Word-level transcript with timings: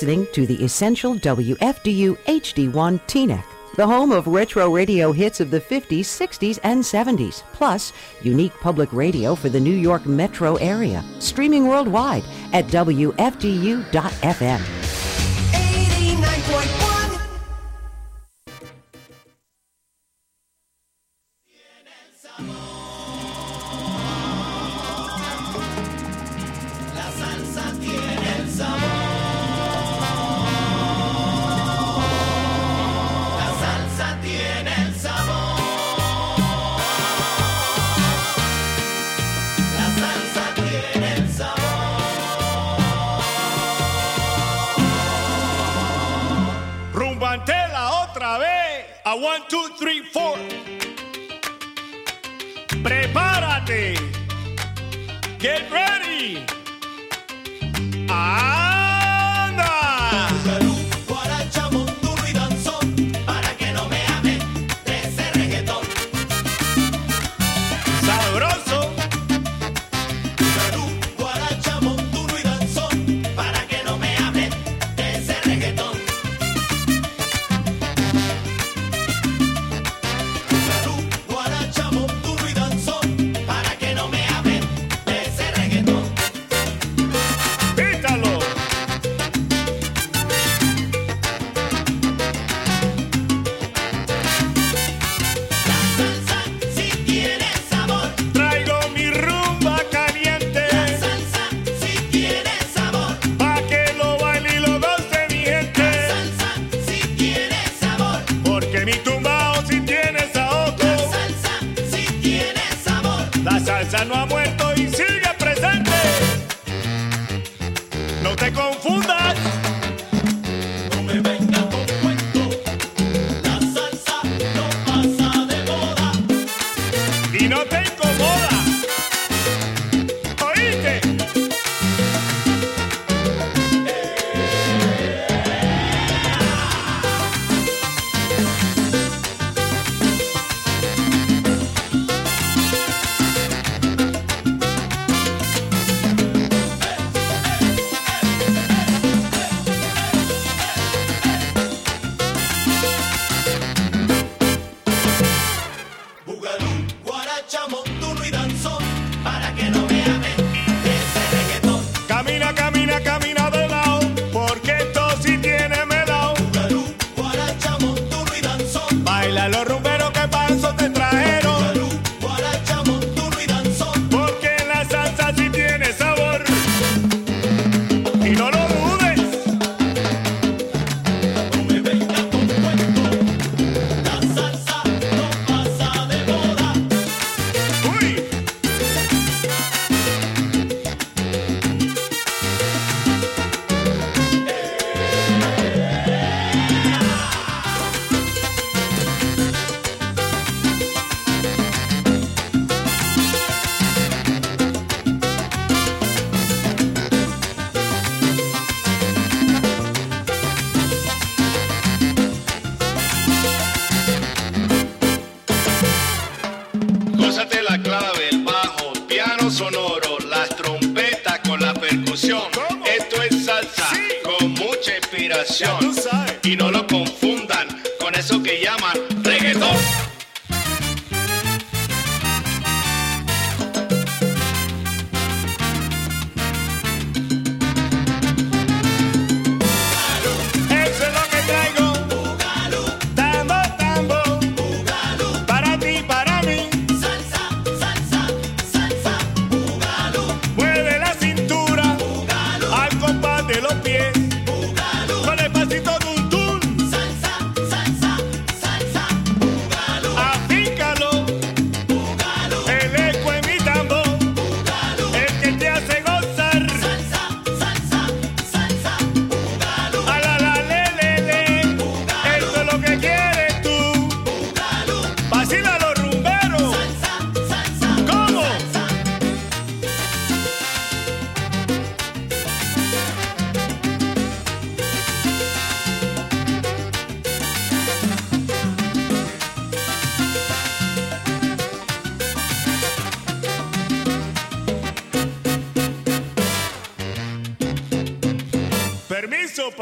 listening 0.00 0.26
to 0.32 0.46
the 0.46 0.64
Essential 0.64 1.14
WFDU 1.14 2.16
HD1 2.20 2.98
Teaneck, 3.02 3.44
the 3.76 3.86
home 3.86 4.12
of 4.12 4.26
retro 4.26 4.70
radio 4.70 5.12
hits 5.12 5.40
of 5.40 5.50
the 5.50 5.60
50s, 5.60 6.06
60s, 6.06 6.58
and 6.62 6.82
70s, 6.82 7.42
plus 7.52 7.92
unique 8.22 8.54
public 8.62 8.90
radio 8.94 9.34
for 9.34 9.50
the 9.50 9.60
New 9.60 9.76
York 9.76 10.06
metro 10.06 10.54
area, 10.56 11.04
streaming 11.18 11.68
worldwide 11.68 12.24
at 12.54 12.64
WFDU.FM. 12.68 13.90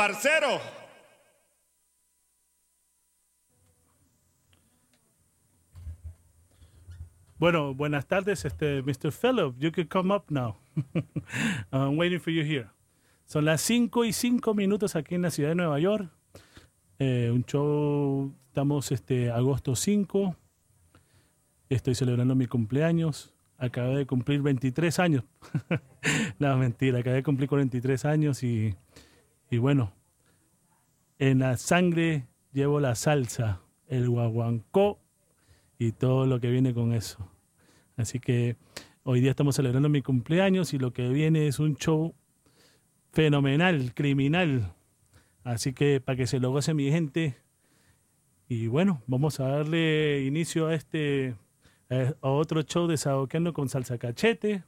parcero. 0.08 0.58
Bueno, 7.38 7.74
buenas 7.74 8.06
tardes, 8.06 8.46
este, 8.46 8.82
Mr. 8.82 9.12
Phillip. 9.12 9.58
You 9.58 9.70
can 9.70 9.86
come 9.86 10.14
up 10.14 10.24
now. 10.30 10.56
I'm 11.70 11.98
waiting 11.98 12.20
for 12.20 12.32
you 12.32 12.42
here. 12.42 12.68
Son 13.26 13.44
las 13.44 13.60
5 13.60 14.06
y 14.06 14.14
5 14.14 14.54
minutos 14.54 14.96
aquí 14.96 15.14
en 15.14 15.22
la 15.22 15.30
ciudad 15.30 15.50
de 15.50 15.56
Nueva 15.56 15.78
York. 15.78 16.10
Eh, 16.98 17.30
un 17.30 17.44
show, 17.44 18.34
estamos 18.46 18.90
este, 18.90 19.30
agosto 19.30 19.76
5. 19.76 20.34
Estoy 21.68 21.94
celebrando 21.94 22.34
mi 22.34 22.46
cumpleaños. 22.46 23.34
Acabé 23.58 23.94
de 23.98 24.06
cumplir 24.06 24.40
23 24.40 24.98
años. 25.00 25.24
no, 26.38 26.56
mentira, 26.56 27.00
acabé 27.00 27.16
de 27.16 27.22
cumplir 27.22 27.48
43 27.50 28.06
años 28.06 28.42
y, 28.42 28.74
y 29.50 29.58
bueno, 29.58 29.92
en 31.18 31.40
la 31.40 31.56
sangre 31.56 32.28
llevo 32.52 32.80
la 32.80 32.94
salsa, 32.94 33.60
el 33.86 34.08
guaguancó 34.08 35.00
y 35.78 35.92
todo 35.92 36.26
lo 36.26 36.40
que 36.40 36.50
viene 36.50 36.74
con 36.74 36.92
eso. 36.92 37.30
Así 37.96 38.20
que 38.20 38.56
hoy 39.02 39.20
día 39.20 39.30
estamos 39.30 39.56
celebrando 39.56 39.88
mi 39.88 40.02
cumpleaños 40.02 40.72
y 40.74 40.78
lo 40.78 40.92
que 40.92 41.08
viene 41.08 41.48
es 41.48 41.58
un 41.58 41.76
show 41.76 42.14
fenomenal, 43.12 43.94
criminal. 43.94 44.74
Así 45.44 45.72
que 45.72 46.00
para 46.00 46.16
que 46.16 46.26
se 46.26 46.40
lo 46.40 46.50
goce 46.50 46.74
mi 46.74 46.90
gente. 46.90 47.36
Y 48.48 48.66
bueno, 48.66 49.02
vamos 49.06 49.40
a 49.40 49.48
darle 49.48 50.24
inicio 50.24 50.68
a 50.68 50.74
este 50.74 51.36
a 51.90 52.28
otro 52.28 52.62
show 52.62 52.86
de 52.86 53.52
con 53.52 53.68
salsa 53.68 53.98
cachete. 53.98 54.64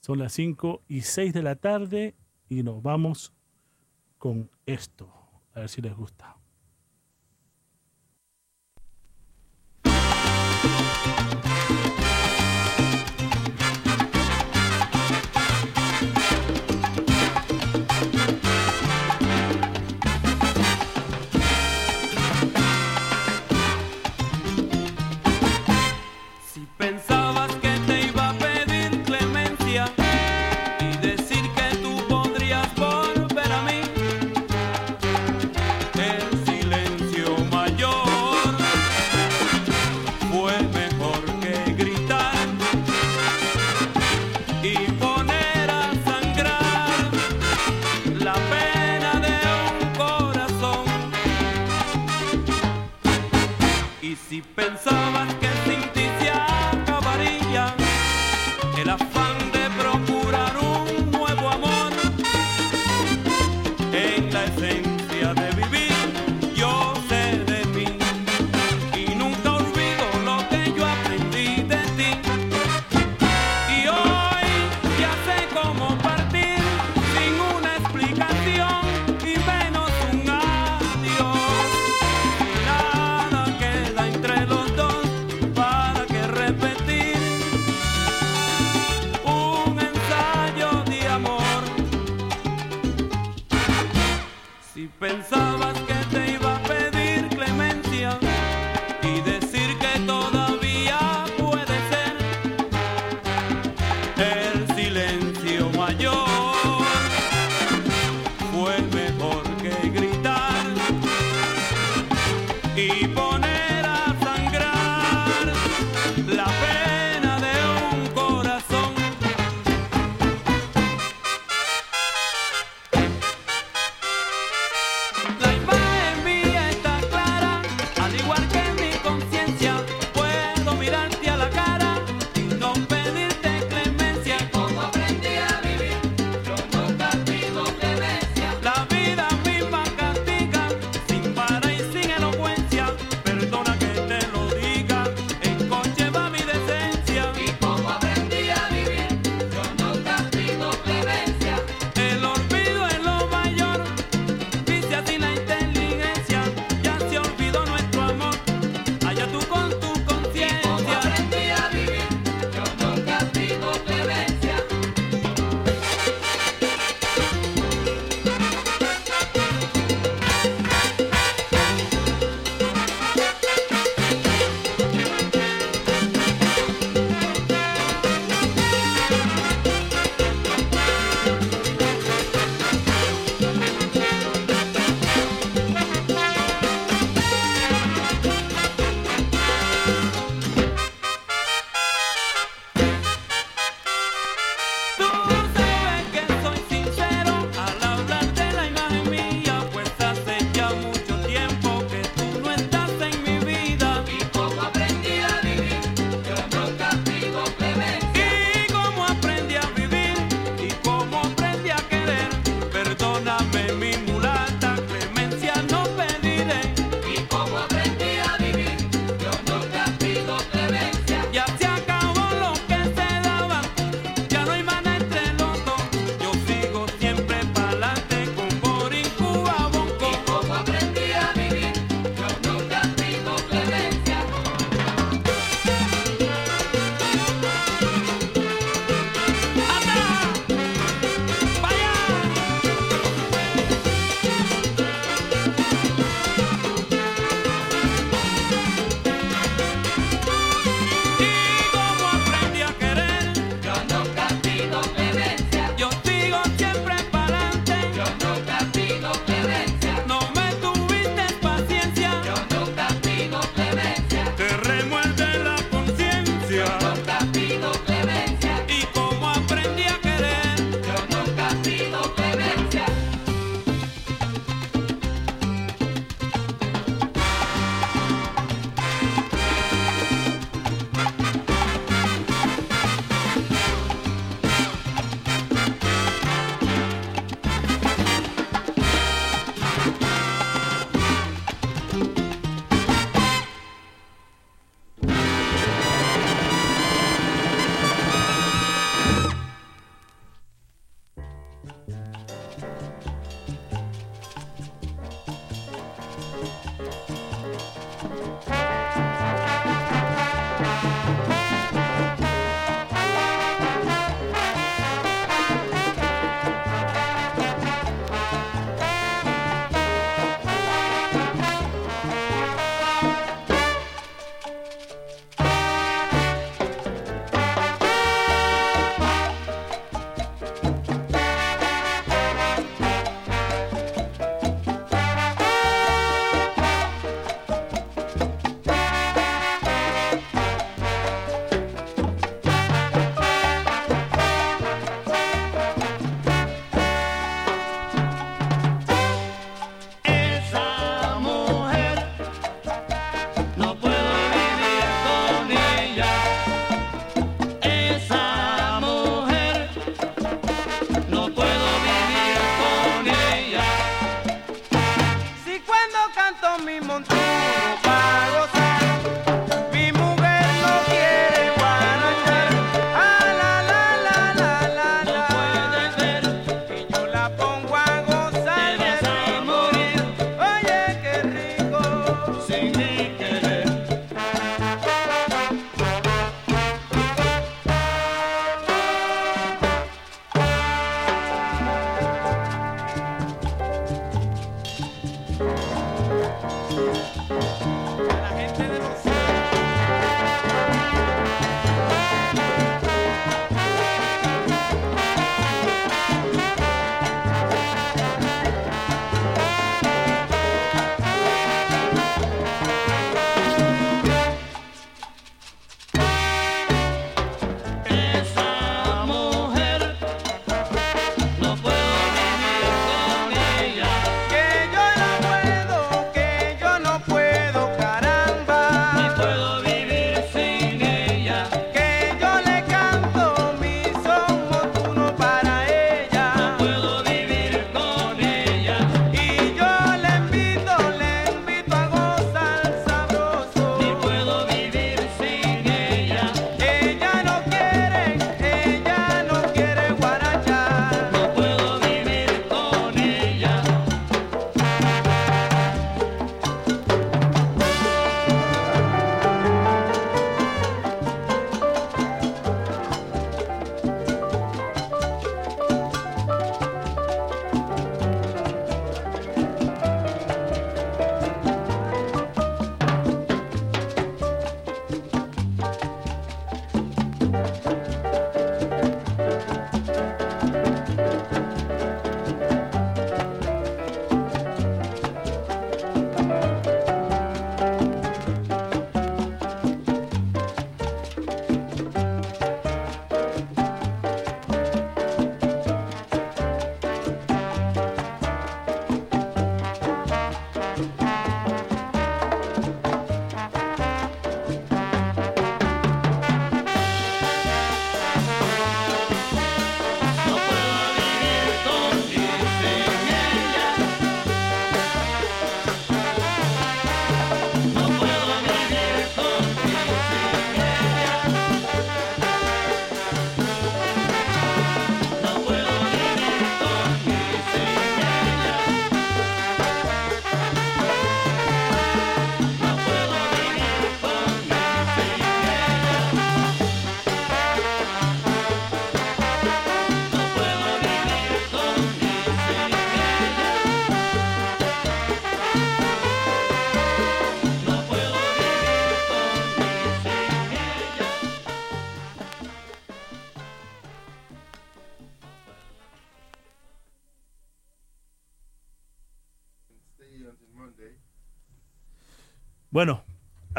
Son 0.00 0.18
las 0.18 0.32
5 0.32 0.82
y 0.88 1.02
6 1.02 1.32
de 1.32 1.42
la 1.42 1.56
tarde 1.56 2.14
y 2.48 2.62
nos 2.62 2.82
vamos 2.82 3.32
con 4.18 4.50
esto. 4.66 5.15
A 5.56 5.60
ver 5.60 5.68
si 5.70 5.80
les 5.80 5.94
gusta. 5.96 6.35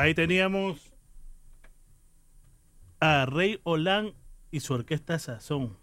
Ahí 0.07 0.13
teníamos 0.13 0.93
a 3.01 3.25
Rey 3.25 3.59
Olan 3.63 4.13
y 4.51 4.61
su 4.61 4.73
orquesta 4.73 5.19
Sazón. 5.19 5.77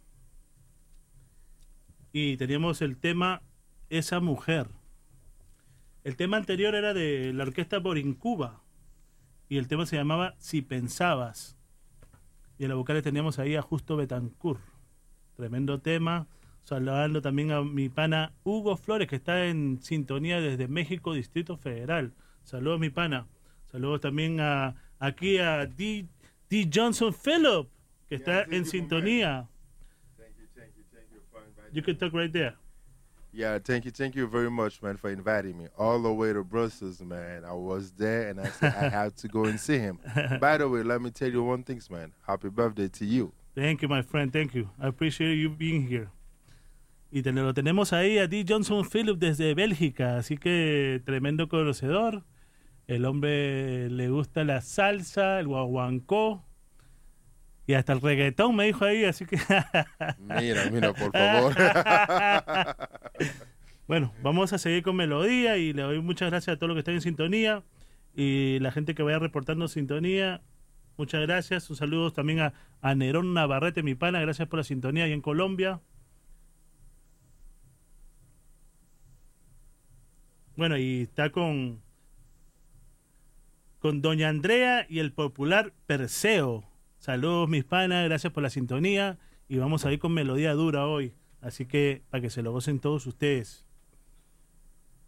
Y 2.11 2.39
teníamos 2.39 2.81
el 2.81 2.97
tema 2.97 3.43
Esa 3.91 4.21
Mujer. 4.21 4.69
El 6.05 6.17
tema 6.17 6.39
anterior 6.39 6.75
era 6.75 6.95
de 6.95 7.35
la 7.35 7.45
orquesta 7.45 7.81
Borincuba. 7.81 8.63
Y 9.51 9.59
el 9.59 9.69
tema 9.69 9.85
se 9.85 9.97
llamaba 9.97 10.35
Si 10.39 10.63
Pensabas. 10.63 11.59
Y 12.57 12.65
en 12.65 12.71
la 12.71 12.77
vocales 12.77 13.03
teníamos 13.03 13.39
ahí 13.39 13.57
a 13.57 13.63
Justo 13.63 13.97
Betancourt. 13.97 14.63
Tremendo 15.37 15.83
tema. 15.83 16.29
Saludando 16.63 17.21
también 17.21 17.53
a 17.53 17.61
mi 17.63 17.91
pana 17.91 18.33
Hugo 18.43 18.79
Flores, 18.79 19.07
que 19.07 19.17
está 19.17 19.45
en 19.45 19.83
sintonía 19.83 20.41
desde 20.41 20.67
México, 20.67 21.13
Distrito 21.13 21.59
Federal. 21.59 22.15
Saludos, 22.43 22.81
mi 22.81 22.89
pana. 22.89 23.27
Saludos 23.75 24.01
también 24.03 24.39
a 24.39 24.73
aquí 25.01 25.39
a 25.39 25.67
D, 25.67 26.07
D. 26.49 26.71
Johnson 26.73 27.13
Phillip, 27.13 27.67
que 28.09 28.15
está 28.15 28.45
en 28.49 28.65
sintonía. 28.67 29.49
Thank 30.17 30.37
you, 30.39 30.47
thank 30.55 30.77
you, 30.77 30.85
thank 30.93 31.11
you 31.13 31.21
for 31.33 31.43
inviting 31.43 31.75
You 31.75 31.83
can 31.83 31.97
talk 31.97 32.13
right 32.13 32.33
there. 32.33 32.55
Yeah, 33.33 33.59
thank 33.59 33.85
you, 33.85 33.91
thank 33.91 34.15
you 34.15 34.29
very 34.29 34.49
much, 34.49 34.81
man, 34.81 34.97
for 34.97 35.11
inviting 35.11 35.59
me 35.59 35.67
all 35.77 36.01
the 36.01 36.13
way 36.13 36.33
to 36.33 36.45
Brussels, 36.45 37.01
man. 37.01 37.45
I 37.45 37.53
was 37.53 37.91
there, 37.99 38.29
and 38.29 38.41
I 38.41 38.45
said 38.51 38.75
I 38.77 38.89
had 38.89 39.17
to 39.17 39.27
go 39.27 39.45
and 39.47 39.59
see 39.59 39.79
him. 39.79 39.99
By 40.41 40.57
the 40.59 40.69
way, 40.69 40.85
let 40.85 41.03
me 41.03 41.11
tell 41.11 41.33
you 41.33 41.43
one 41.43 41.65
thing, 41.65 41.83
man. 41.91 42.13
Happy 42.25 42.51
birthday 42.51 42.87
to 42.87 43.05
you. 43.05 43.33
Thank 43.57 43.83
you, 43.83 43.89
my 43.89 44.03
friend. 44.03 44.33
Thank 44.33 44.55
you. 44.55 44.71
I 44.81 44.87
appreciate 44.87 45.35
you 45.35 45.49
being 45.51 45.89
here. 45.89 46.11
Y 47.11 47.23
te- 47.23 47.33
lo 47.33 47.53
tenemos 47.53 47.93
ahí 47.93 48.19
a 48.19 48.29
D. 48.29 48.45
Johnson 48.49 48.85
Phillip 48.85 49.19
desde 49.19 49.53
Bélgica, 49.55 50.17
así 50.17 50.37
que 50.39 51.03
tremendo 51.05 51.49
conocedor. 51.49 52.23
El 52.87 53.05
hombre 53.07 53.89
le 53.91 54.09
gusta 54.11 54.45
la 54.45 54.61
salsa, 54.61 55.41
el 55.41 55.49
guaguancó 55.49 56.45
y 57.67 57.75
hasta 57.75 57.95
el 57.95 58.01
reggaetón 58.01 58.55
me 58.55 58.67
dijo 58.67 58.85
ahí, 58.85 59.05
así 59.05 59.25
que 59.25 59.37
Mira, 60.19 60.71
mira, 60.71 60.93
por 60.93 61.11
favor. 61.13 61.55
bueno, 63.89 64.13
vamos 64.23 64.53
a 64.53 64.59
seguir 64.59 64.83
con 64.83 64.97
melodía 64.97 65.57
y 65.57 65.73
le 65.73 65.83
doy 65.83 66.01
muchas 66.01 66.31
gracias 66.31 66.55
a 66.55 66.59
todos 66.59 66.69
los 66.69 66.77
que 66.77 66.81
están 66.81 66.95
en 66.95 67.01
sintonía 67.01 67.63
y 68.15 68.59
la 68.61 68.71
gente 68.71 68.95
que 68.95 69.03
vaya 69.03 69.19
reportando 69.19 69.67
sintonía. 69.69 70.43
Muchas 70.99 71.23
gracias. 71.23 71.69
Un 71.71 71.77
saludo 71.77 72.13
también 72.13 72.41
a, 72.41 72.53
a 72.83 72.95
Nerón 72.95 73.33
Navarrete, 73.35 73.83
mi 73.83 73.95
pana. 73.95 74.21
Gracias 74.21 74.47
por 74.47 74.59
la 74.59 74.65
sintonía 74.65 75.05
ahí 75.05 75.13
en 75.13 75.23
Colombia. 75.23 75.81
Bueno, 80.57 80.77
y 80.77 81.03
está 81.03 81.31
con 81.31 81.84
con 83.85 84.01
Doña 84.01 84.31
Andrea 84.31 84.87
y 84.89 85.01
el 85.01 85.13
popular 85.13 85.75
Perseo. 85.85 86.65
Saludos, 86.97 87.51
mis 87.51 87.65
panas, 87.65 88.07
gracias 88.07 88.33
por 88.33 88.43
la 88.43 88.49
sintonía. 88.49 89.19
Y 89.47 89.59
vamos 89.59 89.85
a 89.85 89.93
ir 89.93 89.99
con 89.99 90.15
melodía 90.15 90.55
dura 90.55 90.87
hoy. 90.87 91.13
Así 91.43 91.67
que 91.67 92.03
para 92.09 92.23
que 92.23 92.31
se 92.31 92.41
lo 92.41 92.51
gocen 92.51 92.81
todos 92.81 93.07
ustedes. 93.07 93.67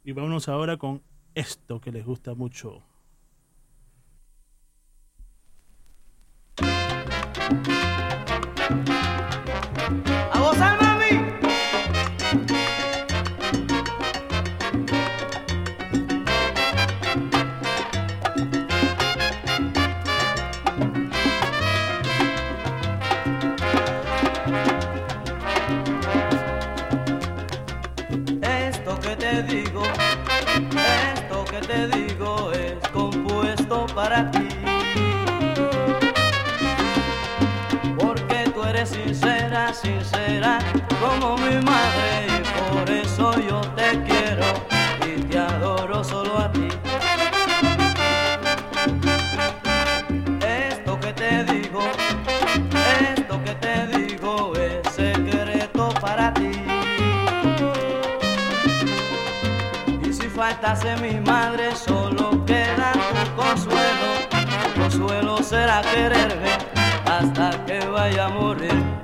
Y 0.04 0.12
vámonos 0.12 0.50
ahora 0.50 0.76
con 0.76 1.02
esto 1.34 1.80
que 1.80 1.90
les 1.90 2.04
gusta 2.04 2.34
mucho. 2.34 2.82
Sincera, 39.82 40.58
como 41.00 41.36
mi 41.36 41.56
madre 41.64 42.26
y 42.28 42.74
por 42.74 42.90
eso 42.90 43.32
yo 43.40 43.60
te 43.76 44.02
quiero 44.04 44.46
y 45.06 45.20
te 45.22 45.38
adoro 45.38 46.02
solo 46.02 46.38
a 46.38 46.50
ti. 46.52 46.68
Esto 50.40 50.98
que 51.00 51.12
te 51.12 51.44
digo, 51.44 51.82
esto 53.16 53.44
que 53.44 53.54
te 53.54 53.86
digo 53.98 54.52
es 54.56 54.92
secreto 54.94 55.90
para 56.00 56.32
ti. 56.32 56.52
Y 60.02 60.12
si 60.12 60.28
faltase 60.28 60.96
mi 60.96 61.20
madre, 61.20 61.74
solo 61.76 62.44
queda 62.46 62.92
tu 62.92 63.42
consuelo. 63.42 64.08
Tu 64.74 64.80
consuelo 64.80 65.42
será 65.42 65.82
quererme 65.82 66.52
hasta 67.04 67.64
que 67.66 67.78
vaya 67.86 68.26
a 68.26 68.28
morir. 68.28 68.95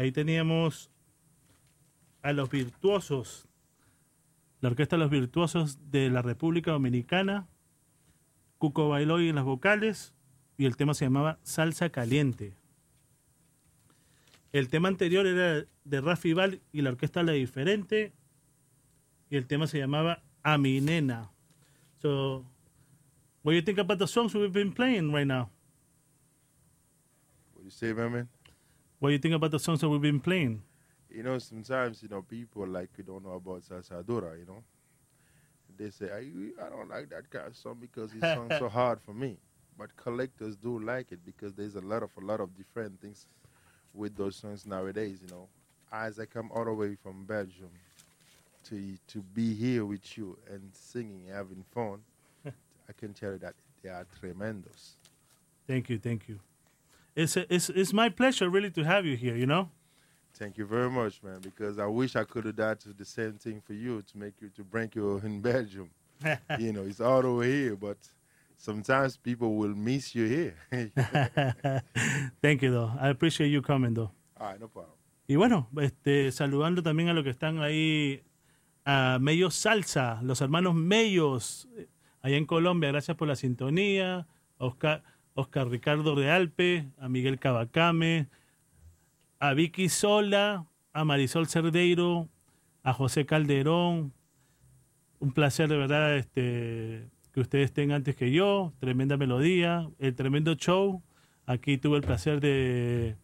Ahí 0.00 0.12
teníamos 0.12 0.90
a 2.22 2.32
los 2.32 2.48
virtuosos, 2.50 3.46
la 4.62 4.70
orquesta 4.70 4.96
de 4.96 5.00
los 5.00 5.10
virtuosos 5.10 5.90
de 5.90 6.08
la 6.08 6.22
República 6.22 6.70
Dominicana, 6.70 7.48
Cuco 8.56 8.88
Bailoy 8.88 9.28
en 9.28 9.36
las 9.36 9.44
vocales 9.44 10.14
y 10.56 10.64
el 10.64 10.76
tema 10.76 10.94
se 10.94 11.04
llamaba 11.04 11.38
Salsa 11.42 11.90
Caliente. 11.90 12.54
El 14.52 14.68
tema 14.68 14.88
anterior 14.88 15.26
era 15.26 15.66
de 15.84 16.00
Rafi 16.00 16.32
Val 16.32 16.62
y 16.72 16.80
la 16.80 16.90
orquesta 16.90 17.22
La 17.22 17.32
Diferente 17.32 18.12
y 19.28 19.36
el 19.36 19.46
tema 19.46 19.66
se 19.66 19.78
llamaba 19.78 20.22
A 20.42 20.56
nena. 20.56 21.30
So, 22.00 22.46
what 23.42 23.52
do 23.52 23.56
you 23.56 23.62
think 23.62 23.78
about 23.78 23.98
the 23.98 24.06
songs 24.06 24.34
we've 24.34 24.50
been 24.50 24.72
playing 24.72 25.12
right 25.12 25.26
now? 25.26 25.50
What 27.52 27.64
you 27.64 27.70
say, 27.70 27.92
man? 27.92 28.30
What 29.00 29.08
do 29.08 29.12
you 29.14 29.18
think 29.18 29.34
about 29.34 29.50
the 29.50 29.58
songs 29.58 29.80
that 29.80 29.88
we've 29.88 30.00
been 30.00 30.20
playing? 30.20 30.62
You 31.08 31.22
know, 31.22 31.38
sometimes, 31.38 32.02
you 32.02 32.10
know, 32.10 32.20
people 32.20 32.66
like 32.66 32.90
you 32.98 33.04
don't 33.04 33.24
know 33.24 33.32
about 33.32 33.62
salsa 33.62 34.06
you 34.06 34.44
know. 34.46 34.62
They 35.78 35.88
say, 35.88 36.10
I, 36.12 36.66
I 36.66 36.68
don't 36.68 36.90
like 36.90 37.08
that 37.08 37.30
kind 37.30 37.46
of 37.46 37.56
song 37.56 37.78
because 37.80 38.12
it 38.12 38.20
sounds 38.20 38.58
so 38.58 38.68
hard 38.80 39.00
for 39.00 39.14
me. 39.14 39.38
But 39.78 39.96
collectors 39.96 40.54
do 40.56 40.78
like 40.78 41.12
it 41.12 41.20
because 41.24 41.54
there's 41.54 41.76
a 41.76 41.80
lot 41.80 42.02
of 42.02 42.10
a 42.18 42.20
lot 42.20 42.40
of 42.40 42.54
different 42.54 43.00
things 43.00 43.26
with 43.94 44.14
those 44.16 44.36
songs 44.36 44.66
nowadays, 44.66 45.20
you 45.22 45.34
know. 45.34 45.48
As 45.90 46.20
I 46.20 46.26
come 46.26 46.50
all 46.54 46.66
the 46.66 46.74
way 46.74 46.94
from 47.02 47.24
Belgium 47.24 47.70
to 48.64 48.98
to 49.06 49.22
be 49.34 49.54
here 49.54 49.86
with 49.86 50.18
you 50.18 50.36
and 50.50 50.60
singing, 50.74 51.22
having 51.32 51.64
fun, 51.72 52.00
I 52.46 52.92
can 52.98 53.14
tell 53.14 53.32
you 53.32 53.38
that 53.38 53.54
they 53.82 53.88
are 53.88 54.06
tremendous. 54.20 54.96
Thank 55.66 55.88
you, 55.88 55.98
thank 55.98 56.28
you. 56.28 56.38
It's, 57.14 57.36
it's, 57.36 57.68
it's 57.70 57.92
my 57.92 58.08
pleasure 58.08 58.48
really 58.48 58.70
to 58.70 58.84
have 58.84 59.04
you 59.04 59.16
here, 59.16 59.36
you 59.36 59.46
know? 59.46 59.68
Thank 60.34 60.56
you 60.56 60.64
very 60.64 60.90
much, 60.90 61.22
man. 61.22 61.40
Because 61.40 61.78
I 61.78 61.86
wish 61.86 62.16
I 62.16 62.24
could 62.24 62.44
have 62.46 62.56
done 62.56 62.76
the 62.96 63.04
same 63.04 63.34
thing 63.34 63.60
for 63.60 63.74
you 63.74 64.02
to 64.02 64.18
make 64.18 64.34
you 64.40 64.48
to 64.56 64.64
bring 64.64 64.90
you 64.94 65.18
in 65.18 65.40
Belgium. 65.40 65.90
you 66.58 66.72
know, 66.72 66.82
it's 66.82 67.00
all 67.00 67.26
over 67.26 67.42
here, 67.44 67.76
but 67.76 67.98
sometimes 68.56 69.16
people 69.16 69.54
will 69.56 69.74
miss 69.74 70.14
you 70.14 70.26
here. 70.26 70.54
Thank 72.42 72.62
you, 72.62 72.70
though. 72.70 72.92
I 72.98 73.08
appreciate 73.08 73.48
you 73.48 73.62
coming, 73.62 73.94
though. 73.94 74.10
all 74.40 74.46
right, 74.46 74.60
no 74.60 74.68
problem. 74.68 74.94
Y 75.26 75.36
bueno, 75.36 75.68
este, 75.80 76.32
saludando 76.32 76.82
también 76.82 77.08
a 77.08 77.14
los 77.14 77.22
que 77.22 77.30
están 77.30 77.60
ahí, 77.60 78.22
a 78.84 79.18
Mellos 79.20 79.54
Salsa, 79.54 80.20
los 80.22 80.40
hermanos 80.40 80.74
Mellos, 80.74 81.68
eh, 81.76 81.86
allá 82.22 82.36
en 82.36 82.46
Colombia, 82.46 82.90
gracias 82.90 83.16
por 83.16 83.28
la 83.28 83.36
sintonía, 83.36 84.26
Oscar, 84.58 85.04
Oscar 85.40 85.68
Ricardo 85.68 86.14
Realpe, 86.14 86.86
a 86.98 87.08
Miguel 87.08 87.38
Cabacame, 87.38 88.28
a 89.38 89.54
Vicky 89.54 89.88
Sola, 89.88 90.66
a 90.92 91.04
Marisol 91.04 91.48
Cerdeiro, 91.48 92.28
a 92.82 92.92
José 92.92 93.26
Calderón. 93.26 94.12
Un 95.18 95.32
placer 95.32 95.68
de 95.68 95.76
verdad 95.76 96.16
este, 96.16 97.08
que 97.32 97.40
ustedes 97.40 97.66
estén 97.66 97.92
antes 97.92 98.16
que 98.16 98.32
yo. 98.32 98.72
Tremenda 98.78 99.16
melodía, 99.16 99.88
el 99.98 100.14
tremendo 100.14 100.54
show. 100.54 101.02
Aquí 101.46 101.78
tuve 101.78 101.96
el 101.96 102.02
placer 102.02 102.40
de, 102.40 103.16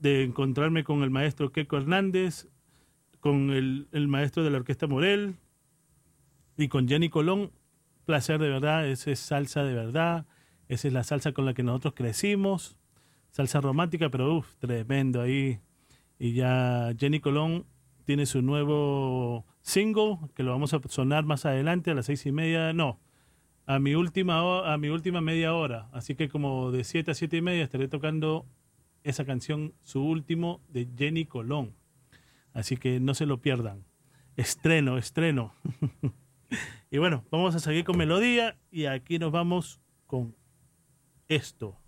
de 0.00 0.24
encontrarme 0.24 0.84
con 0.84 1.02
el 1.02 1.10
maestro 1.10 1.52
Keiko 1.52 1.76
Hernández, 1.76 2.48
con 3.20 3.50
el, 3.50 3.88
el 3.92 4.08
maestro 4.08 4.42
de 4.42 4.50
la 4.50 4.58
Orquesta 4.58 4.86
Morel 4.86 5.36
y 6.56 6.68
con 6.68 6.88
Jenny 6.88 7.08
Colón. 7.08 7.50
Placer 8.04 8.40
de 8.40 8.48
verdad, 8.48 8.88
esa 8.88 9.12
es 9.12 9.20
salsa 9.20 9.62
de 9.62 9.74
verdad, 9.74 10.26
esa 10.72 10.88
es 10.88 10.94
la 10.94 11.04
salsa 11.04 11.32
con 11.32 11.44
la 11.44 11.52
que 11.52 11.62
nosotros 11.62 11.92
crecimos, 11.94 12.78
salsa 13.30 13.60
romántica, 13.60 14.08
pero 14.08 14.38
uff, 14.38 14.56
tremendo 14.56 15.20
ahí. 15.20 15.60
Y 16.18 16.32
ya 16.32 16.94
Jenny 16.98 17.20
Colón 17.20 17.66
tiene 18.04 18.24
su 18.24 18.40
nuevo 18.40 19.44
single, 19.60 20.18
que 20.34 20.42
lo 20.42 20.52
vamos 20.52 20.72
a 20.72 20.80
sonar 20.88 21.24
más 21.24 21.44
adelante 21.44 21.90
a 21.90 21.94
las 21.94 22.06
seis 22.06 22.24
y 22.24 22.32
media, 22.32 22.72
no, 22.72 22.98
a 23.66 23.78
mi 23.78 23.94
última, 23.94 24.72
a 24.72 24.78
mi 24.78 24.88
última 24.88 25.20
media 25.20 25.52
hora. 25.52 25.90
Así 25.92 26.14
que 26.14 26.30
como 26.30 26.70
de 26.70 26.84
siete 26.84 27.10
a 27.10 27.14
siete 27.14 27.36
y 27.36 27.42
media 27.42 27.64
estaré 27.64 27.86
tocando 27.88 28.46
esa 29.04 29.26
canción, 29.26 29.74
su 29.82 30.02
último, 30.02 30.62
de 30.68 30.88
Jenny 30.96 31.26
Colón. 31.26 31.74
Así 32.54 32.78
que 32.78 32.98
no 32.98 33.12
se 33.12 33.26
lo 33.26 33.42
pierdan. 33.42 33.84
estreno, 34.36 34.96
estreno. 34.96 35.52
y 36.90 36.96
bueno, 36.96 37.24
vamos 37.30 37.54
a 37.54 37.58
seguir 37.58 37.84
con 37.84 37.98
melodía 37.98 38.56
y 38.70 38.86
aquí 38.86 39.18
nos 39.18 39.32
vamos 39.32 39.80
con 40.06 40.34
esto. 41.34 41.81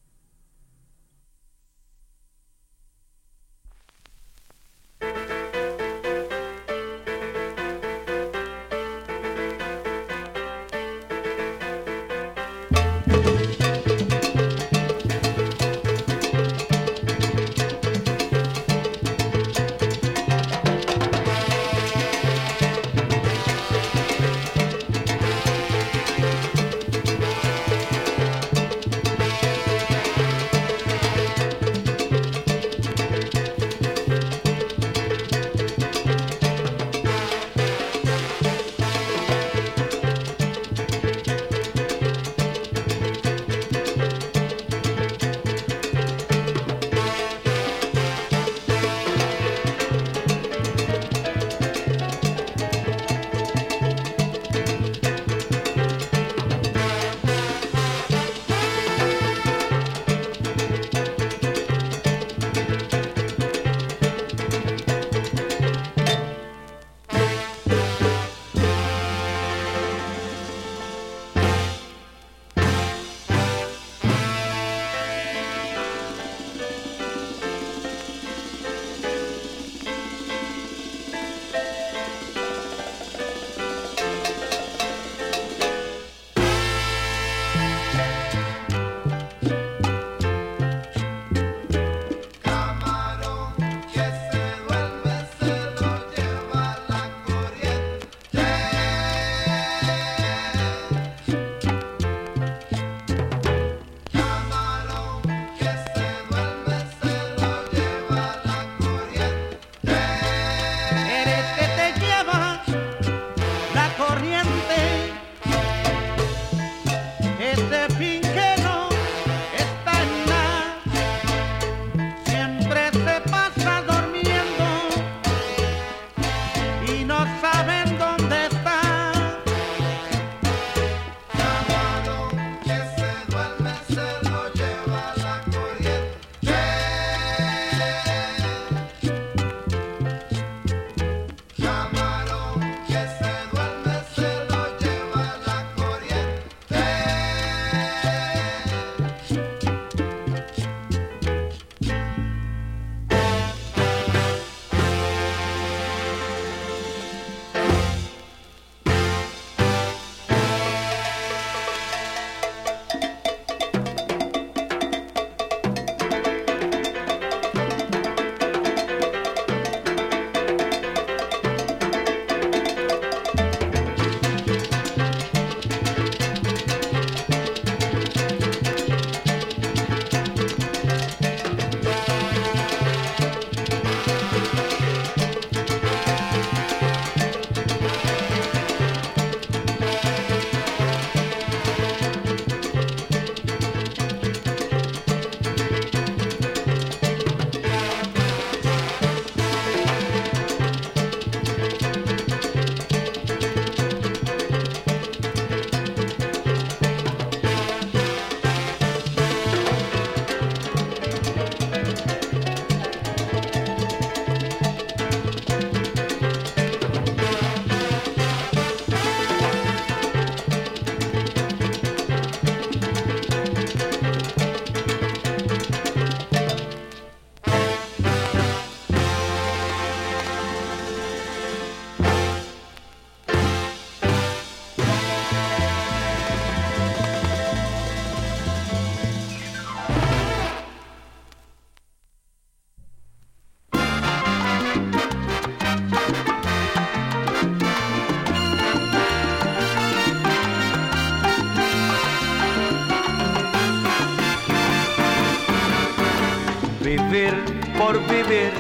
Por 257.95 258.07
vivir 258.09 258.53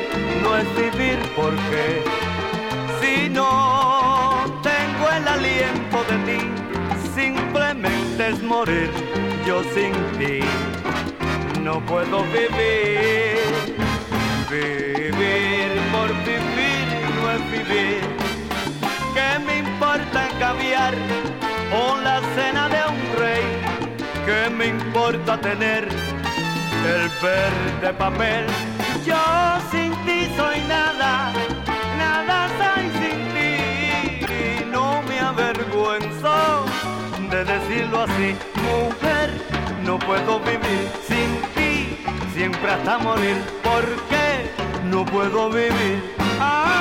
no 0.42 0.56
es 0.56 0.76
vivir 0.76 1.18
porque 1.34 2.02
si 3.00 3.28
no 3.28 4.44
tengo 4.62 5.10
el 5.16 5.26
aliento 5.26 6.04
de 6.08 6.16
ti, 6.26 6.40
simplemente 7.14 8.28
es 8.28 8.42
morir 8.42 8.90
yo 9.46 9.62
sin 9.74 9.92
ti. 10.18 10.40
No 11.62 11.80
puedo 11.80 12.22
vivir, 12.24 13.38
vivir 14.50 15.68
por 15.92 16.10
vivir 16.28 16.86
no 17.16 17.30
es 17.32 17.50
vivir. 17.50 18.00
¿Qué 19.14 19.38
me 19.44 19.58
importa 19.58 20.28
caviar 20.38 20.94
o 21.72 21.96
la 21.96 22.20
cena 22.36 22.68
de 22.68 22.80
un 22.88 23.18
rey? 23.18 23.44
¿Qué 24.26 24.50
me 24.50 24.66
importa 24.66 25.40
tener 25.40 25.88
el 26.84 27.08
verde 27.22 27.94
papel. 27.98 28.46
Así. 37.82 38.36
Mujer, 38.62 39.30
no 39.84 39.98
puedo 39.98 40.40
vivir 40.40 40.88
sin 41.06 41.40
ti, 41.54 41.96
siempre 42.34 42.70
hasta 42.70 42.98
morir. 42.98 43.36
¿Por 43.62 43.84
qué 44.08 44.50
no 44.84 45.04
puedo 45.04 45.50
vivir? 45.50 46.14
Ah, 46.40 46.73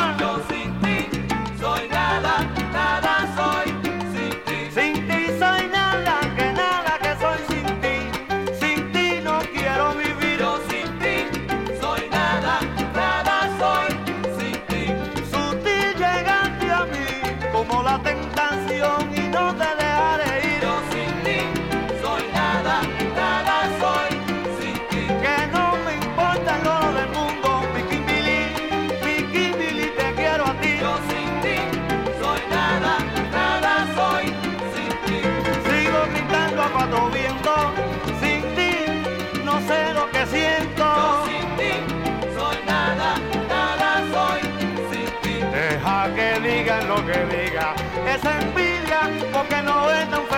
esa 48.15 48.41
envidia 48.41 49.09
porque 49.31 49.61
no 49.63 49.91
es 49.91 50.09
tan 50.09 50.32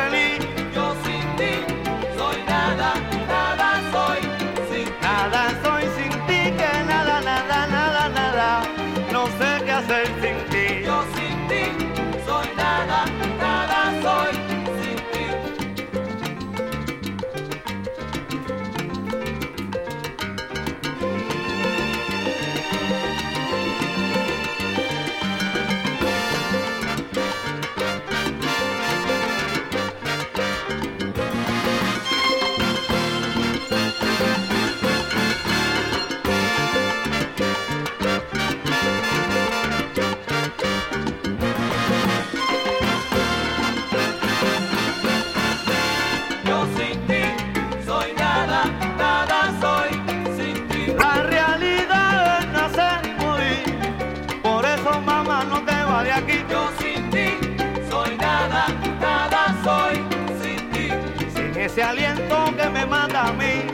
ese 61.76 61.84
aliento 61.84 62.56
que 62.56 62.70
me 62.70 62.86
mata 62.86 63.28
a 63.28 63.34
mí, 63.34 63.68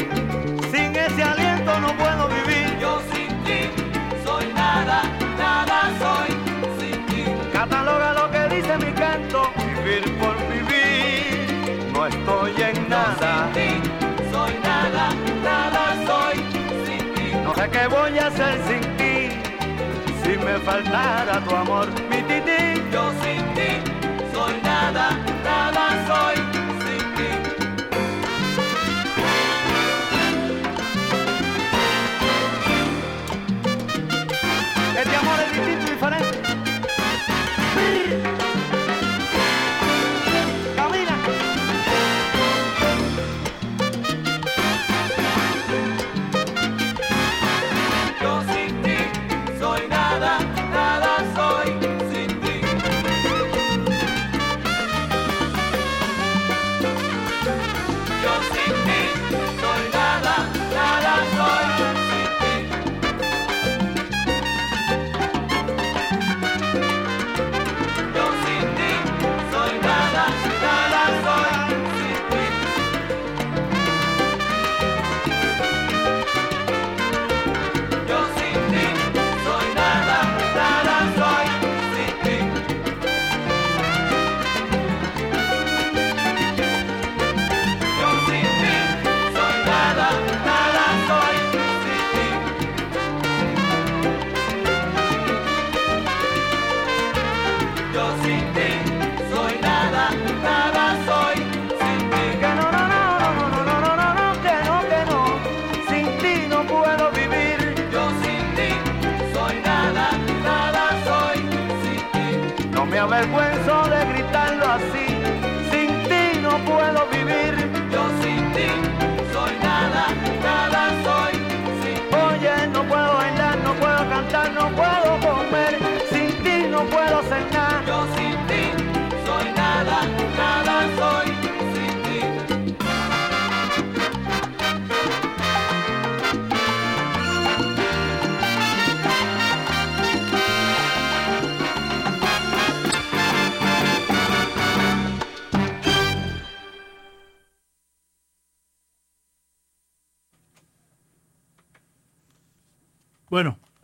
sin 0.71 0.95
ese 0.95 1.21
aliento 1.21 1.79
no 1.81 1.95
puedo 1.97 2.27
vivir. 2.29 2.75
Yo 2.79 2.99
sin 3.13 3.27
ti 3.43 3.69
soy 4.25 4.51
nada, 4.55 5.03
nada 5.37 5.91
soy 5.99 6.29
sin 6.79 7.05
ti. 7.05 7.25
Cataloga 7.53 8.13
lo 8.13 8.31
que 8.31 8.55
dice 8.55 8.75
mi 8.79 8.91
canto, 8.93 9.51
vivir 9.55 10.17
por 10.17 10.35
vivir, 10.49 11.91
no 11.93 12.07
estoy 12.07 12.53
en 12.69 12.89
nada. 12.89 13.51
Sin 13.53 13.83
ti 13.83 13.89
soy 14.31 14.53
nada, 14.63 15.09
nada 15.43 15.95
soy 16.07 16.37
sin 16.87 17.13
ti. 17.13 17.35
No 17.43 17.53
sé 17.53 17.69
qué 17.69 17.85
voy 17.85 18.17
a 18.17 18.27
hacer 18.27 18.59
sin 18.67 18.81
ti, 18.97 19.29
si 20.23 20.37
me 20.39 20.57
faltara 20.65 21.39
tu 21.41 21.55
amor, 21.55 21.87
mi 22.09 22.23
tití. 22.23 22.81
Yo 22.91 23.11
sin 23.21 23.43
ti 23.53 23.69
soy 24.33 24.59
nada, 24.63 25.19
nada 25.43 25.85
soy 26.07 26.50
ahora 36.11 36.40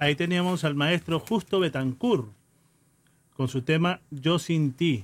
ahí 0.08 0.16
teníamos 0.16 0.64
al 0.64 0.74
maestro 0.74 1.20
Justo 1.20 1.60
Betancourt 1.60 2.30
con 3.36 3.49
su 3.49 3.62
tema 3.62 3.99
Yo 4.10 4.39
sin 4.39 4.72
ti. 4.72 5.03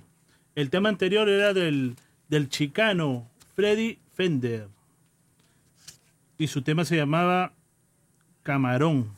El 0.55 0.69
tema 0.69 0.87
anterior 0.87 1.27
era 1.27 1.53
del, 1.53 1.95
del 2.29 2.47
chicano 2.47 3.27
Freddy 3.53 3.99
Fender. 4.13 4.69
Y 6.37 6.47
su 6.47 6.61
tema 6.61 6.85
se 6.85 6.95
llamaba 6.95 7.51
Camarón. 8.43 9.11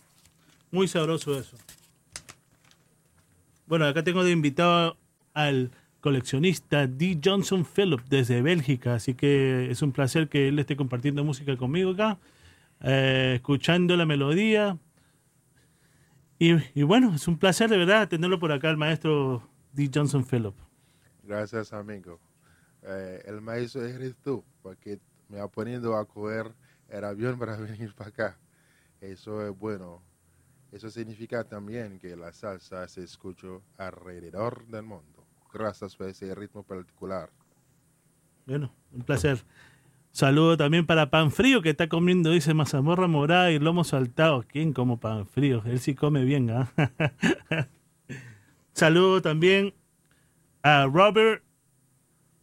Muy 0.71 0.88
sabroso 0.88 1.39
eso. 1.39 1.55
Bueno, 3.67 3.86
acá 3.86 4.03
tengo 4.03 4.23
de 4.23 4.31
invitado 4.31 4.97
al 5.36 5.69
coleccionista 6.01 6.88
D. 6.88 7.19
Johnson 7.23 7.63
Phillip 7.63 8.01
desde 8.09 8.41
Bélgica. 8.41 8.95
Así 8.95 9.13
que 9.13 9.69
es 9.69 9.83
un 9.83 9.91
placer 9.91 10.29
que 10.29 10.47
él 10.47 10.57
esté 10.57 10.75
compartiendo 10.75 11.23
música 11.23 11.55
conmigo 11.57 11.91
acá, 11.91 12.17
eh, 12.81 13.33
escuchando 13.36 13.95
la 13.95 14.07
melodía. 14.07 14.79
Y, 16.38 16.53
y 16.79 16.83
bueno, 16.83 17.15
es 17.15 17.27
un 17.27 17.38
placer 17.38 17.69
de 17.69 17.77
verdad 17.77 18.07
tenerlo 18.09 18.39
por 18.39 18.51
acá, 18.51 18.69
el 18.69 18.77
maestro 18.77 19.47
D. 19.73 19.89
Johnson 19.93 20.25
Phillip. 20.25 20.55
Gracias, 21.23 21.73
amigo. 21.73 22.19
Eh, 22.83 23.23
el 23.25 23.41
maestro 23.41 23.86
eres 23.86 24.15
tú, 24.17 24.43
porque 24.61 24.99
me 25.29 25.39
va 25.39 25.47
poniendo 25.47 25.95
a 25.95 26.05
coger 26.05 26.53
el 26.89 27.03
avión 27.03 27.39
para 27.39 27.57
venir 27.57 27.93
para 27.95 28.09
acá. 28.09 28.39
Eso 29.01 29.45
es 29.45 29.57
bueno. 29.57 30.01
Eso 30.71 30.89
significa 30.89 31.43
también 31.43 31.99
que 31.99 32.15
la 32.15 32.33
salsa 32.33 32.88
se 32.88 33.03
escucha 33.03 33.47
alrededor 33.77 34.65
del 34.67 34.83
mundo. 34.83 35.25
Gracias 35.53 35.95
por 35.95 36.09
ese 36.09 36.36
ritmo 36.36 36.63
particular. 36.63 37.29
Bueno, 38.45 38.73
un 38.91 39.01
placer. 39.03 39.43
Saludo 40.16 40.55
también 40.55 40.86
para 40.86 41.09
Pan 41.09 41.30
Frío, 41.30 41.61
que 41.61 41.72
está 41.72 41.89
comiendo, 41.89 42.32
dice, 42.32 42.53
mazamorra 42.53 43.05
morada 43.05 43.51
y 43.51 43.59
lomo 43.59 43.84
saltado. 43.84 44.45
¿Quién 44.47 44.72
come 44.72 44.95
pan 44.95 45.28
frío? 45.28 45.61
Él 45.66 45.82
sí 45.82 45.93
come 45.93 46.24
bien, 46.24 46.49
¿ah? 46.51 46.72
Saludo 48.72 49.22
también 49.22 49.74
a 50.63 50.86
Robert 50.86 51.43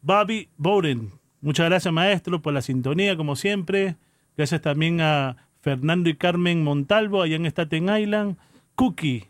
Bobby 0.02 0.50
Bowden. 0.58 1.12
Muchas 1.40 1.70
gracias, 1.70 1.94
maestro, 1.94 2.42
por 2.42 2.52
la 2.52 2.60
sintonía, 2.60 3.16
como 3.16 3.36
siempre. 3.36 3.96
Gracias 4.36 4.60
también 4.60 5.00
a 5.00 5.38
Fernando 5.62 6.10
y 6.10 6.16
Carmen 6.16 6.62
Montalvo, 6.62 7.22
allá 7.22 7.36
en 7.36 7.46
Staten 7.46 7.88
Island. 7.88 8.36
Cookie, 8.74 9.28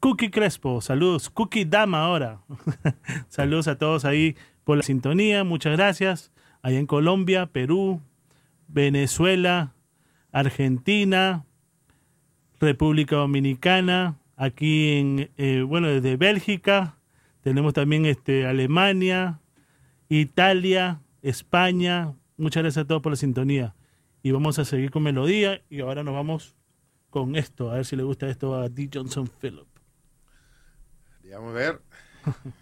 Cookie 0.00 0.30
Crespo, 0.30 0.80
saludos. 0.80 1.28
Cookie 1.28 1.66
Dama 1.66 2.04
ahora. 2.04 2.40
saludos 3.28 3.68
a 3.68 3.76
todos 3.76 4.06
ahí 4.06 4.34
por 4.64 4.78
la 4.78 4.82
sintonía, 4.82 5.44
muchas 5.44 5.76
gracias. 5.76 6.32
Allá 6.62 6.78
en 6.78 6.86
Colombia, 6.86 7.46
Perú, 7.46 8.00
Venezuela, 8.68 9.74
Argentina, 10.30 11.44
República 12.60 13.16
Dominicana, 13.16 14.18
aquí 14.36 14.96
en, 14.96 15.30
eh, 15.36 15.62
bueno, 15.62 15.88
desde 15.88 16.16
Bélgica, 16.16 16.96
tenemos 17.42 17.74
también 17.74 18.06
este, 18.06 18.46
Alemania, 18.46 19.40
Italia, 20.08 21.00
España. 21.22 22.14
Muchas 22.36 22.62
gracias 22.62 22.84
a 22.84 22.86
todos 22.86 23.02
por 23.02 23.12
la 23.12 23.16
sintonía. 23.16 23.74
Y 24.22 24.30
vamos 24.30 24.58
a 24.60 24.64
seguir 24.64 24.92
con 24.92 25.02
melodía 25.02 25.62
y 25.68 25.80
ahora 25.80 26.04
nos 26.04 26.14
vamos 26.14 26.56
con 27.10 27.36
esto, 27.36 27.70
a 27.70 27.74
ver 27.74 27.84
si 27.84 27.96
le 27.96 28.04
gusta 28.04 28.28
esto 28.28 28.54
a 28.54 28.68
D. 28.68 28.88
Johnson 28.92 29.28
Phillip. 29.28 29.66
Digamos 31.22 31.52
ver. 31.52 31.82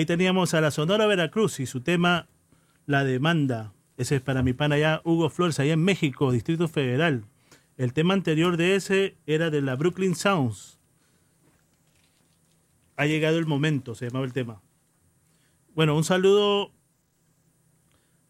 ahí 0.00 0.06
teníamos 0.06 0.54
a 0.54 0.62
la 0.62 0.70
Sonora 0.70 1.06
Veracruz 1.06 1.60
y 1.60 1.66
su 1.66 1.82
tema 1.82 2.26
La 2.86 3.04
Demanda. 3.04 3.74
Ese 3.98 4.16
es 4.16 4.22
para 4.22 4.42
mi 4.42 4.54
pana 4.54 4.76
allá, 4.76 5.02
Hugo 5.04 5.28
Flores, 5.28 5.60
allá 5.60 5.74
en 5.74 5.84
México, 5.84 6.32
Distrito 6.32 6.68
Federal. 6.68 7.26
El 7.76 7.92
tema 7.92 8.14
anterior 8.14 8.56
de 8.56 8.76
ese 8.76 9.18
era 9.26 9.50
de 9.50 9.60
la 9.60 9.76
Brooklyn 9.76 10.14
Sounds. 10.14 10.78
Ha 12.96 13.04
llegado 13.04 13.38
el 13.38 13.44
momento, 13.44 13.94
se 13.94 14.06
llamaba 14.06 14.24
el 14.24 14.32
tema. 14.32 14.62
Bueno, 15.74 15.94
un 15.94 16.04
saludo 16.04 16.72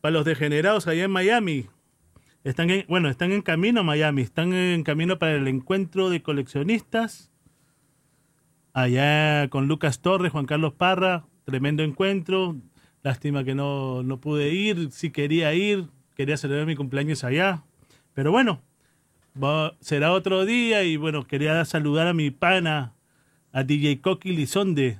para 0.00 0.12
los 0.12 0.24
degenerados 0.24 0.88
allá 0.88 1.04
en 1.04 1.12
Miami. 1.12 1.68
Están 2.42 2.70
en, 2.70 2.84
bueno, 2.88 3.08
están 3.08 3.30
en 3.30 3.42
camino 3.42 3.84
Miami, 3.84 4.22
están 4.22 4.52
en 4.54 4.82
camino 4.82 5.20
para 5.20 5.36
el 5.36 5.46
encuentro 5.46 6.10
de 6.10 6.20
coleccionistas 6.20 7.30
allá 8.72 9.48
con 9.50 9.68
Lucas 9.68 10.00
Torres, 10.00 10.32
Juan 10.32 10.46
Carlos 10.46 10.74
Parra, 10.74 11.26
tremendo 11.44 11.82
encuentro. 11.82 12.56
Lástima 13.02 13.44
que 13.44 13.54
no, 13.54 14.02
no 14.02 14.20
pude 14.20 14.50
ir, 14.52 14.88
sí 14.92 15.10
quería 15.10 15.54
ir, 15.54 15.86
quería 16.16 16.36
celebrar 16.36 16.66
mi 16.66 16.76
cumpleaños 16.76 17.24
allá. 17.24 17.62
Pero 18.14 18.30
bueno, 18.30 18.60
será 19.80 20.12
otro 20.12 20.44
día 20.44 20.82
y 20.82 20.96
bueno, 20.96 21.26
quería 21.26 21.64
saludar 21.64 22.06
a 22.08 22.12
mi 22.14 22.30
pana, 22.30 22.92
a 23.52 23.62
DJ 23.64 24.00
Coqui 24.00 24.32
Lizonde, 24.36 24.98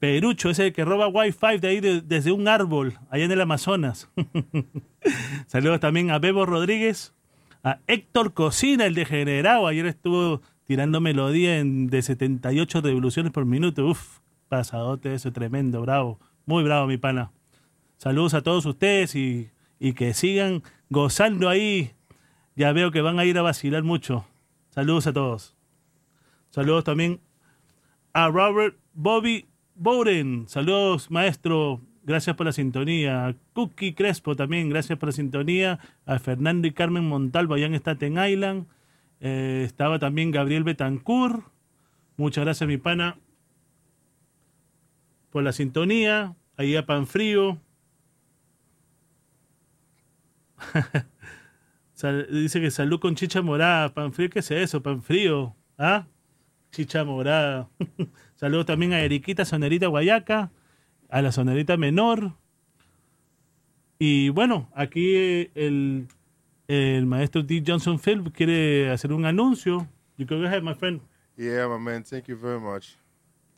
Perucho, 0.00 0.50
ese 0.50 0.72
que 0.72 0.84
roba 0.84 1.08
Wi-Fi 1.08 1.58
de 1.60 1.68
ahí 1.68 1.80
de- 1.80 2.00
desde 2.00 2.32
un 2.32 2.48
árbol, 2.48 2.98
allá 3.10 3.24
en 3.24 3.32
el 3.32 3.40
Amazonas. 3.40 4.08
Saludos 5.46 5.80
también 5.80 6.10
a 6.10 6.18
Bebo 6.18 6.46
Rodríguez, 6.46 7.14
a 7.64 7.78
Héctor 7.86 8.32
Cocina, 8.34 8.86
el 8.86 8.94
degenerado. 8.94 9.66
Ayer 9.66 9.86
estuvo 9.86 10.42
tirando 10.64 11.00
melodía 11.00 11.58
en, 11.58 11.88
de 11.88 12.02
78 12.02 12.80
revoluciones 12.80 13.32
por 13.32 13.44
minuto. 13.44 13.86
Uf, 13.86 14.18
pasadote 14.48 15.14
ese, 15.14 15.30
tremendo, 15.30 15.80
bravo. 15.82 16.18
Muy 16.46 16.64
bravo, 16.64 16.86
mi 16.86 16.96
pana. 16.96 17.30
Saludos 17.96 18.34
a 18.34 18.42
todos 18.42 18.64
ustedes 18.66 19.14
y, 19.14 19.50
y 19.78 19.92
que 19.92 20.14
sigan 20.14 20.62
gozando 20.90 21.48
ahí. 21.48 21.92
Ya 22.56 22.72
veo 22.72 22.90
que 22.90 23.00
van 23.00 23.18
a 23.18 23.24
ir 23.24 23.38
a 23.38 23.42
vacilar 23.42 23.82
mucho. 23.82 24.24
Saludos 24.70 25.06
a 25.06 25.12
todos. 25.12 25.56
Saludos 26.50 26.84
también 26.84 27.20
a 28.12 28.28
Robert 28.28 28.76
Bobby 28.94 29.46
Bowden. 29.74 30.48
Saludos, 30.48 31.10
maestro. 31.10 31.80
Gracias 32.02 32.34
por 32.36 32.46
la 32.46 32.52
sintonía. 32.52 33.26
A 33.26 33.34
Cookie 33.52 33.92
Crespo 33.92 34.34
también, 34.34 34.70
gracias 34.70 34.98
por 34.98 35.10
la 35.10 35.12
sintonía. 35.12 35.78
A 36.06 36.18
Fernando 36.18 36.66
y 36.66 36.72
Carmen 36.72 37.06
Montalvo 37.06 37.54
allá 37.54 37.66
en 37.66 37.74
Staten 37.74 38.18
Island. 38.18 38.66
Eh, 39.20 39.62
estaba 39.66 39.98
también 39.98 40.30
Gabriel 40.30 40.64
Betancourt. 40.64 41.44
Muchas 42.16 42.44
gracias, 42.44 42.66
mi 42.66 42.78
pana, 42.78 43.18
por 45.30 45.42
la 45.42 45.52
sintonía. 45.52 46.34
Ahí 46.56 46.76
a 46.76 46.86
Panfrío. 46.86 47.58
Sal- 51.94 52.28
dice 52.30 52.60
que 52.60 52.70
salud 52.70 53.00
con 53.00 53.14
chicha 53.14 53.42
morada. 53.42 53.92
Panfrío, 53.94 54.30
¿qué 54.30 54.40
es 54.40 54.50
eso? 54.50 54.82
Panfrío. 54.82 55.54
¿Ah? 55.76 56.06
Chicha 56.70 57.04
morada. 57.04 57.68
Saludos 58.36 58.66
también 58.66 58.92
a 58.92 59.00
Eriquita 59.00 59.44
Sonerita 59.44 59.86
Guayaca, 59.88 60.50
a 61.08 61.22
la 61.22 61.32
Sonerita 61.32 61.76
Menor. 61.76 62.34
Y 63.98 64.28
bueno, 64.28 64.70
aquí 64.74 65.50
el, 65.54 66.06
el 66.68 67.06
maestro 67.06 67.42
D. 67.42 67.64
Johnson 67.66 67.98
Phil 67.98 68.30
quiere 68.32 68.90
hacer 68.90 69.12
un 69.12 69.24
anuncio. 69.24 69.88
You 70.16 70.26
go 70.26 70.36
ahead, 70.44 70.62
my 70.62 70.74
friend. 70.74 71.00
Yeah, 71.36 71.66
my 71.68 71.78
man. 71.78 72.04
Thank 72.04 72.26
you 72.26 72.36
very 72.36 72.60
much. 72.60 72.96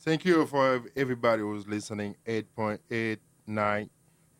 Thank 0.03 0.25
you 0.25 0.47
for 0.47 0.81
everybody 0.95 1.43
who's 1.43 1.67
listening. 1.67 2.15
8.89.1 2.25 3.19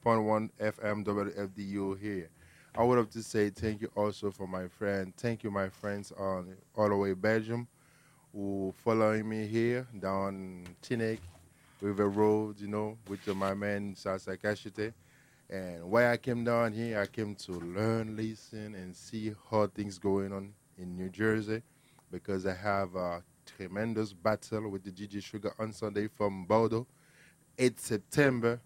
FM 0.03 1.05
WFDU 1.05 2.01
here. 2.01 2.31
I 2.75 2.83
would 2.83 2.97
have 2.97 3.11
to 3.11 3.21
say 3.21 3.51
thank 3.51 3.81
you 3.81 3.91
also 3.95 4.31
for 4.31 4.47
my 4.47 4.67
friend. 4.67 5.13
Thank 5.15 5.43
you, 5.43 5.51
my 5.51 5.69
friends 5.69 6.11
on 6.13 6.57
all 6.75 6.89
the 6.89 6.95
way 6.95 7.13
Belgium 7.13 7.67
who 8.33 8.73
following 8.83 9.29
me 9.29 9.45
here 9.45 9.85
down 9.99 10.65
Tinek 10.81 11.19
River 11.79 12.09
Road, 12.09 12.59
you 12.59 12.67
know, 12.67 12.97
with 13.07 13.27
my 13.27 13.53
man 13.53 13.93
Sasa 13.95 14.35
Kashite. 14.35 14.93
And 15.47 15.83
why 15.83 16.11
I 16.11 16.17
came 16.17 16.43
down 16.43 16.73
here, 16.73 16.99
I 16.99 17.05
came 17.05 17.35
to 17.35 17.51
learn, 17.51 18.17
listen, 18.17 18.73
and 18.73 18.95
see 18.95 19.35
how 19.51 19.67
things 19.67 19.99
going 19.99 20.33
on 20.33 20.53
in 20.79 20.97
New 20.97 21.09
Jersey 21.09 21.61
because 22.11 22.47
I 22.47 22.55
have 22.55 22.95
a 22.95 23.21
tremendous 23.57 24.13
battle 24.13 24.69
with 24.69 24.83
the 24.83 24.91
GG 24.91 25.23
Sugar 25.23 25.53
on 25.59 25.71
Sunday 25.73 26.07
from 26.07 26.45
Bordeaux. 26.45 26.87
8 27.57 27.79
September, 27.79 28.59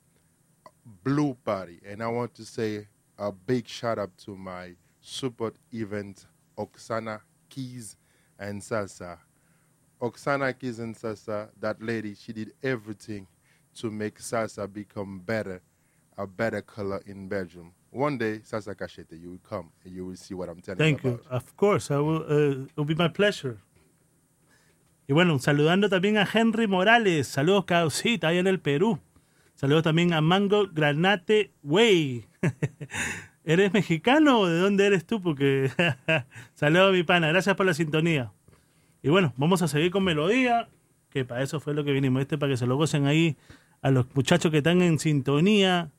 Blue 1.04 1.34
Party. 1.44 1.80
And 1.86 2.02
I 2.02 2.08
want 2.08 2.34
to 2.36 2.46
say 2.46 2.88
a 3.18 3.32
big 3.32 3.68
shout 3.68 4.00
out 4.00 4.18
to 4.20 4.36
my 4.36 4.72
support 5.02 5.56
event, 5.74 6.26
Oksana 6.58 7.22
Keys 7.50 7.98
and 8.40 8.62
Salsa. 8.62 9.18
Oksana 10.02 10.58
Keys 10.58 10.80
and 10.80 10.96
Salsa, 10.96 11.50
that 11.60 11.82
lady, 11.82 12.16
she 12.16 12.34
did 12.34 12.54
everything 12.62 13.28
to 13.76 13.92
make 13.92 14.20
salsa 14.20 14.72
become 14.72 15.20
better, 15.20 15.62
a 16.18 16.26
better 16.26 16.62
color 16.62 17.02
in 17.06 17.28
Belgium. 17.28 17.74
One 17.92 18.18
day, 18.18 18.40
Salsa 18.40 18.76
Cachete, 18.76 19.20
you 19.22 19.32
will 19.32 19.50
come 19.50 19.72
and 19.84 19.94
you 19.94 20.06
will 20.06 20.16
see 20.16 20.34
what 20.34 20.50
I'm 20.50 20.62
telling 20.62 20.80
you. 20.80 20.86
Thank 20.86 21.04
you 21.04 21.10
you. 21.12 21.16
about. 21.16 21.32
Of 21.32 21.58
course, 21.58 21.92
I 21.92 21.98
will, 21.98 22.24
uh, 22.24 22.64
it 22.64 22.78
will 22.78 22.86
be 22.86 22.96
my 22.96 23.08
pleasure. 23.08 23.58
Y 25.08 25.14
bueno, 25.14 25.38
saludando 25.38 25.88
también 25.88 26.18
a 26.18 26.28
Henry 26.32 26.68
Morales. 26.68 27.28
Saludos, 27.28 27.66
Causita, 27.66 28.30
ahí 28.30 28.40
en 28.40 28.48
el 28.48 28.60
Perú. 28.60 29.00
Saludos 29.54 29.84
también 29.84 30.14
a 30.14 30.22
Mango 30.22 30.68
Granate 30.72 31.52
Way. 31.64 32.26
¿Eres 33.46 33.72
mexicano 33.72 34.40
o 34.40 34.48
de 34.48 34.58
dónde 34.58 34.88
eres 34.88 35.06
tú? 35.06 35.22
Porque 35.22 35.70
saludos, 36.56 36.92
mi 36.92 37.04
pana. 37.04 37.28
Gracias 37.28 37.56
por 37.56 37.68
la 37.68 37.76
sintonía. 37.76 38.32
Y 39.04 39.10
bueno, 39.10 39.34
vamos 39.38 39.62
a 39.62 39.68
seguir 39.68 39.92
con 39.92 40.04
melodía, 40.04 40.70
que 41.12 41.24
para 41.24 41.44
eso 41.44 41.60
fue 41.60 41.76
lo 41.76 41.84
que 41.84 41.92
vinimos. 41.92 42.24
Este 42.24 42.40
para 42.40 42.54
que 42.54 42.58
se 42.58 42.66
lo 42.66 42.76
gocen 42.76 43.06
ahí 43.06 43.38
a 43.84 43.92
los 43.92 44.08
muchachos 44.16 44.52
que 44.52 44.58
están 44.58 44.82
en 44.82 44.98
sintonía. 44.98 45.92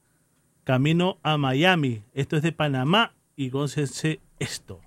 Camino 0.65 1.19
a 1.23 1.39
Miami. 1.39 2.03
Esto 2.13 2.37
es 2.37 2.43
de 2.43 2.51
Panamá 2.51 3.15
y 3.37 3.51
gócense 3.51 4.19
esto. 4.41 4.81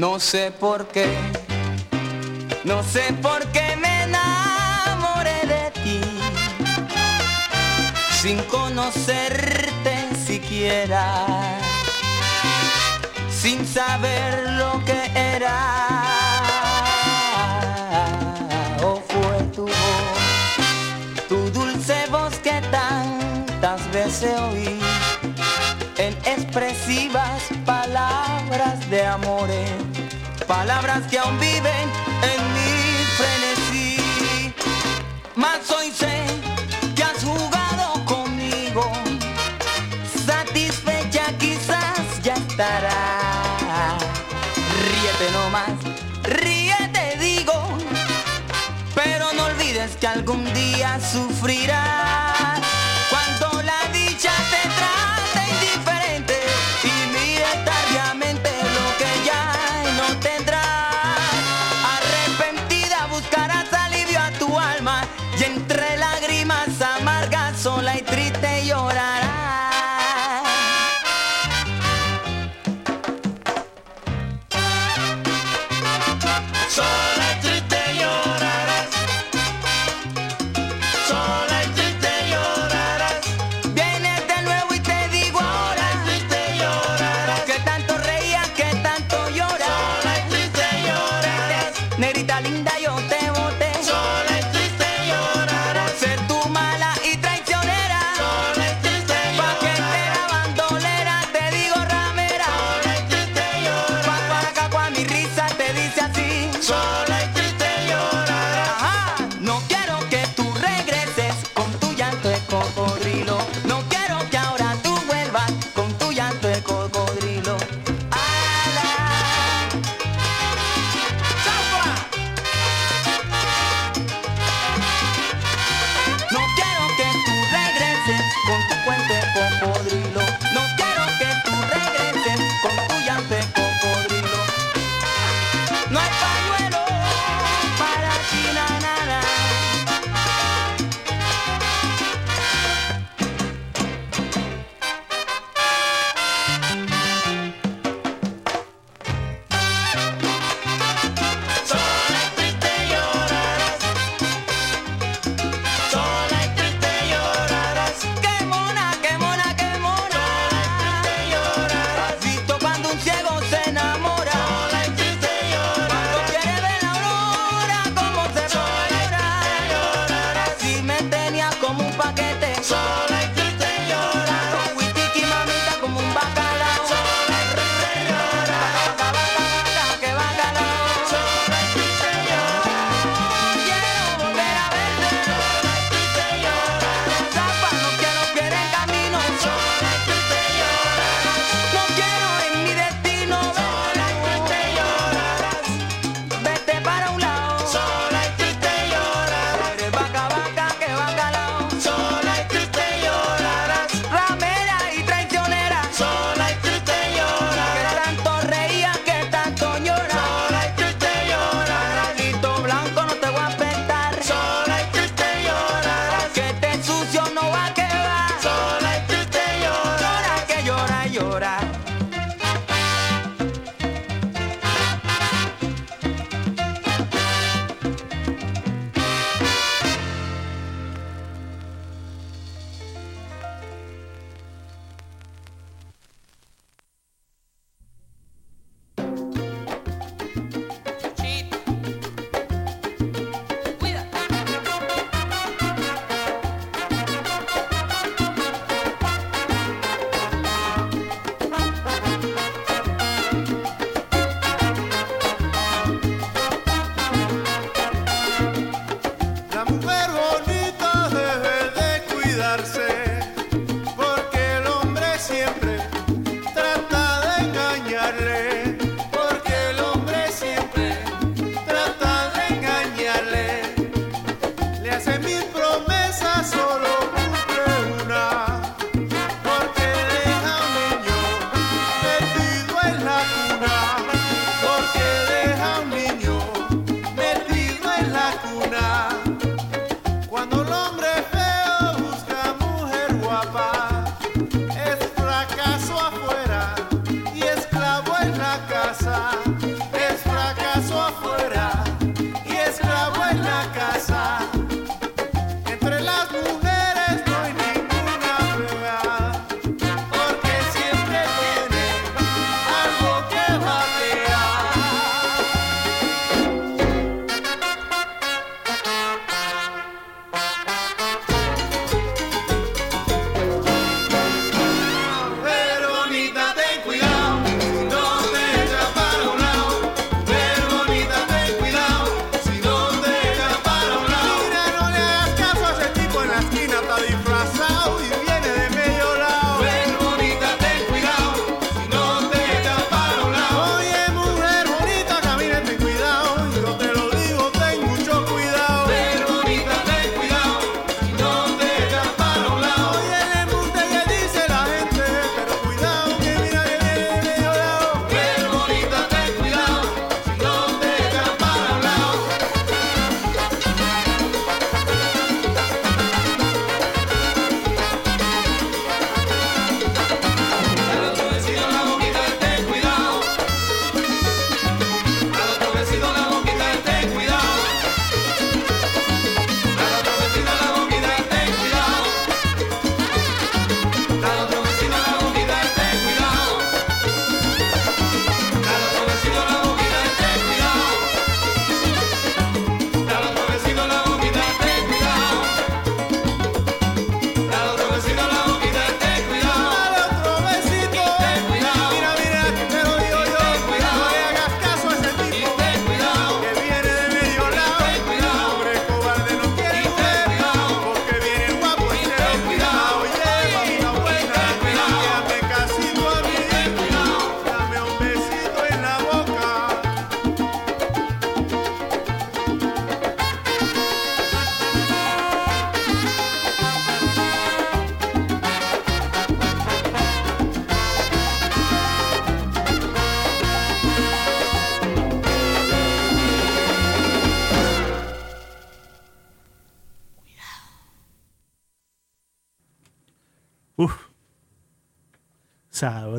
No 0.00 0.18
sé 0.18 0.50
por 0.50 0.86
qué, 0.86 1.14
no 2.64 2.82
sé 2.82 3.12
por 3.20 3.44
qué 3.52 3.76
me 3.76 4.04
enamoré 4.04 5.46
de 5.46 5.70
ti, 5.82 6.00
sin 8.22 8.38
conocerte 8.44 10.08
siquiera, 10.26 11.26
sin 13.30 13.66
saber 13.66 14.52
lo 14.52 14.82
que 14.86 15.02
era. 15.14 15.58
O 18.82 19.02
fue 19.06 19.42
tu 19.54 19.66
voz, 19.66 21.28
tu 21.28 21.50
dulce 21.50 22.06
voz 22.10 22.38
que 22.38 22.58
tantas 22.70 23.92
veces 23.92 24.32
oí 24.50 24.80
en 25.98 26.14
expresivas 26.24 27.42
palabras 27.66 28.88
de 28.88 29.04
amores, 29.04 29.39
palabras 30.80 31.10
que 31.10 31.18
aún 31.18 31.38
viven 31.38 31.86
en 32.32 32.40
mi 32.54 33.04
frenesí. 33.18 34.54
Mas 35.34 35.70
hoy 35.70 35.90
sé 35.90 36.24
que 36.96 37.02
has 37.02 37.22
jugado 37.22 38.02
conmigo, 38.06 38.90
satisfecha 40.26 41.36
quizás 41.38 42.22
ya 42.22 42.32
estará. 42.34 43.98
Ríete 44.86 45.30
nomás, 45.32 45.76
ríete 46.22 47.18
digo, 47.18 47.52
pero 48.94 49.34
no 49.34 49.44
olvides 49.44 49.96
que 49.96 50.06
algún 50.06 50.50
día 50.54 50.98
sufrirás. 51.00 52.39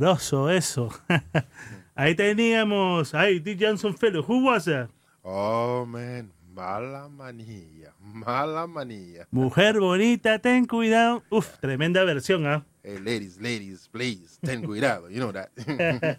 Sabroso 0.02 0.50
eso. 0.50 0.90
Ahí 1.96 2.16
teníamos. 2.16 3.14
Ahí, 3.14 3.40
D. 3.40 3.56
Johnson 3.60 3.96
Fellow. 3.96 4.24
Who 4.28 4.46
was 4.46 4.66
that? 4.66 4.90
Oh, 5.22 5.86
man. 5.86 6.32
Mala 6.52 7.08
manilla. 7.08 7.94
Mala 8.02 8.66
manilla. 8.66 9.28
Mujer 9.30 9.80
bonita, 9.80 10.40
ten 10.40 10.66
cuidado. 10.66 11.22
Uf, 11.30 11.60
tremenda 11.60 12.04
versión, 12.04 12.48
¿ah? 12.48 12.66
Hey, 12.84 12.98
ladies, 12.98 13.38
ladies, 13.38 13.88
please, 13.90 14.40
ten 14.42 14.64
cuidado. 14.64 15.08
You 15.08 15.18
know 15.18 15.32
that. 15.32 15.50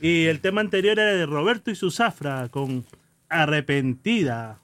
Y 0.00 0.26
el 0.26 0.40
tema 0.40 0.60
anterior 0.60 0.98
era 0.98 1.14
de 1.14 1.24
Roberto 1.24 1.70
y 1.70 1.76
su 1.76 1.92
zafra 1.92 2.48
con 2.50 2.84
Arrepentida. 3.28 4.58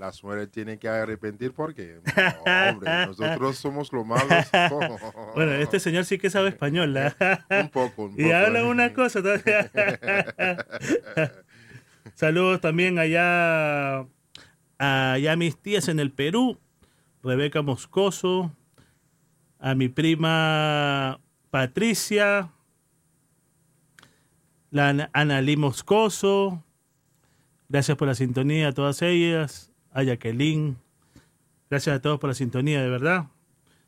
Las 0.00 0.24
mujeres 0.24 0.50
tienen 0.50 0.78
que 0.78 0.88
arrepentir 0.88 1.52
porque, 1.52 2.00
hombre, 2.70 2.90
nosotros 3.06 3.58
somos 3.58 3.92
los 3.92 4.06
malos. 4.06 4.26
Bueno, 5.34 5.52
este 5.52 5.78
señor 5.78 6.06
sí 6.06 6.16
que 6.16 6.30
sabe 6.30 6.48
español, 6.48 6.94
¿la? 6.94 7.14
Un 7.50 7.68
poco, 7.68 8.04
un 8.04 8.12
Y 8.18 8.22
poco. 8.24 8.34
habla 8.34 8.64
una 8.64 8.94
cosa 8.94 9.20
todavía. 9.20 9.70
Saludos 12.14 12.62
también 12.62 12.98
allá, 12.98 14.06
allá 14.78 15.32
a 15.32 15.36
mis 15.36 15.58
tías 15.58 15.86
en 15.88 16.00
el 16.00 16.10
Perú, 16.12 16.58
Rebeca 17.22 17.60
Moscoso, 17.60 18.56
a 19.58 19.74
mi 19.74 19.88
prima 19.90 21.20
Patricia, 21.50 22.50
la 24.70 24.88
Ana- 24.88 25.10
Analí 25.12 25.56
Moscoso, 25.58 26.64
gracias 27.68 27.98
por 27.98 28.08
la 28.08 28.14
sintonía 28.14 28.68
a 28.68 28.72
todas 28.72 29.02
ellas, 29.02 29.69
a 29.92 30.02
Jacqueline, 30.02 30.76
gracias 31.68 31.96
a 31.96 32.00
todos 32.00 32.18
por 32.18 32.28
la 32.28 32.34
sintonía, 32.34 32.82
de 32.82 32.88
verdad. 32.88 33.26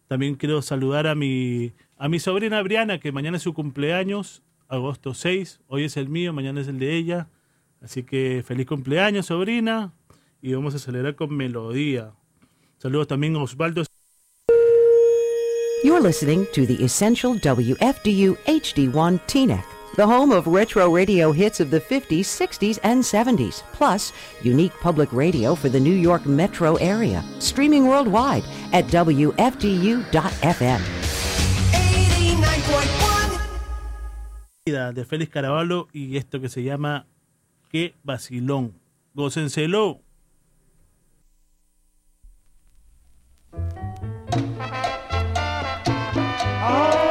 También 0.09 0.35
quiero 0.35 0.61
saludar 0.63 1.07
a 1.07 1.15
mi, 1.15 1.73
a 1.97 2.09
mi 2.09 2.19
sobrina 2.19 2.63
Briana, 2.63 2.99
que 3.01 3.13
mañana 3.13 3.39
es 3.39 3.43
su 3.43 3.55
cumpleaños, 3.55 4.43
agosto 4.69 5.15
6. 5.15 5.61
Hoy 5.69 5.85
es 5.85 5.97
el 5.97 6.09
mío, 6.09 6.33
mañana 6.33 6.61
es 6.61 6.69
el 6.69 6.79
de 6.79 6.97
ella. 6.97 7.29
Así 7.81 8.03
que 8.03 8.43
feliz 8.45 8.67
cumpleaños, 8.67 9.27
sobrina. 9.27 9.93
Y 10.41 10.53
vamos 10.55 10.75
a 10.75 10.79
celebrar 10.79 11.15
con 11.15 11.35
melodía. 11.35 12.13
Saludos 12.79 13.09
también 13.09 13.37
a 13.37 13.43
Osvaldo. 13.43 13.85
You're 15.85 16.01
listening 16.01 16.47
to 16.53 16.65
the 16.65 16.85
Essential 16.85 17.35
WFDU 17.41 18.37
HD1 18.47 19.21
TNEC, 19.27 19.65
the 19.97 20.07
home 20.07 20.33
of 20.33 20.47
retro 20.47 20.89
radio 20.89 21.33
hits 21.33 21.61
of 21.61 21.71
the 21.71 21.81
50s, 21.81 22.21
60s, 22.21 22.79
and 22.83 23.03
70s, 23.03 23.63
plus 23.73 24.13
unique 24.43 24.73
public 24.81 25.13
radio 25.13 25.55
for 25.55 25.69
the 25.69 25.81
New 25.81 25.95
York 25.95 26.27
metro 26.27 26.77
area. 26.77 27.23
Streaming 27.39 27.87
worldwide 27.87 28.45
at 28.73 28.87
WFDU.FM. 28.87 30.81
89.1 34.65 34.95
de 34.95 35.05
Félix 35.05 35.31
Caraballo 35.33 35.89
y 35.93 36.17
esto 36.17 36.41
que 36.41 36.49
se 36.49 36.63
llama 36.63 37.07
Qué 37.71 37.95
vacilón. 38.05 38.75
Gócenselo. 39.15 40.01
Qué 46.73 47.02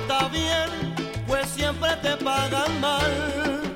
está 0.00 0.28
bien, 0.28 0.94
pues 1.26 1.48
siempre 1.48 1.90
te 2.02 2.16
pagan 2.16 2.80
mal. 2.80 3.69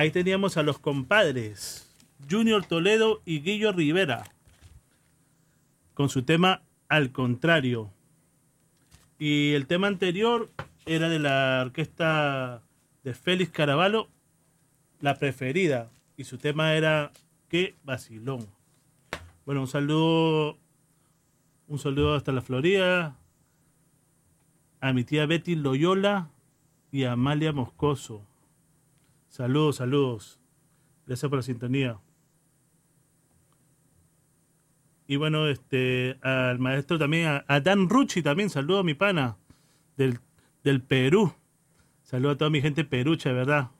ahí 0.00 0.10
teníamos 0.10 0.56
a 0.56 0.62
los 0.62 0.78
compadres, 0.78 1.94
Junior 2.30 2.64
Toledo 2.64 3.20
y 3.26 3.42
Guillo 3.42 3.70
Rivera, 3.70 4.24
con 5.92 6.08
su 6.08 6.22
tema 6.22 6.62
Al 6.88 7.12
Contrario. 7.12 7.90
Y 9.18 9.52
el 9.52 9.66
tema 9.66 9.88
anterior 9.88 10.48
era 10.86 11.10
de 11.10 11.18
la 11.18 11.60
orquesta 11.66 12.62
de 13.04 13.12
Félix 13.12 13.50
Caravaggio, 13.50 14.08
La 15.02 15.18
Preferida, 15.18 15.90
y 16.16 16.24
su 16.24 16.38
tema 16.38 16.72
era 16.72 17.12
Qué 17.50 17.74
vacilón. 17.84 18.48
Bueno, 19.44 19.60
un 19.60 19.68
saludo, 19.68 20.56
un 21.68 21.78
saludo 21.78 22.14
hasta 22.14 22.32
la 22.32 22.40
Florida, 22.40 23.18
a 24.80 24.94
mi 24.94 25.04
tía 25.04 25.26
Betty 25.26 25.56
Loyola 25.56 26.30
y 26.90 27.04
a 27.04 27.12
Amalia 27.12 27.52
Moscoso 27.52 28.29
Saludos, 29.30 29.76
saludos. 29.76 30.40
Gracias 31.06 31.30
por 31.30 31.38
la 31.38 31.42
sintonía. 31.42 31.98
Y 35.06 35.16
bueno, 35.16 35.46
este, 35.46 36.18
al 36.20 36.58
maestro 36.58 36.98
también, 36.98 37.42
a, 37.46 37.60
Dan 37.60 37.88
Rucci 37.88 38.22
también, 38.22 38.50
saludo 38.50 38.80
a 38.80 38.84
mi 38.84 38.94
pana 38.94 39.36
del, 39.96 40.18
del 40.62 40.82
Perú. 40.82 41.32
Saludo 42.02 42.32
a 42.32 42.36
toda 42.36 42.50
mi 42.50 42.60
gente 42.60 42.84
perucha, 42.84 43.32
¿verdad? 43.32 43.70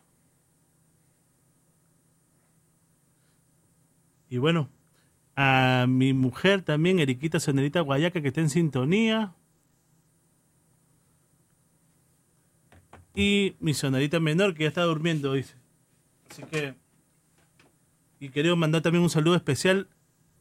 Y 4.29 4.39
bueno, 4.39 4.71
a 5.35 5.87
mi 5.89 6.13
mujer 6.13 6.63
también, 6.63 7.01
Eriquita 7.01 7.41
Sonerita 7.41 7.81
Guayaca, 7.81 8.23
que 8.23 8.29
está 8.29 8.41
en 8.41 8.51
sintonía. 8.51 9.35
Y 13.21 13.55
mi 13.61 13.75
sonadita 13.75 14.19
menor 14.19 14.55
que 14.55 14.63
ya 14.63 14.69
está 14.69 14.83
durmiendo, 14.85 15.35
dice. 15.35 15.55
Así 16.31 16.43
que. 16.45 16.75
Y 18.19 18.31
quería 18.31 18.57
mandar 18.57 18.81
también 18.81 19.03
un 19.03 19.11
saludo 19.11 19.35
especial 19.35 19.89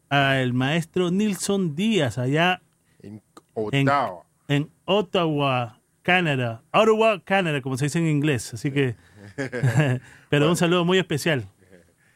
al 0.08 0.54
maestro 0.54 1.12
Nilson 1.12 1.76
Díaz, 1.76 2.18
allá 2.18 2.62
en 3.02 3.22
Ottawa. 3.54 4.24
En, 4.48 4.64
en 4.64 4.72
Ottawa, 4.86 5.82
Canadá. 6.04 6.64
Ottawa, 6.72 7.22
Canadá, 7.26 7.62
como 7.62 7.76
se 7.76 7.86
dice 7.86 8.00
en 8.00 8.08
inglés. 8.08 8.54
Así 8.54 8.72
que. 8.72 8.96
pero 10.30 10.50
un 10.50 10.56
saludo 10.56 10.86
muy 10.86 11.00
especial. 11.00 11.46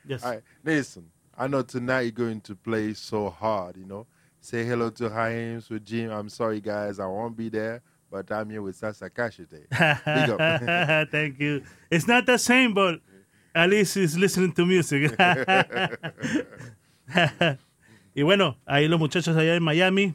Yes. 0.07 0.23
Right, 0.23 0.43
Nilson, 0.63 1.11
I 1.37 1.47
know 1.47 1.63
tonight 1.63 2.03
you're 2.03 2.11
going 2.11 2.39
to 2.39 2.55
play 2.55 2.93
so 2.93 3.29
hard, 3.29 3.75
you 3.75 3.85
know. 3.85 4.07
Say 4.39 4.63
hello 4.65 4.89
to 4.91 5.09
Haim, 5.09 5.61
Jim. 5.83 6.09
I'm 6.09 6.29
sorry, 6.29 6.61
guys, 6.61 7.01
I 7.01 7.05
won't 7.05 7.35
be 7.35 7.49
there 7.49 7.81
but 8.13 8.31
I'm 8.31 8.49
here 8.51 8.61
with 8.61 8.75
Sasa 8.75 9.09
Kashite. 9.09 9.65
Big 9.71 10.29
up. 10.29 11.09
Thank 11.11 11.39
you. 11.39 11.63
It's 11.89 12.07
not 12.07 12.27
the 12.27 12.37
same, 12.37 12.75
but 12.75 13.01
at 13.55 13.71
least 13.71 13.95
he's 13.95 14.15
listening 14.15 14.53
to 14.53 14.67
music. 14.67 15.17
y 18.13 18.21
bueno, 18.21 18.57
ahí 18.67 18.87
los 18.87 18.99
muchachos 18.99 19.35
allá 19.35 19.55
en 19.55 19.63
Miami. 19.63 20.13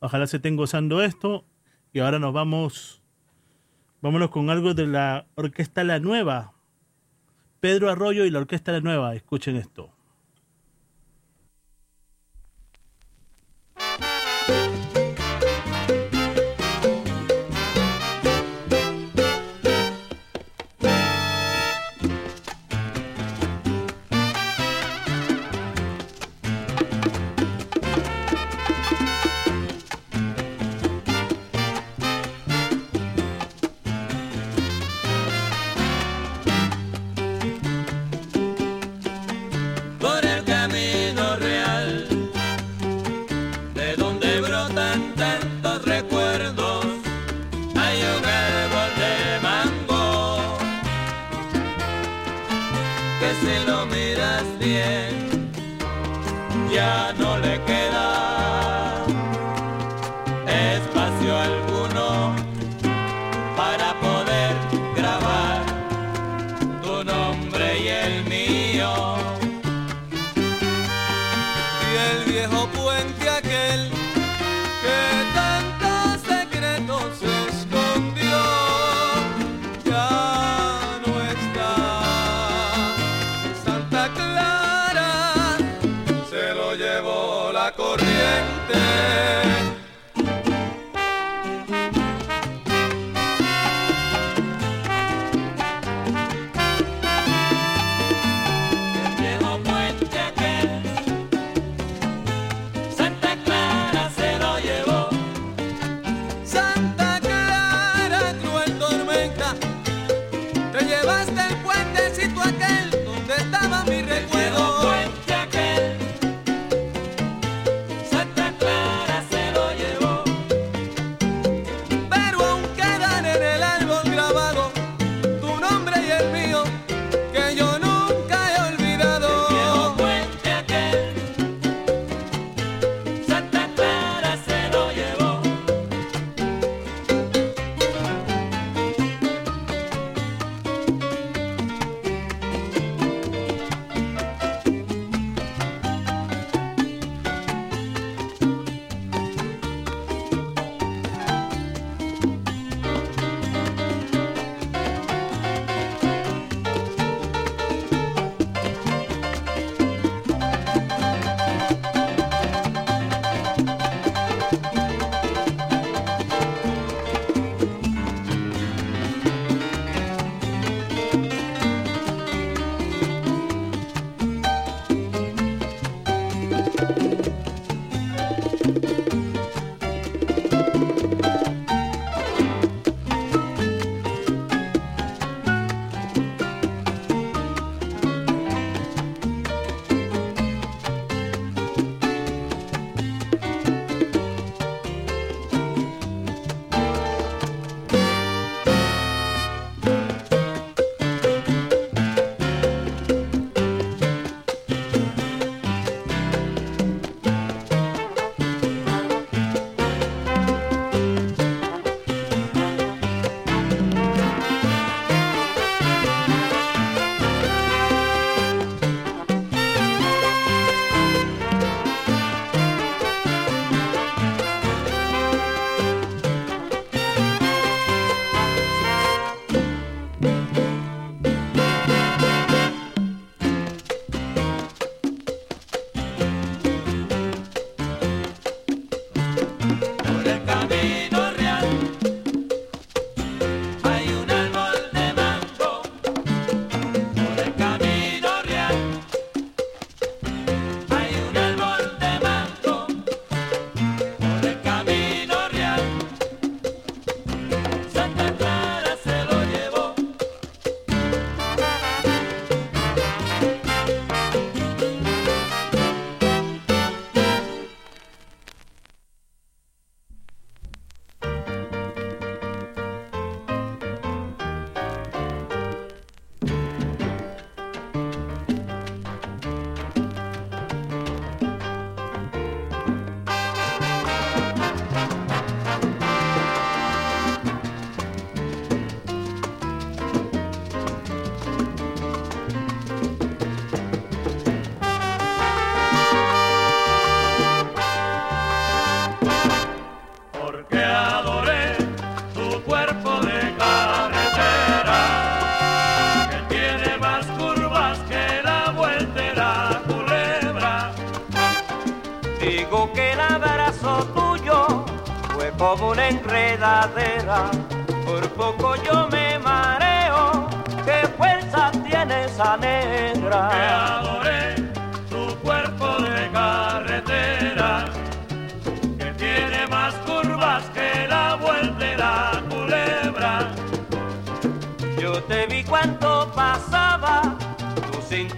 Ojalá 0.00 0.26
se 0.26 0.36
estén 0.36 0.56
gozando 0.56 1.02
esto. 1.02 1.46
Y 1.94 2.00
ahora 2.00 2.18
nos 2.18 2.34
vamos. 2.34 3.00
Vámonos 4.02 4.28
con 4.28 4.50
algo 4.50 4.74
de 4.74 4.86
la 4.86 5.26
Orquesta 5.34 5.82
La 5.82 5.98
Nueva. 5.98 6.52
Pedro 7.60 7.88
Arroyo 7.90 8.26
y 8.26 8.30
la 8.30 8.40
Orquesta 8.40 8.72
La 8.72 8.80
Nueva. 8.80 9.14
Escuchen 9.14 9.56
esto. 9.56 9.90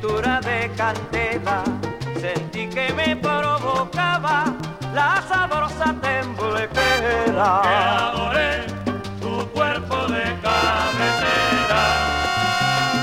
de 0.03 0.69
candela, 0.77 1.63
sentí 2.21 2.67
que 2.69 2.93
me 2.93 3.15
provocaba 3.15 4.53
la 4.93 5.23
sabrosa 5.29 5.95
temblequera. 6.01 7.61
Que 7.63 7.69
adoré 7.69 8.67
tu 9.21 9.47
cuerpo 9.53 9.97
de 10.09 10.25
cabecera, 10.43 11.83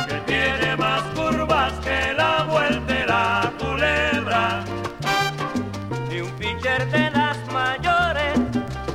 que 0.10 0.16
tiene 0.26 0.76
más 0.76 1.02
curvas 1.16 1.72
que 1.86 2.14
la 2.14 2.44
vuelta 2.44 2.94
de 2.94 3.06
la 3.06 3.54
culebra. 3.58 4.66
Y 6.12 6.20
un 6.20 6.32
pitcher 6.32 6.86
de 6.92 7.12
las 7.12 7.38
mayores, 7.54 8.40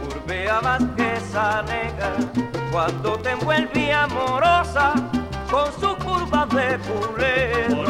curvea 0.02 0.60
más 0.60 0.82
que 0.94 1.16
esa 1.16 1.62
negra, 1.62 2.12
cuando 2.70 3.18
te 3.18 3.30
envuelve 3.30 3.94
amorosa 3.94 4.92
con 5.50 5.72
su 5.80 5.96
curva 6.04 6.46
de 6.46 6.78
culebra. 6.80 7.83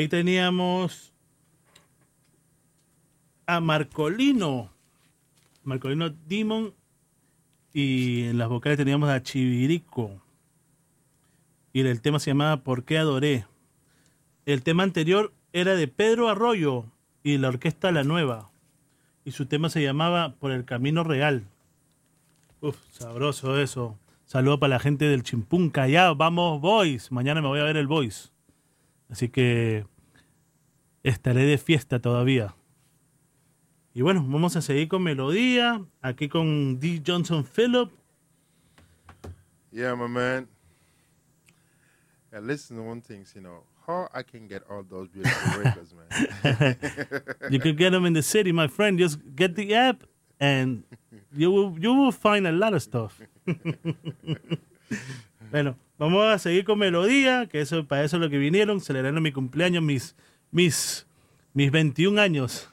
Ahí 0.00 0.08
teníamos 0.08 1.12
a 3.46 3.60
Marcolino. 3.60 4.70
Marcolino 5.62 6.08
Dimon. 6.08 6.74
Y 7.72 8.24
en 8.24 8.38
las 8.38 8.48
vocales 8.48 8.78
teníamos 8.78 9.10
a 9.10 9.22
Chivirico. 9.22 10.20
Y 11.72 11.80
el 11.80 12.00
tema 12.00 12.18
se 12.18 12.30
llamaba 12.30 12.62
¿Por 12.62 12.84
qué 12.84 12.98
adoré? 12.98 13.44
El 14.46 14.62
tema 14.62 14.82
anterior 14.82 15.32
era 15.52 15.76
de 15.76 15.86
Pedro 15.86 16.28
Arroyo 16.28 16.86
y 17.22 17.36
la 17.36 17.48
orquesta 17.48 17.92
La 17.92 18.02
Nueva. 18.02 18.50
Y 19.24 19.32
su 19.32 19.46
tema 19.46 19.68
se 19.68 19.82
llamaba 19.82 20.34
Por 20.36 20.50
el 20.50 20.64
Camino 20.64 21.04
Real. 21.04 21.44
Uf, 22.60 22.76
sabroso 22.90 23.60
eso. 23.60 23.98
Saludo 24.24 24.58
para 24.58 24.76
la 24.76 24.80
gente 24.80 25.04
del 25.04 25.22
Chimpún 25.22 25.68
Callao. 25.68 26.16
Vamos, 26.16 26.60
Boys. 26.60 27.12
Mañana 27.12 27.42
me 27.42 27.48
voy 27.48 27.60
a 27.60 27.64
ver 27.64 27.76
el 27.76 27.86
Boys. 27.86 28.32
Así 29.10 29.28
que 29.28 29.86
estaré 31.02 31.44
de 31.44 31.58
fiesta 31.58 32.00
todavía. 32.00 32.54
Y 33.92 34.02
bueno, 34.02 34.24
vamos 34.26 34.56
a 34.56 34.62
seguir 34.62 34.88
con 34.88 35.02
melodía. 35.02 35.84
Aquí 36.00 36.28
con 36.28 36.78
D. 36.78 37.02
Johnson 37.04 37.44
Phillip. 37.44 37.90
Yeah, 39.72 39.94
my 39.94 40.08
man. 40.08 40.48
And 42.32 42.46
listen 42.46 42.76
to 42.76 42.82
one 42.82 43.00
thing, 43.00 43.26
you 43.34 43.40
know, 43.40 43.64
how 43.86 44.08
I 44.14 44.22
can 44.22 44.46
get 44.46 44.62
all 44.70 44.84
those 44.84 45.08
beautiful 45.08 45.60
records, 45.64 45.92
man. 45.92 46.76
you 47.50 47.58
can 47.58 47.76
get 47.76 47.90
them 47.90 48.06
in 48.06 48.12
the 48.12 48.22
city, 48.22 48.52
my 48.52 48.68
friend. 48.68 48.98
Just 48.98 49.18
get 49.34 49.56
the 49.56 49.74
app 49.74 50.04
and 50.38 50.84
you 51.32 51.50
will, 51.50 51.76
you 51.78 51.92
will 51.92 52.12
find 52.12 52.46
a 52.46 52.52
lot 52.52 52.72
of 52.72 52.82
stuff. 52.82 53.20
bueno, 55.50 55.76
vamos 56.00 56.24
a 56.24 56.38
seguir 56.38 56.64
con 56.64 56.78
melodía, 56.78 57.46
que 57.46 57.60
eso 57.60 57.86
para 57.86 58.02
eso 58.02 58.16
es 58.16 58.22
lo 58.22 58.30
que 58.30 58.38
vinieron, 58.38 58.80
celebrando 58.80 59.20
mi 59.20 59.32
cumpleaños, 59.32 59.82
mis 59.84 60.16
mis 60.50 61.06
mis 61.52 61.70
21 61.70 62.20
años. 62.20 62.70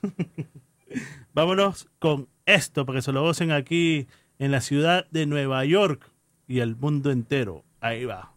Vámonos 1.33 1.89
con 1.99 2.29
esto 2.45 2.85
para 2.85 2.99
que 2.99 3.01
se 3.01 3.11
lo 3.11 3.21
gocen 3.21 3.51
aquí 3.51 4.07
en 4.39 4.51
la 4.51 4.61
ciudad 4.61 5.07
de 5.11 5.25
Nueva 5.25 5.65
York 5.65 6.09
y 6.47 6.59
el 6.59 6.77
mundo 6.77 7.11
entero. 7.11 7.65
Ahí 7.81 8.05
va. 8.05 8.31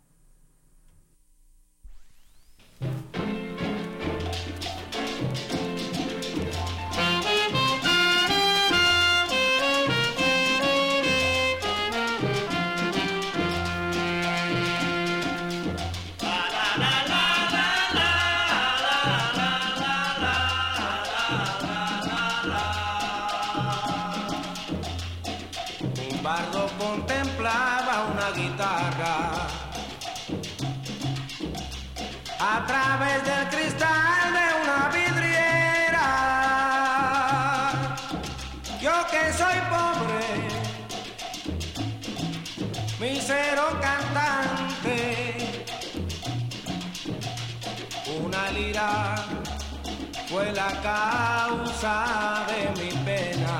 Fue 50.28 50.52
la 50.52 50.70
causa 50.82 52.46
de 52.48 52.82
mi 52.82 52.90
pena. 53.04 53.58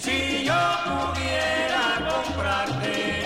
Si 0.00 0.44
yo 0.44 0.62
pudiera 0.84 1.86
comprarte, 2.08 3.17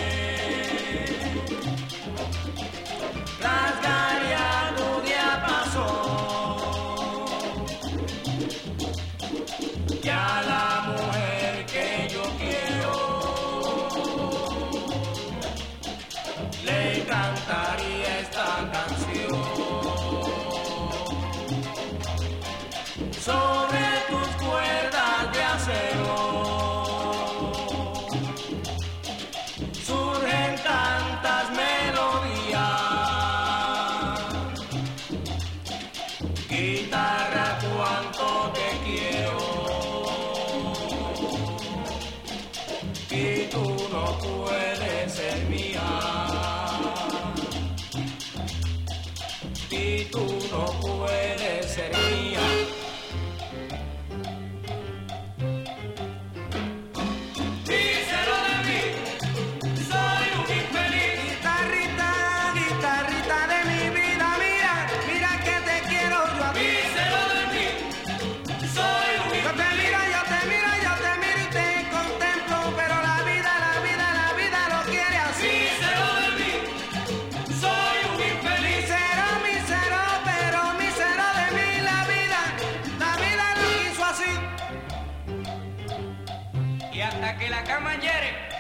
que 87.39 87.49
la 87.49 87.63
cama 87.65 87.95
hiere. 87.97 88.52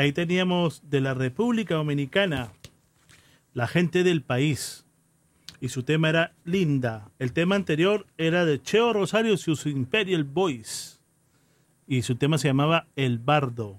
Ahí 0.00 0.12
teníamos 0.12 0.82
de 0.88 1.02
la 1.02 1.12
República 1.12 1.74
Dominicana, 1.74 2.52
la 3.52 3.66
gente 3.66 4.02
del 4.02 4.22
país. 4.22 4.86
Y 5.60 5.68
su 5.68 5.82
tema 5.82 6.08
era 6.08 6.32
Linda. 6.44 7.10
El 7.18 7.34
tema 7.34 7.54
anterior 7.54 8.06
era 8.16 8.46
de 8.46 8.62
Cheo 8.62 8.94
Rosario 8.94 9.34
y 9.34 9.36
sus 9.36 9.66
Imperial 9.66 10.24
Boys. 10.24 11.02
Y 11.86 12.00
su 12.00 12.14
tema 12.14 12.38
se 12.38 12.48
llamaba 12.48 12.86
El 12.96 13.18
Bardo. 13.18 13.78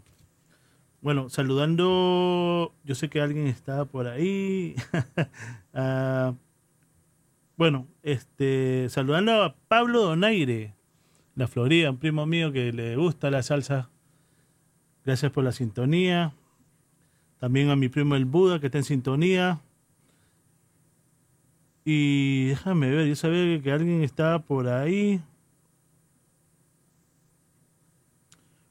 Bueno, 1.02 1.30
saludando, 1.30 2.76
yo 2.84 2.94
sé 2.94 3.10
que 3.10 3.20
alguien 3.20 3.48
está 3.48 3.86
por 3.86 4.08
ahí. 4.08 4.76
Ah, 5.74 6.34
bueno, 7.56 7.88
este, 8.04 8.88
saludando 8.90 9.42
a 9.42 9.56
Pablo 9.70 10.02
Donaire, 10.02 10.76
la 11.34 11.48
Florida, 11.48 11.92
un 11.92 11.98
primo 11.98 12.26
mío 12.26 12.52
que 12.52 12.74
le 12.74 12.98
gusta 12.98 13.32
la 13.32 13.42
salsa. 13.42 13.90
Gracias 15.06 15.32
por 15.32 15.44
la 15.44 15.52
sintonía. 15.52 16.34
También 17.40 17.70
a 17.70 17.76
mi 17.76 17.90
primo 17.90 18.16
el 18.16 18.26
Buda 18.26 18.60
que 18.60 18.68
está 18.68 18.78
en 18.78 18.84
sintonía. 18.84 19.60
Y 21.84 22.48
déjame 22.48 22.90
ver, 22.92 23.08
yo 23.08 23.16
sabía 23.16 23.60
que 23.62 23.72
alguien 23.72 24.04
estaba 24.04 24.40
por 24.40 24.68
ahí. 24.68 25.22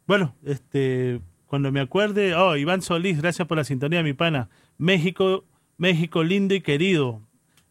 Bueno, 0.06 0.34
este, 0.44 1.20
cuando 1.46 1.72
me 1.72 1.80
acuerde, 1.80 2.34
oh, 2.34 2.56
Iván 2.56 2.82
Solís, 2.82 3.20
gracias 3.20 3.48
por 3.48 3.56
la 3.56 3.64
sintonía, 3.64 4.02
mi 4.02 4.12
pana. 4.12 4.48
México, 4.78 5.44
México 5.76 6.22
lindo 6.22 6.54
y 6.54 6.60
querido. 6.60 7.20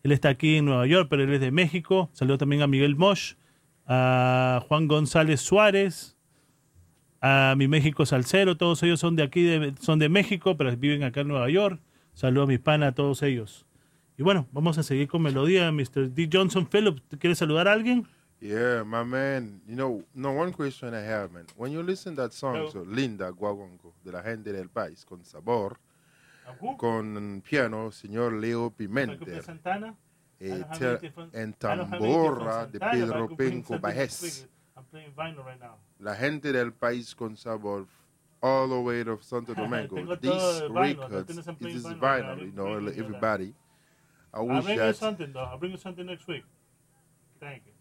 Él 0.04 0.12
está 0.12 0.30
aquí 0.30 0.58
en 0.58 0.66
Nueva 0.66 0.86
York, 0.86 1.08
pero 1.10 1.24
él 1.24 1.34
es 1.34 1.42
de 1.42 1.52
México. 1.52 2.10
Saludo 2.14 2.38
también 2.38 2.62
a 2.62 2.68
Miguel 2.68 2.96
Mosh, 2.96 3.34
a 3.88 4.64
Juan 4.68 4.88
González 4.88 5.42
Suárez, 5.42 6.18
a 7.22 7.54
mi 7.58 7.68
México 7.68 8.06
Salcero. 8.06 8.58
Todos 8.58 8.82
ellos 8.84 9.00
son 9.00 9.16
de 9.16 9.24
aquí, 9.24 9.44
de- 9.44 9.74
son 9.80 10.00
de 10.00 10.10
México, 10.10 10.56
pero 10.58 10.76
viven 10.78 11.04
acá 11.04 11.22
en 11.22 11.28
Nueva 11.30 11.50
York. 11.50 11.80
Saludo 12.14 12.44
a 12.44 12.48
mi 12.48 12.58
pana, 12.58 12.88
a 12.88 12.92
todos 12.94 13.22
ellos. 13.24 13.66
Y 14.18 14.24
bueno, 14.24 14.48
vamos 14.52 14.78
a 14.78 14.84
seguir 14.84 15.08
con 15.08 15.22
melodía. 15.22 15.72
Mr. 15.72 16.10
D. 16.12 16.30
Johnson 16.32 16.68
Phillips, 16.68 17.02
¿tú 17.08 17.18
¿quieres 17.18 17.38
saludar 17.38 17.68
a 17.68 17.74
alguien? 17.74 18.06
Yeah, 18.42 18.84
my 18.86 19.04
man. 19.06 19.62
You 19.68 19.76
know, 19.76 20.04
no 20.14 20.32
one 20.32 20.54
question 20.54 20.94
I 20.94 20.98
have, 21.06 21.30
man. 21.32 21.46
When 21.58 21.72
you 21.74 21.84
listen 21.84 22.16
that 22.16 22.32
song, 22.32 22.70
so 22.72 22.86
Linda 22.86 23.30
Guaguanco, 23.30 23.94
de 24.04 24.12
la 24.14 24.22
gente 24.24 24.52
del 24.54 24.70
país, 24.70 25.06
con 25.06 25.24
sabor, 25.26 25.78
con 26.78 27.42
piano, 27.48 27.92
señor 27.92 28.34
Leo 28.34 28.72
Pimenter, 28.72 29.44
Santana? 29.44 29.96
eh, 30.40 30.64
ter- 30.78 31.14
en 31.34 31.54
tambora 31.54 32.66
de 32.66 32.80
Pedro 32.80 33.28
Penco 33.36 33.80
quick. 33.80 34.50
I'm 34.80 34.86
playing 34.92 35.12
vinyl 35.12 35.46
right 35.46 35.60
now. 35.60 35.76
La 36.00 36.16
gente 36.16 36.52
del 36.54 36.72
país 36.72 37.14
con 37.16 37.36
sabor, 37.36 37.86
all 38.42 38.70
the 38.70 38.80
way 38.80 39.04
to 39.04 39.18
Santo 39.22 39.54
Domingo. 39.62 39.96
These 40.16 40.32
vinyl, 40.32 40.74
records, 41.10 41.28
tienes 41.28 41.48
en 41.48 41.54
it 41.56 41.60
plain 41.60 41.76
is 41.76 41.84
vinyl, 41.86 42.00
vinyl, 42.00 42.40
you 42.40 42.52
know, 42.54 42.66
didn't 42.66 42.86
bring 42.86 42.86
you 42.86 42.92
that. 42.92 43.00
everybody. 43.00 43.54
I 44.34 44.38
I'll 44.38 44.46
wish 44.48 44.64
bring 44.66 44.78
you 44.80 44.94
something, 44.94 45.34
though. 45.34 45.40
I'll 45.40 45.58
bring 45.58 45.72
you 45.72 45.78
something 45.78 46.06
next 46.06 46.28
week. 46.28 46.44
Thank 47.40 47.64
you. 47.66 47.74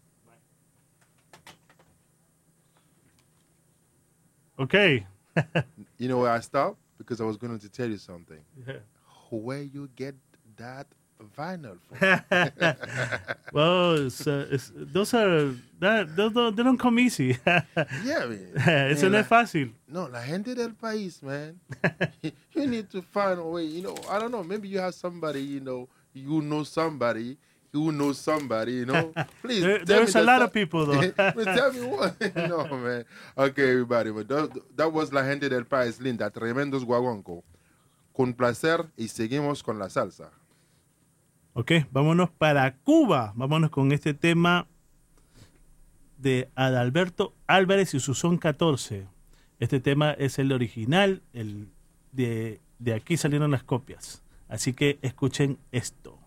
Bye. 4.57 4.63
Okay. 4.63 5.05
You 5.97 6.07
know 6.09 6.19
where 6.19 6.31
I 6.31 6.39
stopped? 6.41 6.77
Because 6.97 7.21
I 7.21 7.23
was 7.25 7.37
going 7.37 7.57
to 7.59 7.69
tell 7.69 7.89
you 7.89 7.97
something. 7.97 8.39
Yeah. 8.67 8.75
Where 9.31 9.61
you 9.61 9.89
get 9.95 10.15
that 10.57 10.87
vinyl 11.35 11.77
well, 13.53 14.05
it's, 14.05 14.25
uh, 14.25 14.47
it's, 14.51 14.71
those 14.75 15.13
are 15.13 15.53
that 15.79 16.15
those 16.15 16.33
don't, 16.33 16.55
they 16.55 16.63
don't 16.63 16.77
come 16.77 16.99
easy. 16.99 17.37
yeah, 17.45 18.25
man. 18.25 18.51
Eso 18.91 19.09
no 19.09 19.17
es 19.17 19.27
fácil. 19.27 19.73
No, 19.87 20.07
la 20.07 20.21
gente 20.21 20.55
del 20.55 20.73
país, 20.73 21.21
man. 21.21 21.59
you 22.53 22.67
need 22.67 22.89
to 22.89 23.01
find 23.01 23.39
a 23.39 23.43
way. 23.43 23.63
You 23.65 23.81
know, 23.83 23.95
I 24.09 24.19
don't 24.19 24.31
know. 24.31 24.43
Maybe 24.43 24.67
you 24.67 24.79
have 24.79 24.93
somebody. 24.93 25.41
You 25.41 25.59
know, 25.59 25.89
you 26.13 26.41
know 26.41 26.63
somebody. 26.63 27.37
You 27.73 27.91
know 27.91 28.13
somebody. 28.13 28.73
You 28.73 28.85
know. 28.85 29.13
Please. 29.41 29.61
There- 29.61 29.85
there's 29.85 30.15
a 30.15 30.21
lot 30.21 30.41
of 30.41 30.51
people, 30.53 30.85
though. 30.85 31.11
Please 31.31 31.45
tell 31.45 31.71
me 31.73 31.85
one. 31.85 32.15
no, 32.35 32.65
man. 32.77 33.05
Okay, 33.37 33.71
everybody. 33.71 34.11
But 34.11 34.27
that, 34.27 34.61
that 34.75 34.91
was 34.91 35.11
la 35.13 35.23
gente 35.23 35.49
del 35.49 35.65
país, 35.65 35.99
linda. 35.99 36.29
Tremendos 36.29 36.83
guaguanco. 36.85 37.43
Con 38.15 38.33
placer 38.33 38.85
y 38.97 39.07
seguimos 39.07 39.63
con 39.63 39.79
la 39.79 39.89
salsa. 39.89 40.29
Ok, 41.53 41.71
vámonos 41.91 42.29
para 42.29 42.75
Cuba. 42.77 43.33
Vámonos 43.35 43.69
con 43.71 43.91
este 43.91 44.13
tema 44.13 44.67
de 46.17 46.49
Adalberto 46.55 47.33
Álvarez 47.47 47.93
y 47.93 47.99
su 47.99 48.13
son 48.13 48.37
14. 48.37 49.07
Este 49.59 49.79
tema 49.79 50.11
es 50.11 50.37
el 50.39 50.51
original, 50.51 51.21
el 51.33 51.69
de, 52.11 52.61
de 52.77 52.93
aquí 52.93 53.17
salieron 53.17 53.51
las 53.51 53.63
copias. 53.63 54.23
Así 54.47 54.73
que 54.73 54.99
escuchen 55.01 55.57
esto. 55.71 56.18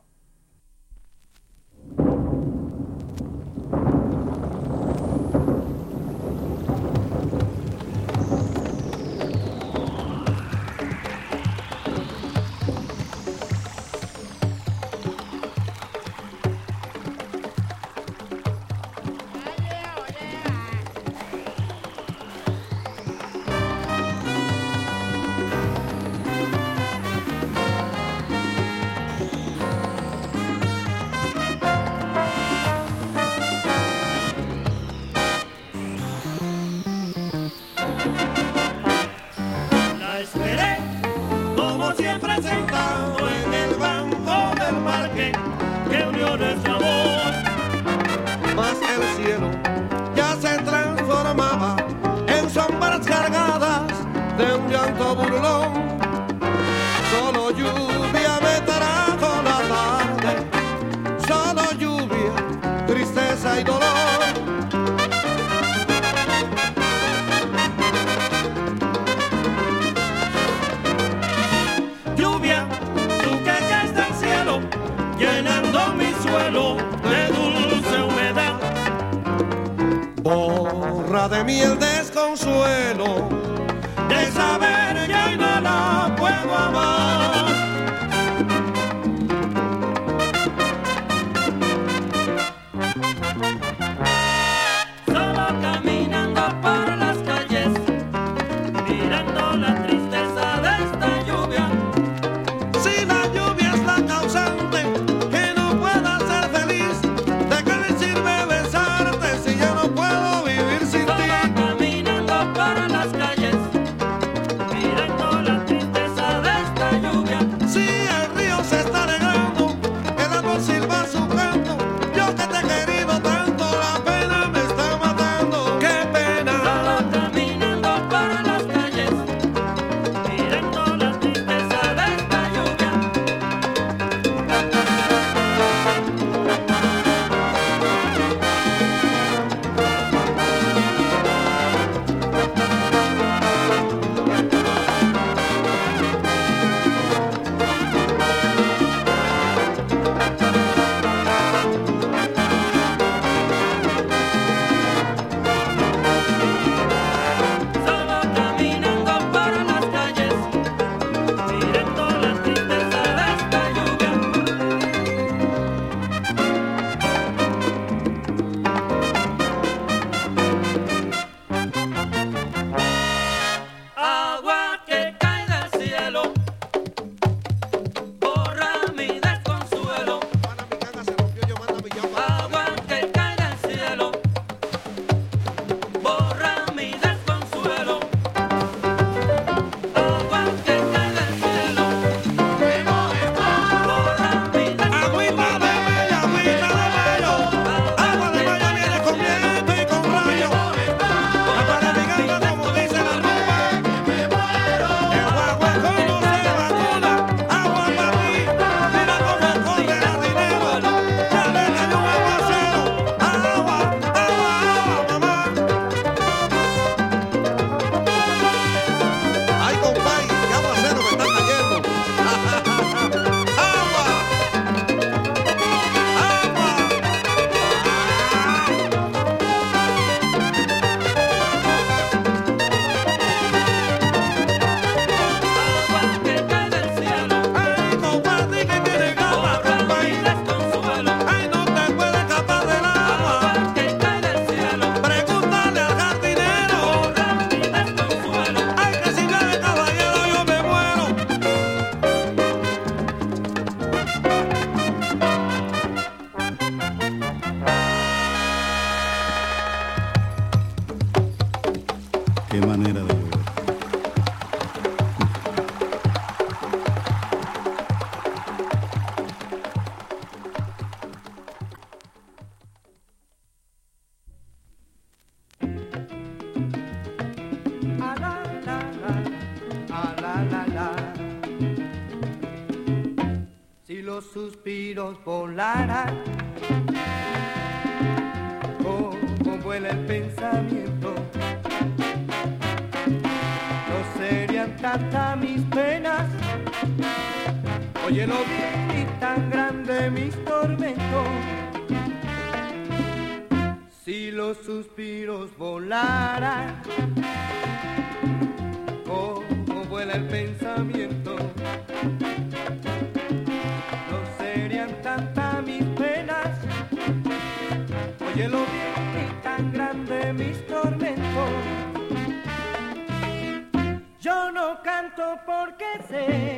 Porque 325.98 326.51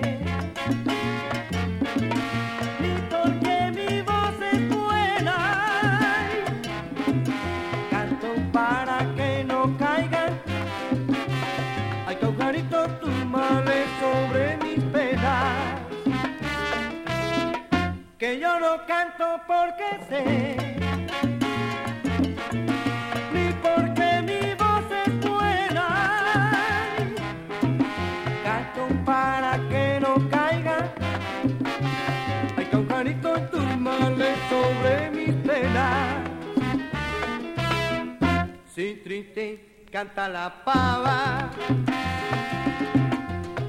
la 40.29 40.51
pava 40.65 41.51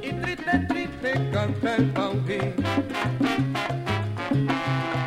y 0.01 0.11
triste, 0.13 0.59
triste 0.69 1.29
canta 1.31 1.75
el 1.75 1.91
pauqui. 1.91 2.39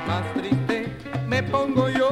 Más 0.06 0.34
triste 0.34 0.92
me 1.26 1.42
pongo 1.42 1.88
yo. 1.88 2.10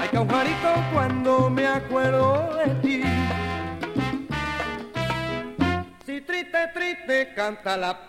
Ay, 0.00 0.08
caujarito, 0.10 0.74
cuando 0.92 1.50
me 1.50 1.66
acuerdo 1.66 2.54
de 2.56 2.66
ti. 2.82 3.02
Sí, 6.06 6.20
triste, 6.22 6.58
triste 6.72 7.34
canta 7.34 7.76
la 7.76 8.06
pava 8.06 8.07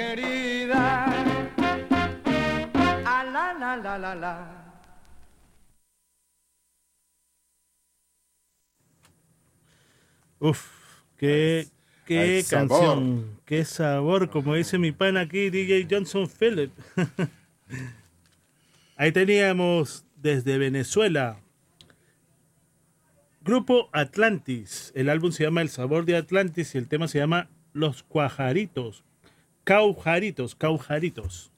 querida, 0.00 1.04
a 3.04 3.24
la 3.24 3.52
la 3.52 3.76
la 3.76 3.98
la 3.98 4.14
la. 4.14 4.34
Uf, 10.38 11.02
qué, 11.18 11.66
qué 12.06 12.18
Hay 12.18 12.42
sabor. 12.42 12.68
canción, 12.68 13.40
qué 13.44 13.64
sabor, 13.66 14.30
como 14.30 14.54
dice 14.54 14.78
mi 14.78 14.90
pan 14.92 15.18
aquí, 15.18 15.50
DJ 15.50 15.86
Johnson 15.90 16.26
Phillip. 16.28 16.72
Ahí 18.96 19.12
teníamos 19.12 20.06
desde 20.16 20.56
Venezuela, 20.56 21.40
Grupo 23.42 23.90
Atlantis. 23.92 24.92
El 24.94 25.10
álbum 25.10 25.32
se 25.32 25.44
llama 25.44 25.60
El 25.62 25.68
Sabor 25.70 26.04
de 26.06 26.16
Atlantis 26.16 26.74
y 26.74 26.78
el 26.78 26.88
tema 26.88 27.08
se 27.08 27.18
llama 27.18 27.48
Los 27.72 28.02
Cuajaritos. 28.02 29.04
Caujaritos, 29.70 30.56
Caujaritos. 30.56 31.52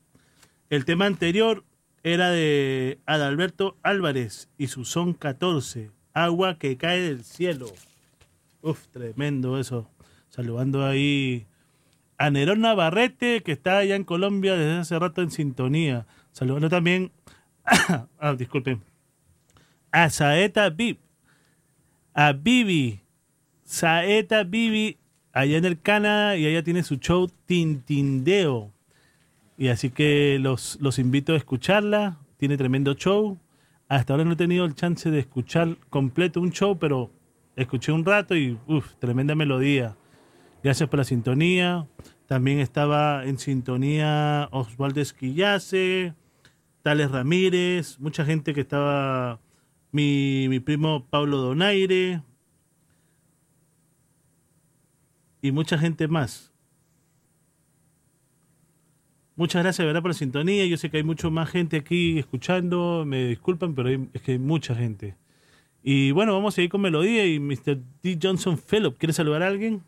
El 0.69 0.85
tema 0.85 1.07
anterior 1.07 1.65
era 2.03 2.29
de 2.29 2.99
Adalberto 3.07 3.79
Álvarez 3.83 4.51
y 4.59 4.67
su 4.67 4.85
son 4.85 5.15
14, 5.15 5.91
Agua 6.13 6.59
que 6.59 6.77
cae 6.77 7.01
del 7.01 7.25
cielo. 7.25 7.73
Uf, 8.61 8.87
tremendo 8.89 9.59
eso. 9.59 9.89
Saludando 10.29 10.85
ahí 10.85 11.47
a 12.19 12.29
Nerón 12.29 12.61
Navarrete, 12.61 13.43
que 13.43 13.53
está 13.53 13.79
allá 13.79 13.97
en 13.97 14.05
Colombia 14.05 14.57
desde 14.57 14.81
hace 14.81 14.99
rato 14.99 15.23
en 15.23 15.31
sintonía. 15.31 16.07
Saludando 16.33 16.69
también. 16.69 17.13
ah, 18.19 18.35
disculpen. 18.37 18.83
a 19.91 20.11
Saeta 20.11 20.69
Bib, 20.69 20.99
a 22.13 22.35
Bibi, 22.35 23.01
Saeta 23.65 24.45
Bibi, 24.45 24.99
allá 25.33 25.59
en 25.59 25.65
el 25.65 25.81
Canadá, 25.81 26.37
y 26.37 26.47
ella 26.47 26.63
tiene 26.63 26.83
su 26.83 26.97
show 26.97 27.31
Tintindeo. 27.47 28.73
Y 29.57 29.69
así 29.69 29.91
que 29.91 30.39
los, 30.41 30.79
los 30.81 30.99
invito 30.99 31.35
a 31.35 31.37
escucharla, 31.37 32.19
tiene 32.37 32.57
tremendo 32.57 32.95
show. 32.95 33.39
Hasta 33.89 34.13
ahora 34.13 34.25
no 34.25 34.33
he 34.33 34.37
tenido 34.37 34.65
el 34.65 34.75
chance 34.75 35.11
de 35.11 35.19
escuchar 35.19 35.77
completo 35.91 36.41
un 36.41 36.51
show, 36.51 36.79
pero 36.79 37.11
escuché 37.57 37.93
un 37.93 38.05
rato 38.05 38.37
y 38.37 38.59
uff, 38.67 38.95
tremenda 38.99 39.35
melodía. 39.35 39.97
Gracias 40.63 40.89
por 40.89 40.99
la 40.99 41.05
sintonía. 41.05 41.87
También 42.27 42.61
estaba 42.61 43.25
en 43.25 43.39
sintonía 43.39 44.49
Osvaldo 44.53 45.01
Esquillace, 45.01 46.15
Tales 46.83 47.11
Ramírez, 47.11 47.99
mucha 48.01 48.25
gente 48.25 48.55
que 48.55 48.63
estaba, 48.63 49.41
mi, 49.91 50.47
mi 50.49 50.59
primo 50.59 51.07
Pablo 51.11 51.37
Donaire 51.39 52.23
y 55.43 55.53
mucha 55.53 55.77
gente 55.77 56.09
más. 56.09 56.51
Muchas 59.35 59.63
gracias, 59.63 59.85
¿verdad? 59.87 60.03
Por 60.03 60.11
la 60.11 60.15
sintonía. 60.17 60.65
Yo 60.67 60.77
sé 60.77 60.91
que 60.91 60.99
hay 60.99 61.03
mucho 61.03 61.31
más 61.31 61.51
gente 61.51 61.77
aquí 61.79 62.19
escuchando. 62.19 63.05
Me 63.07 63.27
disculpan, 63.29 63.75
pero 63.75 63.89
hay- 63.89 64.09
es 64.13 64.23
que 64.23 64.33
hay 64.33 64.39
mucha 64.39 64.75
gente. 64.75 65.17
Y 65.83 66.13
bueno, 66.13 66.33
vamos 66.35 66.55
a 66.55 66.57
seguir 66.57 66.71
con 66.71 66.81
melodía. 66.83 67.27
Y 67.27 67.41
Mr. 67.41 67.79
D. 68.03 68.19
Johnson 68.23 68.57
Phillip, 68.59 68.97
¿quiere 68.99 69.13
saludar 69.13 69.43
a 69.43 69.49
alguien? 69.49 69.83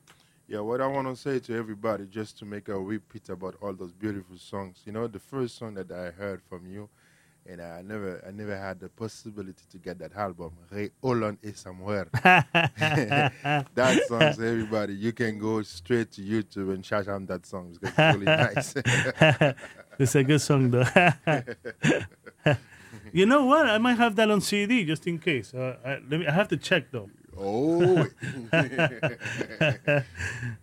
Yeah, 0.48 0.60
what 0.60 0.81
I 0.81 0.86
want 0.86 1.09
to 1.09 1.16
say 1.16 1.40
to 1.40 1.55
everybody, 1.55 2.05
just 2.12 2.39
to 2.40 2.44
make 2.47 2.70
a 2.70 2.76
repeat 2.76 3.31
about 3.31 3.55
all 3.62 3.74
those 3.76 3.94
beautiful 3.98 4.36
songs. 4.39 4.82
You 4.85 4.93
know, 4.93 5.09
the 5.09 5.18
first 5.20 5.56
song 5.56 5.74
that 5.74 5.90
I 5.90 6.10
heard 6.10 6.40
from 6.48 6.66
you, 6.66 6.89
and 7.46 7.60
I 7.60 7.82
never, 7.82 8.22
I 8.26 8.30
never 8.30 8.56
had 8.56 8.80
the 8.80 8.88
possibility 8.88 9.64
to 9.70 9.78
get 9.78 9.98
that 9.98 10.14
album. 10.16 10.52
Ray 10.70 10.90
Holland 11.02 11.38
is 11.42 11.58
somewhere. 11.58 12.08
that 12.14 14.04
song, 14.08 14.32
so 14.32 14.42
everybody, 14.42 14.94
you 14.94 15.12
can 15.12 15.38
go 15.38 15.62
straight 15.62 16.10
to 16.12 16.22
YouTube 16.22 16.72
and 16.72 16.84
shout 16.84 17.08
out 17.08 17.26
that 17.26 17.46
song 17.46 17.76
because 17.80 17.90
it's 17.90 18.16
really 18.16 18.26
nice. 18.26 18.74
it's 19.98 20.14
a 20.14 20.24
good 20.24 20.40
song, 20.40 20.70
though. 20.70 20.86
you 23.12 23.26
know 23.26 23.44
what? 23.44 23.68
I 23.68 23.78
might 23.78 23.98
have 23.98 24.16
that 24.16 24.30
on 24.30 24.40
CD 24.40 24.84
just 24.84 25.06
in 25.06 25.18
case. 25.18 25.52
Uh, 25.52 25.76
I, 25.84 25.90
let 26.08 26.20
me, 26.20 26.26
I 26.26 26.32
have 26.32 26.48
to 26.48 26.56
check, 26.56 26.90
though. 26.90 27.10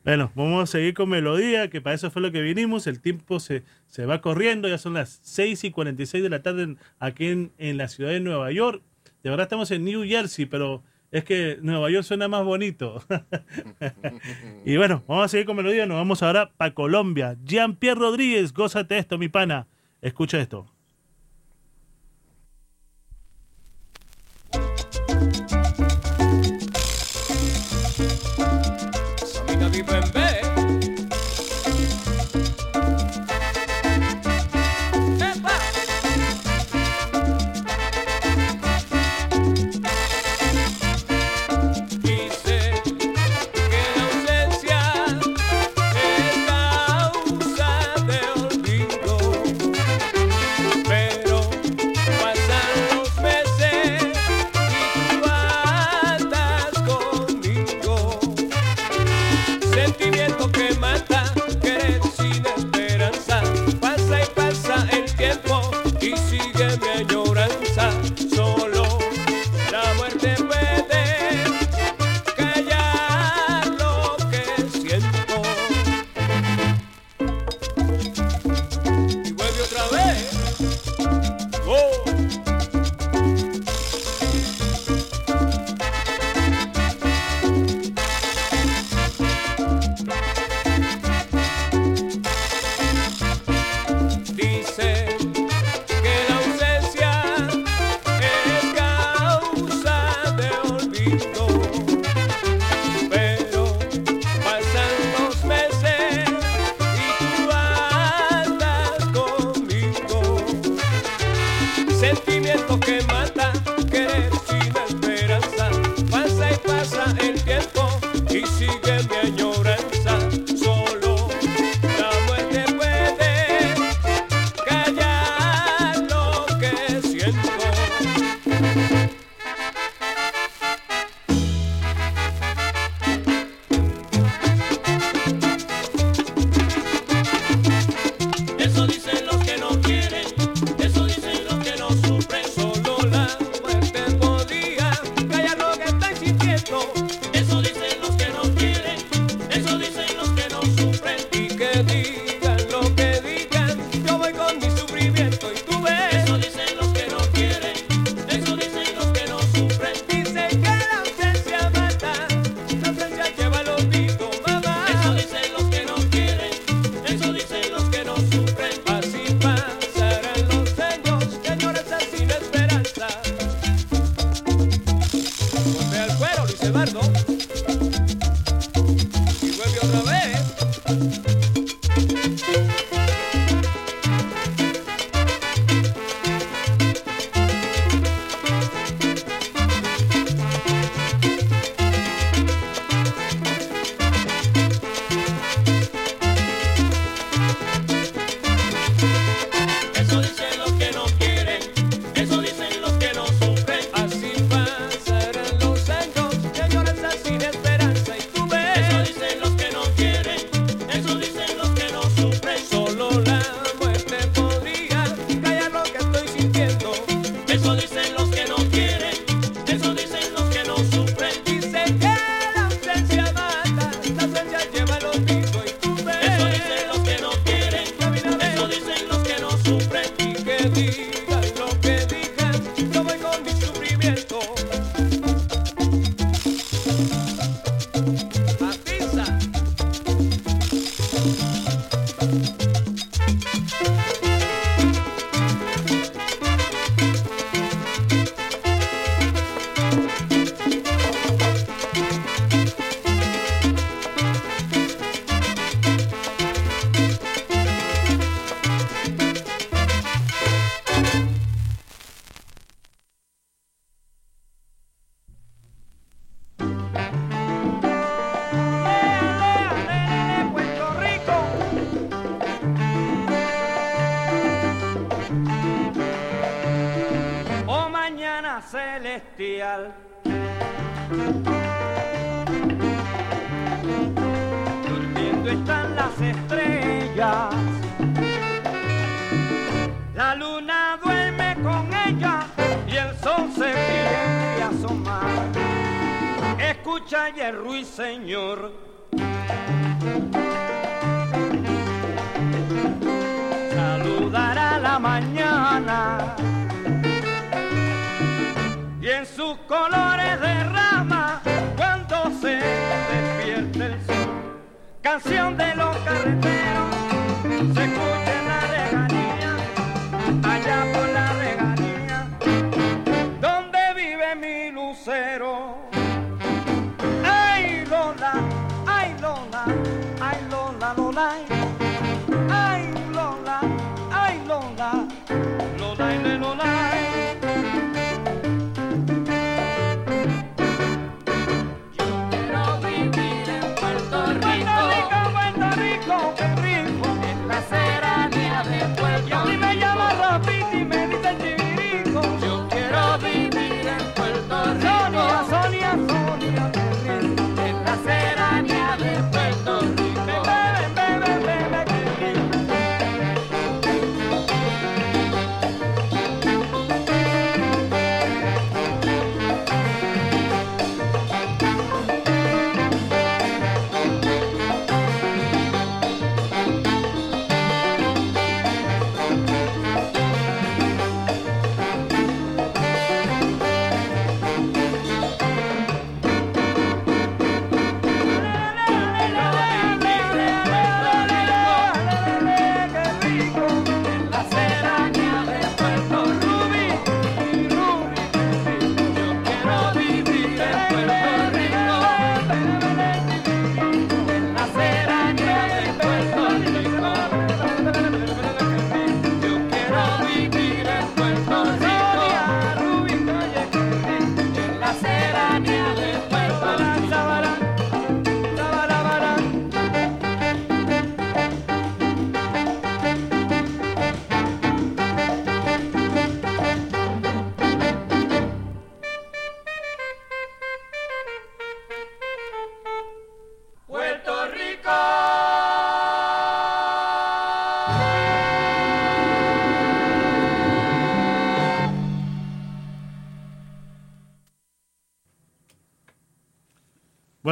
Bueno, 0.03 0.31
vamos 0.35 0.63
a 0.63 0.71
seguir 0.71 0.93
con 0.93 1.09
melodía, 1.09 1.69
que 1.69 1.81
para 1.81 1.95
eso 1.95 2.11
fue 2.11 2.21
lo 2.21 2.31
que 2.31 2.41
vinimos. 2.41 2.87
El 2.87 3.01
tiempo 3.01 3.39
se, 3.39 3.63
se 3.87 4.05
va 4.05 4.21
corriendo, 4.21 4.67
ya 4.67 4.77
son 4.77 4.93
las 4.93 5.19
6 5.23 5.63
y 5.65 5.71
46 5.71 6.23
de 6.23 6.29
la 6.29 6.41
tarde 6.41 6.75
aquí 6.99 7.27
en, 7.27 7.51
en 7.57 7.77
la 7.77 7.87
ciudad 7.87 8.11
de 8.11 8.19
Nueva 8.19 8.51
York. 8.51 8.81
De 9.23 9.29
verdad 9.29 9.45
estamos 9.45 9.69
en 9.71 9.85
New 9.85 10.03
Jersey, 10.05 10.45
pero 10.45 10.83
es 11.11 11.23
que 11.23 11.59
Nueva 11.61 11.89
York 11.91 12.05
suena 12.05 12.27
más 12.27 12.43
bonito. 12.43 13.03
y 14.65 14.77
bueno, 14.77 15.03
vamos 15.07 15.25
a 15.25 15.27
seguir 15.27 15.45
con 15.45 15.57
melodía. 15.57 15.85
Nos 15.85 15.97
vamos 15.97 16.23
ahora 16.23 16.51
para 16.57 16.73
Colombia. 16.73 17.37
Jean-Pierre 17.43 17.99
Rodríguez, 17.99 18.53
gózate 18.53 18.97
esto, 18.97 19.17
mi 19.17 19.29
pana. 19.29 19.67
Escucha 20.01 20.39
esto. 20.39 20.65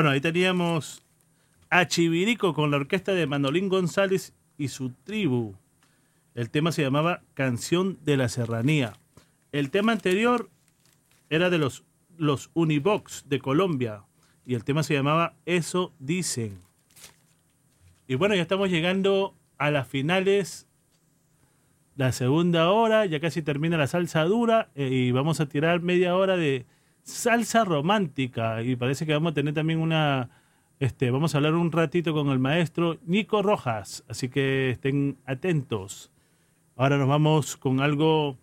Ahí 0.09 0.21
teníamos 0.21 1.03
a 1.69 1.87
Chivirico 1.87 2.55
con 2.55 2.71
la 2.71 2.77
orquesta 2.77 3.13
de 3.13 3.27
Manolín 3.27 3.69
González 3.69 4.33
y 4.57 4.69
su 4.69 4.89
tribu. 5.03 5.55
El 6.33 6.49
tema 6.49 6.71
se 6.71 6.81
llamaba 6.81 7.21
Canción 7.35 7.99
de 8.03 8.17
la 8.17 8.27
Serranía. 8.27 8.93
El 9.51 9.69
tema 9.69 9.91
anterior 9.91 10.49
era 11.29 11.51
de 11.51 11.59
los, 11.59 11.83
los 12.17 12.49
de 13.25 13.39
Colombia 13.39 14.03
y 14.47 14.55
el 14.55 14.63
tema 14.63 14.81
se 14.81 14.95
llamaba 14.95 15.35
Eso 15.45 15.93
Dicen. 15.99 16.59
Y 18.07 18.15
bueno, 18.15 18.33
ya 18.33 18.41
estamos 18.41 18.71
llegando 18.71 19.35
a 19.59 19.69
las 19.69 19.87
finales, 19.87 20.67
la 21.95 22.11
segunda 22.13 22.71
hora, 22.71 23.05
ya 23.05 23.19
casi 23.19 23.43
termina 23.43 23.77
la 23.77 23.85
salsa 23.85 24.23
dura 24.23 24.69
eh, 24.73 24.87
y 24.87 25.11
vamos 25.11 25.39
a 25.39 25.47
tirar 25.47 25.81
media 25.81 26.15
hora 26.15 26.35
de 26.35 26.65
salsa 27.09 27.65
romántica 27.65 28.61
y 28.61 28.75
parece 28.75 29.05
que 29.05 29.13
vamos 29.13 29.31
a 29.31 29.35
tener 29.35 29.53
también 29.53 29.79
una, 29.79 30.29
este, 30.79 31.11
vamos 31.11 31.33
a 31.33 31.37
hablar 31.37 31.55
un 31.55 31.71
ratito 31.71 32.13
con 32.13 32.29
el 32.29 32.39
maestro 32.39 32.97
Nico 33.05 33.41
Rojas, 33.41 34.03
así 34.07 34.29
que 34.29 34.71
estén 34.71 35.17
atentos. 35.25 36.11
Ahora 36.75 36.97
nos 36.97 37.07
vamos 37.07 37.57
con 37.57 37.81
algo 37.81 38.37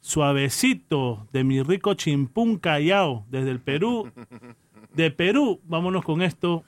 suavecito 0.00 1.26
de 1.32 1.44
mi 1.44 1.62
rico 1.62 1.94
chimpún 1.94 2.58
Callao 2.58 3.24
desde 3.30 3.50
el 3.50 3.60
Perú. 3.60 4.10
De 4.94 5.10
Perú, 5.10 5.60
vámonos 5.64 6.04
con 6.04 6.20
esto. 6.20 6.64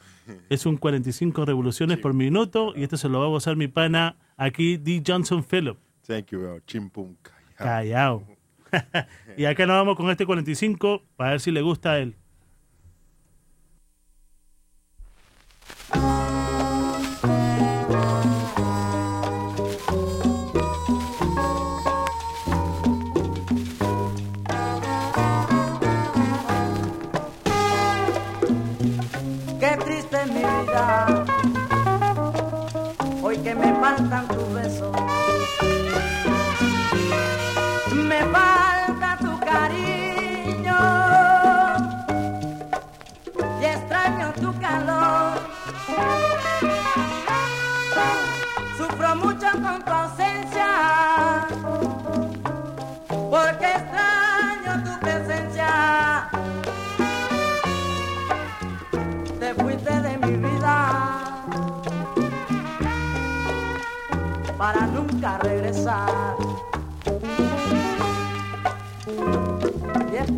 Es 0.49 0.65
un 0.65 0.79
45 0.79 1.45
revoluciones 1.45 1.99
por 1.99 2.15
minuto 2.15 2.73
y 2.75 2.85
esto 2.85 2.97
se 2.97 3.11
lo 3.11 3.21
va 3.21 3.27
a 3.27 3.29
gozar 3.29 3.57
mi 3.57 3.69
pana 3.69 4.17
aquí, 4.39 4.79
D. 4.79 5.03
Johnson 5.07 5.45
Phillip. 5.45 5.77
Thank 6.07 6.29
you, 6.31 6.41
bro. 6.41 6.61
Chimpum. 6.67 7.17
Callao. 7.57 8.34
y 9.37 9.45
acá 9.45 9.67
nos 9.67 9.77
vamos 9.77 9.97
con 9.97 10.11
este 10.11 10.27
45 10.27 11.03
para 11.17 11.31
ver 11.31 11.41
si 11.41 11.51
le 11.51 11.63
gusta 11.63 11.93
a 11.93 11.99
él. 11.99 12.17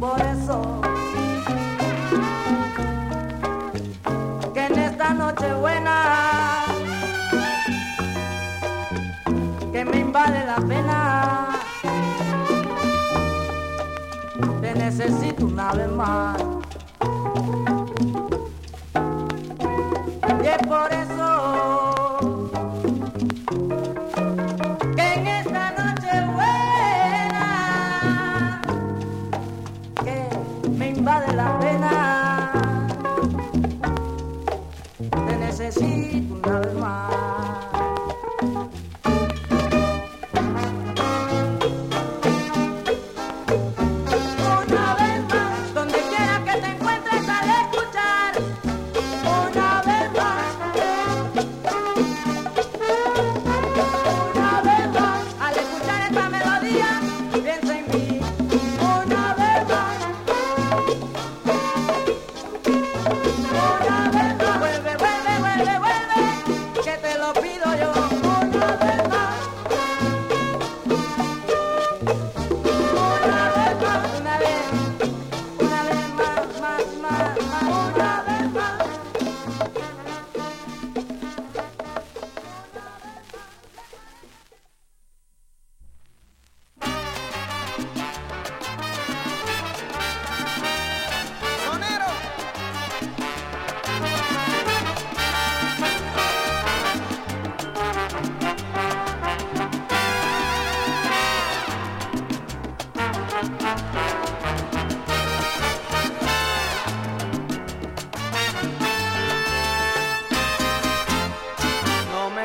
por 0.01 0.21
eso 0.21 0.81
que 4.53 4.67
en 4.67 4.79
esta 4.79 5.15
noche 5.15 5.55
buena 5.55 6.65
que 9.73 9.85
me 9.85 9.99
invade 10.01 10.45
la 10.47 10.57
pena. 10.57 11.49
Te 14.61 14.75
necesito 14.75 15.47
una 15.47 15.73
vez 15.73 15.91
más. 15.91 16.56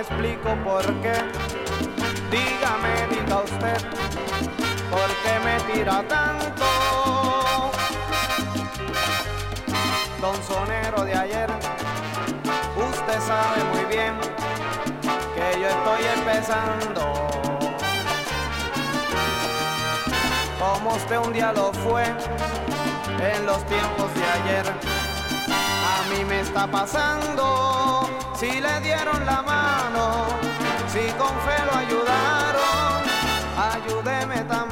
explico 0.02 0.56
por 0.64 0.84
qué. 1.02 1.14
Dígame, 2.32 2.94
diga 3.10 3.42
usted, 3.42 3.78
¿por 4.90 5.10
qué 5.24 5.34
me 5.46 5.74
tira 5.74 6.04
tanto? 6.08 6.66
Don 10.20 10.44
Sonero 10.44 11.04
de 11.04 11.14
ayer, 11.14 11.50
usted 12.92 13.20
sabe 13.22 13.64
muy 13.74 13.86
bien 13.96 14.14
que 15.36 15.60
yo 15.60 15.68
estoy 15.68 16.04
empezando. 16.18 17.04
Como 20.60 20.96
usted 20.96 21.18
un 21.18 21.34
día 21.34 21.52
lo 21.54 21.72
fue 21.74 22.06
en 22.06 23.46
los 23.46 23.64
tiempos 23.66 24.14
de 24.16 24.24
ayer, 24.24 24.66
a 24.68 26.10
mí 26.10 26.26
me 26.26 26.42
está 26.42 26.66
pasando 26.66 28.21
si 28.42 28.60
le 28.60 28.82
dieron 28.82 29.24
la 29.24 29.44
mano, 29.44 30.26
si 30.88 31.06
con 31.20 31.34
fe 31.46 31.58
lo 31.64 31.74
ayudaron, 31.78 33.04
ayúdeme 33.72 34.42
también. 34.46 34.71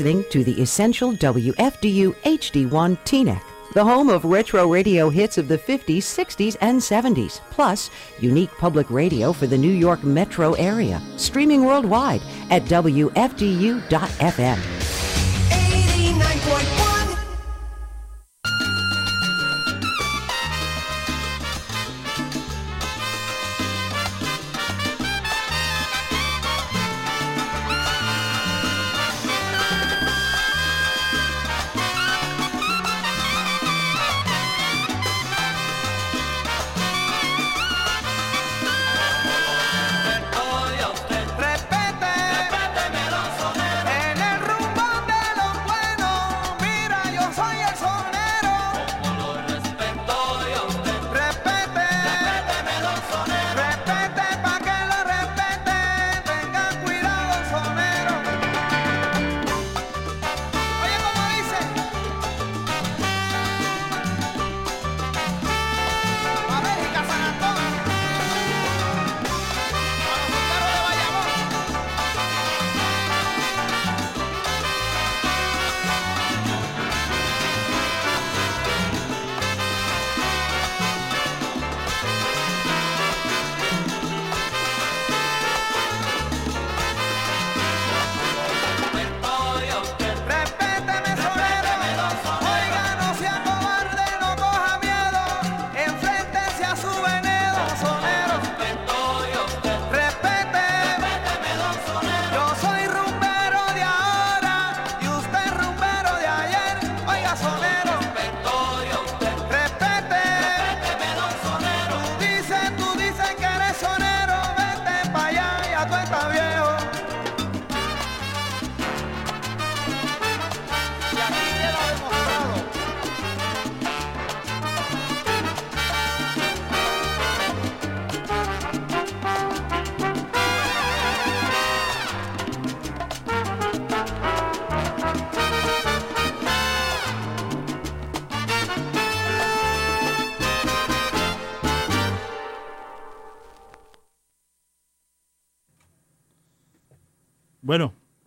listening 0.00 0.24
to 0.30 0.42
the 0.42 0.62
Essential 0.62 1.12
WFDU 1.12 2.14
HD1 2.22 2.96
TNEC, 3.04 3.42
the 3.74 3.84
home 3.84 4.08
of 4.08 4.24
retro 4.24 4.66
radio 4.66 5.10
hits 5.10 5.36
of 5.36 5.46
the 5.46 5.58
50s, 5.58 5.98
60s, 5.98 6.56
and 6.62 6.80
70s, 6.80 7.42
plus 7.50 7.90
unique 8.18 8.50
public 8.52 8.88
radio 8.88 9.30
for 9.30 9.46
the 9.46 9.58
New 9.58 9.70
York 9.70 10.02
metro 10.02 10.54
area, 10.54 11.02
streaming 11.18 11.66
worldwide 11.66 12.22
at 12.48 12.64
WFDU.FM. 12.64 13.10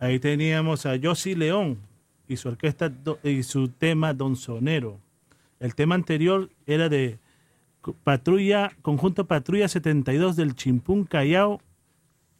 ahí 0.04 0.18
teníamos 0.18 0.84
a 0.84 0.96
Yossi 0.96 1.34
León 1.34 1.78
y 2.28 2.36
su 2.36 2.48
orquesta 2.48 2.92
y 3.22 3.42
su 3.42 3.68
tema 3.68 4.12
Don 4.12 4.36
Sonero. 4.36 5.00
El 5.60 5.74
tema 5.74 5.94
anterior 5.94 6.50
era 6.66 6.88
de 6.90 7.18
Patrulla, 8.02 8.72
Conjunto 8.82 9.26
Patrulla 9.26 9.66
72 9.66 10.36
del 10.36 10.54
Chimpún 10.54 11.04
Callao 11.04 11.60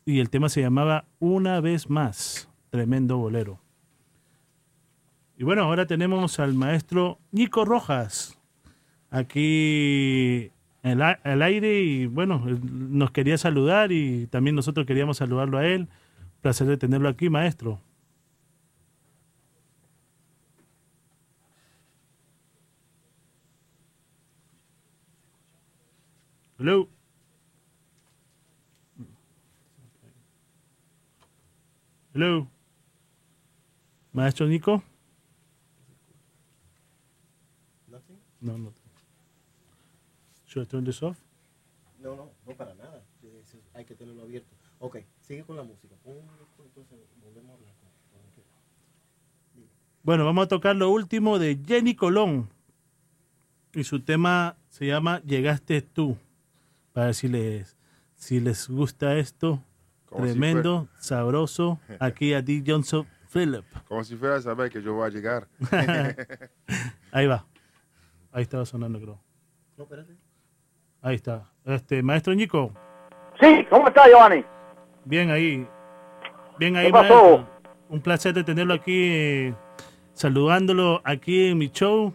y 0.04 0.20
el 0.20 0.28
tema 0.28 0.50
se 0.50 0.60
llamaba 0.60 1.06
Una 1.20 1.60
vez 1.60 1.88
más. 1.88 2.50
Tremendo 2.68 3.16
bolero. 3.16 3.60
Y 5.38 5.44
bueno, 5.44 5.62
ahora 5.62 5.86
tenemos 5.86 6.38
al 6.40 6.54
maestro 6.54 7.18
Nico 7.30 7.64
Rojas 7.64 8.38
aquí 9.10 10.50
al, 10.82 11.42
aire 11.42 11.80
y 11.80 12.06
bueno, 12.06 12.44
nos 12.44 13.10
quería 13.10 13.38
saludar 13.38 13.90
y 13.90 14.26
también 14.26 14.54
nosotros 14.54 14.86
queríamos 14.86 15.16
saludarlo 15.16 15.56
a 15.56 15.66
él. 15.66 15.88
Placer 16.44 16.66
de 16.66 16.76
tenerlo 16.76 17.08
aquí, 17.08 17.30
maestro. 17.30 17.80
Hello. 26.58 26.86
Hello. 32.12 32.46
Maestro 34.12 34.46
Nico. 34.46 34.82
No, 38.42 38.58
no. 38.58 38.74
Should 40.46 40.66
I 40.66 40.70
turn 40.70 40.84
this 40.84 41.02
off? 41.02 41.16
No, 41.98 42.14
no, 42.14 42.30
no 42.46 42.54
para 42.54 42.74
nada. 42.74 43.02
Es- 43.22 43.56
Hay 43.72 43.86
que 43.86 43.94
tenerlo 43.94 44.24
abierto. 44.24 44.54
Ok, 44.78 44.98
sigue 45.22 45.42
con 45.42 45.56
la 45.56 45.62
música. 45.62 45.93
Bueno, 50.04 50.26
vamos 50.26 50.44
a 50.44 50.48
tocar 50.48 50.76
lo 50.76 50.90
último 50.90 51.38
de 51.38 51.58
Jenny 51.66 51.94
Colón. 51.94 52.50
Y 53.72 53.84
su 53.84 54.00
tema 54.00 54.56
se 54.68 54.86
llama 54.86 55.22
Llegaste 55.22 55.80
tú. 55.80 56.18
Para 56.92 57.06
ver 57.06 57.14
si 57.14 57.28
les, 57.28 57.76
si 58.14 58.38
les 58.38 58.68
gusta 58.68 59.16
esto. 59.16 59.62
Como 60.04 60.26
si 60.26 60.32
Tremendo, 60.32 60.88
sabroso. 60.98 61.80
Aquí 62.00 62.34
a 62.34 62.42
D. 62.42 62.62
Johnson 62.66 63.06
Philip. 63.32 63.64
Como 63.88 64.04
si 64.04 64.14
fuera 64.16 64.36
a 64.36 64.42
saber 64.42 64.70
que 64.70 64.82
yo 64.82 64.92
voy 64.92 65.06
a 65.06 65.10
llegar. 65.10 65.48
Ahí 67.10 67.26
va. 67.26 67.46
Ahí 68.30 68.42
estaba 68.42 68.66
sonando, 68.66 69.00
creo. 69.00 69.18
No, 69.78 69.84
espérate. 69.84 70.16
Ahí 71.00 71.16
está. 71.16 71.50
Este, 71.64 72.02
maestro 72.02 72.34
Nico. 72.34 72.72
Sí, 73.40 73.66
¿cómo 73.70 73.88
está, 73.88 74.06
Giovanni? 74.06 74.44
Bien 75.06 75.30
ahí. 75.30 75.66
Bien 76.58 76.76
ahí, 76.76 76.86
¿Qué 76.86 76.92
pasó? 76.92 77.14
maestro. 77.14 77.48
Un 77.88 78.00
placer 78.00 78.32
de 78.34 78.44
tenerlo 78.44 78.74
aquí, 78.74 79.08
eh, 79.12 79.54
saludándolo 80.12 81.00
aquí 81.04 81.48
en 81.50 81.58
mi 81.58 81.68
show. 81.70 82.12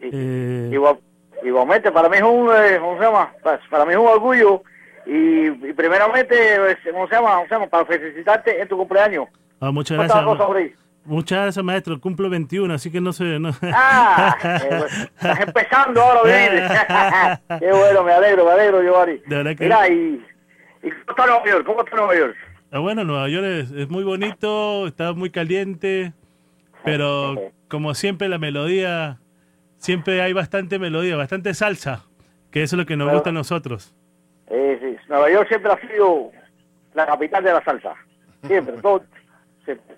Eh, 0.00 0.70
Igual- 0.72 0.98
igualmente, 1.44 1.90
para 1.92 2.08
mí 2.08 2.16
es 2.16 2.22
un, 2.22 2.48
eh, 2.54 2.78
¿cómo 2.80 2.96
se 2.98 3.04
llama? 3.04 3.32
Para, 3.70 3.84
mí 3.84 3.92
es 3.92 3.98
un 3.98 4.06
orgullo 4.06 4.62
y, 5.06 5.46
y 5.68 5.72
primeramente, 5.72 6.34
eh, 6.54 6.76
¿cómo 6.92 7.06
se 7.08 7.14
llama? 7.14 7.34
¿Cómo 7.36 7.44
se 7.48 7.54
llama? 7.54 7.66
Para 7.66 7.84
felicitarte 7.86 8.60
en 8.60 8.68
tu 8.68 8.76
cumpleaños. 8.76 9.26
ah, 9.60 9.70
muchas 9.70 9.96
¿Cómo 9.96 10.06
está 10.06 10.20
gracias. 10.22 10.38
cosa? 10.38 10.60
Muchas 11.04 11.40
gracias, 11.42 11.64
maestro. 11.64 12.00
Cumplo 12.00 12.28
21, 12.28 12.74
así 12.74 12.90
que 12.90 13.00
no 13.00 13.12
sé. 13.12 13.38
No. 13.38 13.50
Ah, 13.62 14.36
eh, 14.44 14.66
bueno, 14.70 14.86
estás 14.86 15.40
empezando 15.40 16.00
ahora 16.02 16.20
vivir. 16.24 17.60
Qué 17.60 17.70
bueno, 17.78 18.02
me 18.02 18.12
alegro, 18.12 18.44
me 18.44 18.50
alegro, 18.52 18.82
Giovanni. 18.82 19.18
De 19.26 19.36
verdad 19.36 19.56
que- 19.56 19.64
Mira, 19.64 19.88
y, 19.88 20.24
y 20.82 20.90
¿cómo 20.90 21.10
está 21.10 21.26
Nueva 21.26 21.44
York? 21.46 21.64
¿Cómo 21.66 21.80
está 21.84 21.96
Nueva 21.96 22.16
York? 22.16 22.36
Ah, 22.76 22.78
bueno, 22.78 23.04
Nueva 23.04 23.26
York 23.30 23.46
es, 23.46 23.70
es 23.70 23.88
muy 23.88 24.04
bonito, 24.04 24.86
está 24.86 25.14
muy 25.14 25.30
caliente, 25.30 26.12
pero 26.84 27.34
como 27.68 27.94
siempre 27.94 28.28
la 28.28 28.36
melodía, 28.36 29.18
siempre 29.78 30.20
hay 30.20 30.34
bastante 30.34 30.78
melodía, 30.78 31.16
bastante 31.16 31.54
salsa, 31.54 32.04
que 32.50 32.62
eso 32.62 32.76
es 32.76 32.80
lo 32.80 32.84
que 32.84 32.98
nos 32.98 33.10
gusta 33.10 33.30
a 33.30 33.32
nosotros. 33.32 33.94
Eh, 34.48 34.78
sí, 34.78 34.96
Nueva 35.08 35.30
York 35.30 35.48
siempre 35.48 35.72
ha 35.72 35.80
sido 35.88 36.30
la 36.92 37.06
capital 37.06 37.44
de 37.44 37.52
la 37.54 37.64
salsa. 37.64 37.94
Siempre, 38.46 38.74
todo, 38.82 39.02
siempre. 39.64 39.96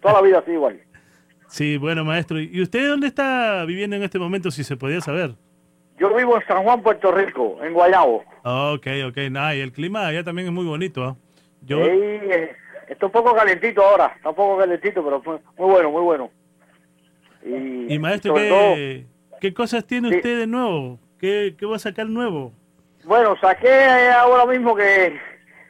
Toda 0.00 0.14
la 0.14 0.20
vida 0.22 0.38
ha 0.38 0.42
sido 0.42 0.54
igual. 0.54 0.80
Sí, 1.48 1.78
bueno, 1.78 2.04
maestro. 2.04 2.38
¿Y 2.40 2.62
usted 2.62 2.90
dónde 2.90 3.08
está 3.08 3.64
viviendo 3.64 3.96
en 3.96 4.04
este 4.04 4.20
momento, 4.20 4.52
si 4.52 4.62
se 4.62 4.76
podía 4.76 5.00
saber? 5.00 5.34
Yo 5.98 6.14
vivo 6.14 6.36
en 6.36 6.46
San 6.46 6.62
Juan, 6.62 6.80
Puerto 6.80 7.10
Rico, 7.10 7.58
en 7.60 7.72
Guayabo. 7.72 8.22
Ok, 8.44 8.86
ok, 9.08 9.16
nada, 9.32 9.56
y 9.56 9.60
el 9.60 9.72
clima 9.72 10.06
allá 10.06 10.22
también 10.22 10.46
es 10.46 10.54
muy 10.54 10.64
bonito, 10.64 11.02
¿ah? 11.02 11.16
Yo, 11.66 11.78
Ey, 11.84 12.20
eh, 12.30 12.56
está 12.88 13.06
un 13.06 13.12
poco 13.12 13.34
calentito 13.34 13.82
ahora, 13.82 14.12
está 14.16 14.30
un 14.30 14.34
poco 14.34 14.58
calentito, 14.58 15.02
pero 15.04 15.22
muy, 15.22 15.38
muy 15.56 15.70
bueno, 15.72 15.90
muy 15.90 16.02
bueno. 16.02 16.30
Y, 17.44 17.94
y 17.94 17.98
maestro, 17.98 18.34
¿qué, 18.34 19.06
qué 19.40 19.52
cosas 19.54 19.86
tiene 19.86 20.08
usted 20.16 20.38
de 20.40 20.46
nuevo? 20.46 20.98
¿Qué, 21.18 21.54
¿Qué 21.58 21.66
va 21.66 21.76
a 21.76 21.78
sacar 21.80 22.06
nuevo? 22.06 22.52
Bueno, 23.04 23.36
saqué 23.40 23.68
eh, 23.68 24.10
ahora 24.12 24.46
mismo 24.46 24.74
que 24.74 25.18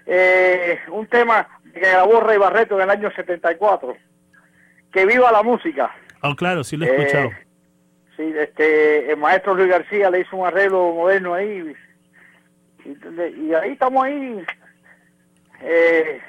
eh, 0.07 0.79
un 0.89 1.07
tema 1.07 1.49
que 1.73 1.81
grabó 1.81 2.21
Rey 2.21 2.39
Barreto 2.39 2.77
en 2.77 2.83
el 2.83 2.91
año 2.91 3.11
74, 3.15 3.97
que 4.93 5.05
viva 5.07 5.33
la 5.33 5.43
música. 5.43 5.93
Oh, 6.23 6.35
claro, 6.37 6.62
sí 6.62 6.77
lo 6.77 6.87
he 6.87 6.89
Eh, 6.91 6.97
escuchado. 6.97 7.31
Sí, 8.16 8.33
este, 8.39 9.11
el 9.11 9.16
maestro 9.16 9.55
Luis 9.55 9.69
García 9.69 10.09
le 10.11 10.21
hizo 10.21 10.37
un 10.37 10.47
arreglo 10.47 10.93
moderno 10.93 11.35
ahí. 11.35 11.75
Y, 12.85 13.49
y 13.49 13.55
ahí 13.55 13.73
estamos 13.73 14.05
ahí, 14.05 14.45
eh, 15.65 16.20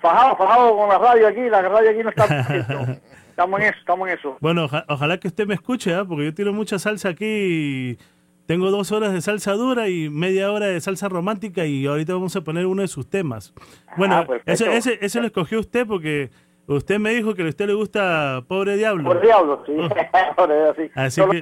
fajados, 0.00 0.38
fajados 0.38 0.72
con 0.72 0.88
la 0.88 0.98
radio 0.98 1.28
aquí. 1.28 1.40
La 1.48 1.62
radio 1.62 1.90
aquí 1.90 2.02
no 2.02 2.10
está. 2.10 2.24
estamos 3.30 3.60
en 3.60 3.66
eso, 3.66 3.78
estamos 3.78 4.08
en 4.08 4.18
eso. 4.18 4.36
Bueno, 4.40 4.64
oja- 4.64 4.84
ojalá 4.88 5.18
que 5.18 5.28
usted 5.28 5.46
me 5.46 5.54
escuche, 5.54 5.94
¿ah? 5.94 6.04
porque 6.04 6.24
yo 6.26 6.34
tiro 6.34 6.52
mucha 6.52 6.78
salsa 6.78 7.10
aquí. 7.10 7.24
y 7.26 7.98
Tengo 8.46 8.70
dos 8.70 8.92
horas 8.92 9.12
de 9.12 9.20
salsa 9.20 9.52
dura 9.52 9.88
y 9.88 10.10
media 10.10 10.52
hora 10.52 10.66
de 10.66 10.80
salsa 10.80 11.08
romántica 11.08 11.64
y 11.64 11.86
ahorita 11.86 12.12
vamos 12.14 12.34
a 12.36 12.40
poner 12.42 12.66
uno 12.66 12.82
de 12.82 12.88
sus 12.88 13.08
temas. 13.08 13.54
Bueno, 13.96 14.16
Ah, 14.16 14.26
perfecto. 14.26 14.52
ese, 14.52 14.76
ese, 14.76 14.98
ese 15.00 15.20
lo 15.20 15.26
escogió 15.26 15.60
usted 15.60 15.86
porque 15.86 16.30
usted 16.66 16.98
me 16.98 17.10
dijo 17.14 17.34
que 17.34 17.42
a 17.42 17.46
usted 17.48 17.66
le 17.66 17.74
gusta 17.74 18.42
Pobre 18.48 18.76
Diablo. 18.76 19.04
Por 19.04 19.20
diablo, 19.22 19.62
sí. 19.66 19.72
Sí. 20.76 20.90
Así 20.94 21.20
Eso 21.20 21.26
lo 21.26 21.32
que- 21.32 21.38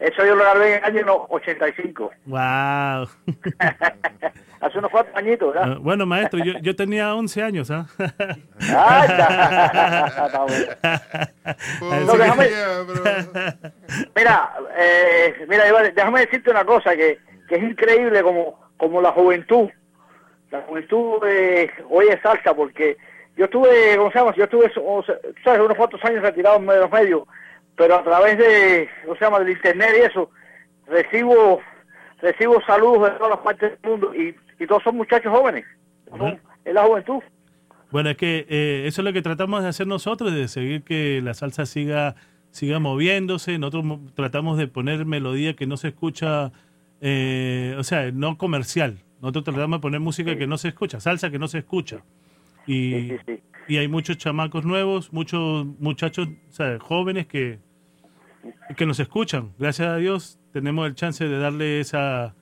eso 0.00 0.24
yo 0.26 0.34
lo 0.34 0.42
grabé 0.44 0.76
en 0.76 0.84
el 0.84 0.98
año 0.98 1.26
85. 1.28 2.10
Wow. 2.26 2.38
Hace 4.60 4.78
unos 4.78 4.90
cuatro 4.90 5.12
añitos, 5.16 5.52
¿verdad? 5.54 5.72
Ah, 5.74 5.78
bueno, 5.80 6.06
maestro, 6.06 6.38
yo, 6.42 6.54
yo 6.62 6.74
tenía 6.74 7.14
11 7.14 7.42
años, 7.42 7.70
¿ah? 7.70 7.86
Así 11.44 11.80
No, 11.80 12.14
déjame- 12.14 12.50
Mira, 14.16 14.50
eh, 14.78 15.44
mira, 15.48 15.64
déjame 15.94 16.20
decirte 16.20 16.50
una 16.50 16.64
cosa 16.64 16.96
que, 16.96 17.18
que 17.48 17.56
es 17.56 17.62
increíble 17.62 18.22
como, 18.22 18.58
como 18.76 19.00
la 19.00 19.12
juventud, 19.12 19.68
la 20.50 20.62
juventud 20.62 21.22
eh, 21.26 21.70
oye 21.90 22.18
salsa 22.22 22.54
porque 22.54 22.96
yo 23.36 23.44
estuve, 23.44 23.96
¿cómo 23.96 24.10
se 24.10 24.18
llama? 24.18 24.34
Yo 24.36 24.44
estuve, 24.44 24.72
o 24.84 25.02
sea, 25.02 25.16
sabes, 25.44 25.60
unos 25.60 25.76
cuantos 25.76 26.02
años 26.04 26.22
retirado 26.22 26.56
en 26.56 26.66
los 26.66 26.90
medios, 26.90 27.22
pero 27.76 27.96
a 27.96 28.02
través 28.04 28.38
de, 28.38 28.88
¿cómo 29.04 29.16
se 29.16 29.24
llama? 29.24 29.38
Del 29.40 29.50
internet 29.50 29.90
y 29.98 30.02
eso, 30.06 30.30
recibo, 30.86 31.60
recibo 32.20 32.60
saludos 32.66 33.10
de 33.12 33.16
todas 33.18 33.30
las 33.30 33.40
partes 33.40 33.72
del 33.82 33.90
mundo 33.90 34.14
y, 34.14 34.34
y 34.58 34.66
todos 34.66 34.82
son 34.82 34.96
muchachos 34.96 35.32
jóvenes, 35.32 35.64
son- 36.08 36.40
es 36.64 36.74
la 36.74 36.84
juventud. 36.84 37.22
Bueno, 37.92 38.10
es 38.10 38.16
que 38.16 38.46
eh, 38.48 38.84
eso 38.86 39.00
es 39.00 39.04
lo 39.04 39.12
que 39.12 39.22
tratamos 39.22 39.62
de 39.62 39.68
hacer 39.68 39.86
nosotros, 39.86 40.32
de 40.34 40.48
seguir 40.48 40.82
que 40.82 41.20
la 41.22 41.34
salsa 41.34 41.66
siga 41.66 42.16
siga 42.50 42.78
moviéndose. 42.80 43.58
Nosotros 43.58 43.84
mo- 43.84 44.00
tratamos 44.14 44.58
de 44.58 44.66
poner 44.66 45.04
melodía 45.06 45.54
que 45.54 45.66
no 45.66 45.76
se 45.76 45.88
escucha, 45.88 46.50
eh, 47.00 47.76
o 47.78 47.84
sea, 47.84 48.10
no 48.10 48.36
comercial. 48.38 48.98
Nosotros 49.20 49.44
tratamos 49.44 49.78
de 49.78 49.82
poner 49.82 50.00
música 50.00 50.36
que 50.36 50.46
no 50.48 50.58
se 50.58 50.68
escucha, 50.68 50.98
salsa 51.00 51.30
que 51.30 51.38
no 51.38 51.46
se 51.48 51.58
escucha. 51.58 51.98
Y, 52.66 53.12
y 53.68 53.76
hay 53.76 53.86
muchos 53.88 54.18
chamacos 54.18 54.64
nuevos, 54.64 55.12
muchos 55.12 55.66
muchachos 55.78 56.28
o 56.48 56.52
sea, 56.52 56.78
jóvenes 56.80 57.26
que, 57.26 57.58
que 58.76 58.86
nos 58.86 59.00
escuchan. 59.00 59.52
Gracias 59.58 59.88
a 59.88 59.96
Dios 59.96 60.38
tenemos 60.52 60.86
el 60.86 60.94
chance 60.94 61.24
de 61.26 61.38
darle 61.38 61.80
esa 61.80 62.34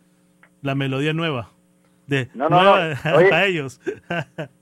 la 0.62 0.74
melodía 0.74 1.12
nueva. 1.12 1.50
De, 2.06 2.28
No, 2.34 2.48
no, 2.48 2.62
nueva 2.62 2.94
no. 3.04 3.16
Oye. 3.16 3.28
para 3.28 3.46
ellos. 3.46 3.80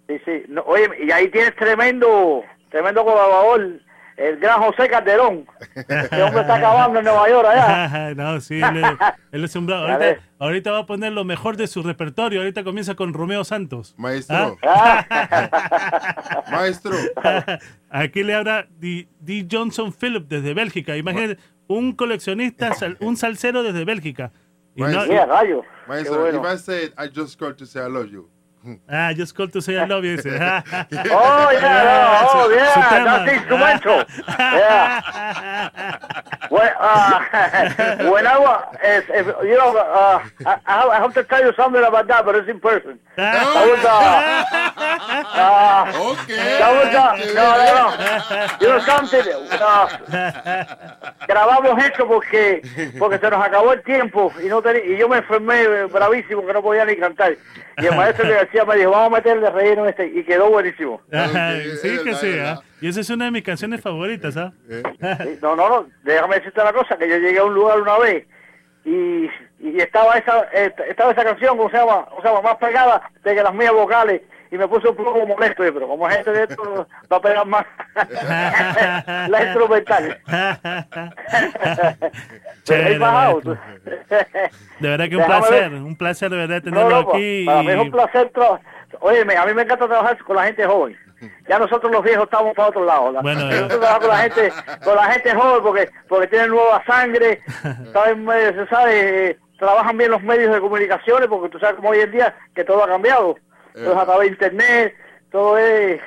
Sí, 0.09 0.15
sí. 0.25 0.43
No, 0.49 0.63
oye, 0.63 0.89
y 1.07 1.11
ahí 1.11 1.29
tienes 1.29 1.55
tremendo, 1.57 2.43
tremendo 2.71 3.05
colaborador, 3.05 3.81
el 4.29 4.37
gran 4.39 4.61
José 4.63 4.89
Calderón. 4.89 5.47
Ese 5.75 6.23
hombre 6.23 6.41
está 6.43 6.57
acabando 6.57 6.99
en 6.99 7.05
Nueva 7.05 7.29
York 7.29 7.47
allá. 7.49 8.15
no, 8.17 8.41
sí, 8.41 8.61
él 8.63 8.77
es, 8.79 8.91
él 9.33 9.45
es 9.45 9.57
un 9.57 9.67
bravo. 9.67 9.87
Ahorita, 9.93 10.21
ahorita 10.39 10.73
va 10.73 10.79
a 10.79 10.87
poner 10.87 11.13
lo 11.13 11.25
mejor 11.25 11.57
de 11.57 11.67
su 11.67 11.83
repertorio. 11.83 12.41
Ahorita 12.41 12.65
comienza 12.65 12.95
con 12.95 13.13
Romeo 13.15 13.45
Santos. 13.45 13.95
Maestro. 13.99 14.57
¿Ah? 14.63 16.43
Maestro. 16.51 16.95
Aquí 17.91 18.23
le 18.23 18.35
habla 18.35 18.67
D. 18.79 19.09
D. 19.21 19.47
Johnson 19.51 19.93
Philip 19.93 20.27
desde 20.29 20.55
Bélgica. 20.55 20.97
Imagínate, 20.97 21.39
un 21.67 21.93
coleccionista, 21.93 22.75
sal- 22.75 22.97
un 23.01 23.17
salsero 23.17 23.63
desde 23.63 23.85
Bélgica. 23.85 24.33
Y 24.75 24.83
no- 24.83 24.89
Maestro, 24.89 25.27
rayo. 25.27 25.63
Maestro, 25.87 26.15
Qué 26.15 26.21
bueno. 26.33 26.49
if 26.49 26.55
I 26.55 26.59
said 26.59 26.93
I 26.99 27.09
just 27.15 27.39
called 27.39 27.57
to 27.57 27.67
say 27.67 27.83
I 27.85 27.89
love 27.91 28.07
you, 28.11 28.29
Ah, 28.89 29.13
just 29.13 29.35
call 29.35 29.49
to 29.49 29.61
say 29.61 29.77
I 29.77 29.85
love 29.85 30.05
you. 30.05 30.17
Dice. 30.17 30.27
Oh, 31.11 31.51
yeah, 31.51 31.83
no, 32.23 32.29
oh, 32.31 32.49
Su- 32.49 32.55
yeah, 32.55 32.75
su 32.75 32.81
tema. 32.95 33.05
that's 33.05 33.33
instrumental. 33.33 34.05
Yeah. 34.39 35.01
When, 36.49 36.71
uh, 36.79 38.11
when 38.13 38.27
I 38.27 38.39
was, 38.39 38.65
if, 38.85 39.11
if, 39.11 39.27
you 39.45 39.57
know, 39.57 39.77
uh, 39.77 40.23
I, 40.47 40.59
I 40.67 40.73
have- 41.01 41.11
I 41.11 41.13
to 41.15 41.25
tell 41.25 41.43
you 41.45 41.53
something 41.57 41.83
about 41.83 42.07
that, 42.09 42.25
but 42.25 42.35
it's 42.37 42.49
in 42.49 42.61
person. 42.61 42.99
That 43.17 43.67
was, 43.67 43.85
uh, 43.85 43.91
uh, 45.43 45.93
okay. 46.13 46.59
That 46.61 46.73
was, 46.79 46.89
uh, 46.95 47.17
no, 47.35 47.47
no, 47.59 47.67
no. 47.75 48.47
You 48.61 48.69
know 48.69 48.79
something, 48.85 49.27
uh, 49.61 49.89
grabamos 51.29 51.83
esto 51.83 52.07
porque, 52.07 52.63
porque 52.99 53.19
se 53.19 53.31
nos 53.31 53.45
acabó 53.45 53.73
el 53.73 53.83
tiempo 53.83 54.33
y 54.43 54.47
no 54.49 54.63
teni- 54.63 54.85
y 54.87 54.97
yo 54.99 55.09
me 55.09 55.19
enfermé 55.19 55.63
eh, 55.63 55.85
bravísimo 55.87 56.47
que 56.47 56.53
no 56.53 56.63
podía 56.63 56.85
ni 56.85 56.97
cantar. 56.97 57.35
Y 57.79 57.87
el 57.87 57.97
maestro 57.97 58.29
de 58.29 58.35
García 58.53 58.65
me 58.65 58.77
dijo, 58.79 58.91
vamos 58.91 59.07
a 59.07 59.17
meterle 59.17 59.51
relleno 59.51 59.87
este 59.87 60.07
y 60.07 60.25
quedó 60.25 60.51
buenísimo. 60.51 61.01
Ajá, 61.13 61.53
sí 61.83 61.99
que 62.05 62.15
sí, 62.15 62.39
¿ah? 62.39 62.61
Y 62.81 62.89
esa 62.89 63.01
es 63.01 63.11
una 63.11 63.27
de 63.27 63.31
mis 63.31 63.43
canciones 63.43 63.81
favoritas, 63.81 64.37
¿ah? 64.37 64.53
Sí, 64.69 65.39
No, 65.41 65.57
no, 65.57 65.69
no, 65.69 65.87
déjame 66.03 66.37
decirte 66.37 66.61
una 66.61 66.73
cosa, 66.73 66.97
que 66.97 67.09
yo 67.09 67.17
llegué 67.19 67.39
a 67.39 67.45
un 67.45 67.55
lugar 67.55 67.81
una 67.81 67.99
vez 67.99 68.27
y, 68.85 69.29
y 69.61 69.79
estaba 69.79 70.15
esa 70.19 70.47
eh, 70.53 70.75
estaba 70.89 71.13
esa 71.13 71.25
canción, 71.25 71.57
¿cómo 71.57 71.71
se 71.71 71.77
llama? 71.77 72.09
O 72.17 72.21
sea, 72.23 72.41
más 72.41 72.57
pegada 72.57 73.11
de 73.23 73.35
que 73.35 73.43
las 73.43 73.55
mías 73.55 73.73
vocales 73.73 74.23
y 74.53 74.59
me 74.59 74.69
puse 74.69 74.87
un 74.89 74.95
poco 74.97 75.27
molesto, 75.27 75.65
eh, 75.65 75.73
pero 75.73 75.89
como 75.89 76.07
gente 76.09 76.31
de 76.31 76.43
esto 76.45 76.87
va 77.11 77.17
a 77.17 77.21
pegar 77.21 77.47
más 77.47 77.65
la 79.29 79.43
instrumental. 79.45 80.21
Chévere, 82.65 82.99
maestro. 82.99 83.59
De 84.81 84.89
verdad 84.89 85.09
que 85.09 85.17
un 85.17 85.23
Déjame 85.23 85.39
placer, 85.41 85.71
ver. 85.71 85.83
un 85.83 85.97
placer 85.97 86.31
de 86.31 86.37
verdad 86.37 86.63
tenerlo 86.63 86.91
no, 87.03 87.11
aquí. 87.11 87.45
para 87.47 87.63
mí 87.63 87.71
es 87.71 87.77
y- 87.77 87.81
un 87.81 87.91
placer. 87.91 88.31
Óyeme, 89.01 89.37
a 89.37 89.47
mí 89.47 89.55
me 89.55 89.63
encanta 89.63 89.87
trabajar 89.89 90.19
con 90.23 90.37
la 90.37 90.45
gente 90.45 90.67
joven. 90.67 90.97
Ya 91.49 91.59
nosotros 91.59 91.91
los 91.93 92.03
viejos 92.03 92.25
estamos 92.25 92.55
para 92.55 92.69
otro 92.69 92.85
lado. 92.85 93.13
La- 93.13 93.21
Bueno, 93.23 93.45
nosotros 93.47 93.81
trabajamos 93.81 94.01
con 94.01 94.09
la 94.17 94.23
gente, 94.23 94.53
con 94.85 94.97
la 94.97 95.05
gente 95.05 95.35
joven 95.35 95.63
porque 95.63 95.89
porque 96.09 96.27
tienen 96.27 96.51
nueva 96.51 96.83
sangre, 96.85 97.41
saben, 97.93 98.29
eh, 98.31 98.53
se 98.55 98.67
sabe, 98.67 99.31
eh, 99.31 99.39
trabajan 99.59 99.97
bien 99.97 100.11
los 100.11 100.23
medios 100.23 100.53
de 100.53 100.61
comunicaciones 100.61 101.29
porque 101.29 101.49
tú 101.49 101.59
sabes 101.59 101.77
como 101.77 101.91
hoy 101.91 102.01
en 102.01 102.11
día 102.13 102.35
que 102.55 102.65
todo 102.65 102.85
ha 102.85 102.89
cambiado. 102.89 103.37
Entonces 103.75 103.97
a 104.03 104.05
través 104.07 104.21
de 104.29 104.33
internet, 104.33 104.95
todo 105.31 105.59
es 105.59 106.01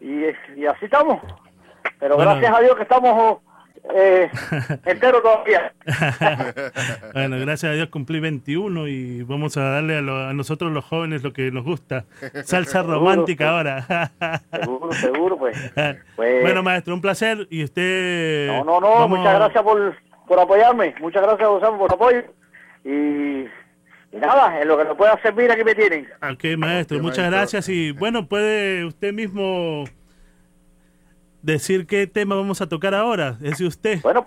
y, 0.00 0.24
y 0.60 0.66
así 0.66 0.84
estamos. 0.86 1.20
Pero 1.98 2.16
Bueno. 2.16 2.32
gracias 2.32 2.54
a 2.56 2.60
Dios 2.60 2.76
que 2.76 2.82
estamos 2.82 3.38
eh, 3.94 4.30
enteros 4.86 5.22
todavía. 5.22 5.72
bueno, 7.12 7.38
gracias 7.38 7.70
a 7.70 7.74
Dios 7.74 7.88
cumplí 7.88 8.20
21 8.20 8.88
y 8.88 9.22
vamos 9.22 9.56
a 9.56 9.62
darle 9.64 9.98
a, 9.98 10.00
lo- 10.00 10.26
a 10.28 10.32
nosotros 10.32 10.72
los 10.72 10.84
jóvenes 10.84 11.22
lo 11.22 11.32
que 11.32 11.50
nos 11.50 11.64
gusta. 11.64 12.04
Salsa 12.44 12.80
Seguro, 12.80 12.98
romántica 12.98 13.44
pues. 13.44 13.50
ahora. 13.50 14.40
Seguro, 14.62 14.92
seguro, 14.92 15.36
pues. 15.38 15.72
Pues- 16.16 16.42
bueno, 16.42 16.62
maestro, 16.62 16.94
un 16.94 17.00
placer 17.00 17.46
y 17.50 17.64
usted... 17.64 18.48
No, 18.48 18.64
no, 18.64 18.80
no, 18.80 18.90
vamos- 18.90 19.18
muchas 19.18 19.34
gracias 19.34 19.62
por, 19.62 19.94
por 20.26 20.40
apoyarme, 20.40 20.94
muchas 21.00 21.22
gracias 21.22 21.46
por 21.48 21.88
su 21.88 21.94
apoyo 21.94 22.22
y 22.84 23.44
nada, 24.18 24.60
en 24.60 24.68
lo 24.68 24.76
que 24.78 24.84
nos 24.84 24.96
pueda 24.96 25.20
servir 25.22 25.50
aquí 25.50 25.64
me 25.64 25.74
tienen. 25.74 26.08
Ok, 26.22 26.44
maestro, 26.58 26.98
muchas 27.00 27.18
maestro. 27.18 27.30
gracias 27.38 27.68
y 27.68 27.92
bueno, 27.92 28.26
puede 28.26 28.84
usted 28.84 29.12
mismo 29.12 29.84
decir 31.42 31.86
qué 31.86 32.06
tema 32.06 32.34
vamos 32.36 32.60
a 32.60 32.68
tocar 32.68 32.94
ahora, 32.94 33.36
es 33.42 33.58
de 33.58 33.66
usted. 33.66 34.00
Bueno, 34.02 34.26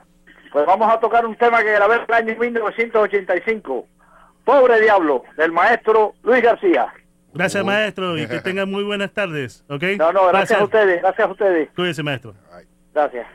pues 0.51 0.65
vamos 0.65 0.91
a 0.93 0.99
tocar 0.99 1.25
un 1.25 1.35
tema 1.35 1.61
que 1.63 1.71
grabé 1.73 1.95
en 1.95 2.01
el 2.07 2.13
año 2.13 2.35
1985, 2.39 3.87
Pobre 4.45 4.81
Diablo, 4.81 5.23
del 5.37 5.51
maestro 5.51 6.13
Luis 6.23 6.41
García. 6.43 6.93
Gracias, 7.33 7.63
maestro, 7.63 8.17
y 8.17 8.27
que 8.27 8.39
tenga 8.43 8.65
muy 8.65 8.83
buenas 8.83 9.11
tardes, 9.11 9.63
¿ok? 9.69 9.83
No, 9.97 10.11
no, 10.11 10.27
gracias 10.27 10.57
Placer. 10.57 10.59
a 10.59 10.63
ustedes, 10.63 11.01
gracias 11.01 11.27
a 11.27 11.31
ustedes, 11.31 11.69
Cuídese, 11.75 12.03
maestro. 12.03 12.33
gracias. 12.93 13.27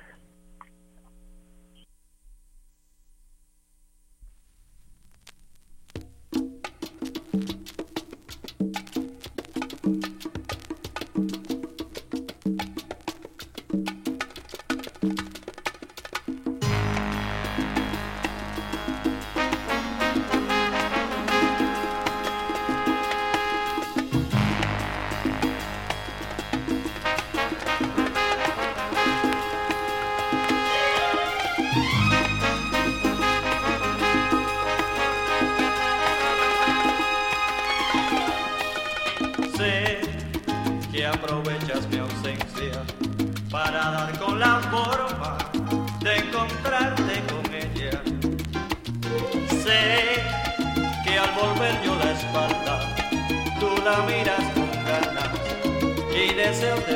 Y 56.52 56.54
deseos 56.54 56.86
de. 56.86 56.94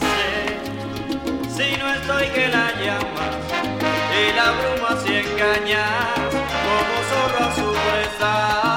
Sé, 0.00 0.30
si 1.48 1.76
no 1.76 1.94
estoy 1.94 2.26
que 2.28 2.48
la 2.48 2.72
llamas 2.82 3.36
y 4.12 4.32
la 4.34 4.52
bruma 4.52 5.00
si 5.02 5.12
engañas 5.16 6.30
como 6.64 6.94
zorro 7.10 7.44
a 7.44 7.54
su 7.54 7.72
presa. 7.72 8.73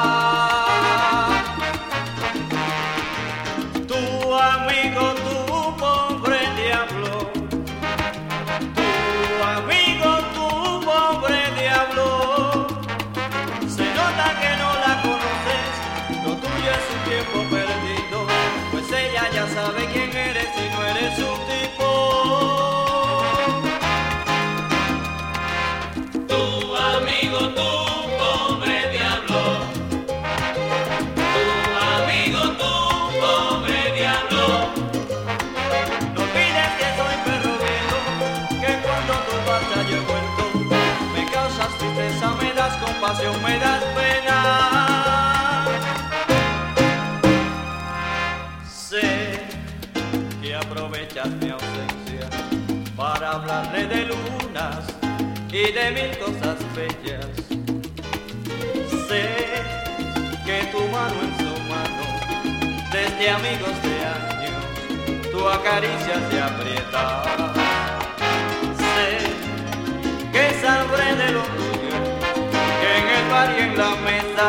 Y 55.51 55.71
de 55.71 55.91
mil 55.91 56.17
cosas 56.17 56.57
bellas. 56.75 57.25
Sé 59.07 59.25
que 60.45 60.57
tu 60.71 60.79
mano 60.95 61.17
en 61.25 61.31
su 61.41 61.53
mano, 61.71 62.05
desde 62.91 63.29
amigos 63.29 63.75
de 63.83 63.95
años, 64.17 65.31
tu 65.31 65.47
acaricia 65.47 66.15
se 66.29 66.41
aprieta. 66.41 67.23
Sé 68.93 69.09
que 70.31 70.45
sabré 70.61 71.15
de 71.15 71.31
lo 71.33 71.43
tuyo, 71.57 71.97
que 72.81 72.89
en 72.99 73.07
el 73.17 73.31
bar 73.31 73.49
y 73.57 73.61
en 73.61 73.77
la 73.77 73.91
mesa 74.07 74.47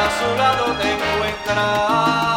a 0.00 0.04
su 0.18 0.28
lado 0.38 0.64
te 0.80 0.92
encuentras. 0.92 2.27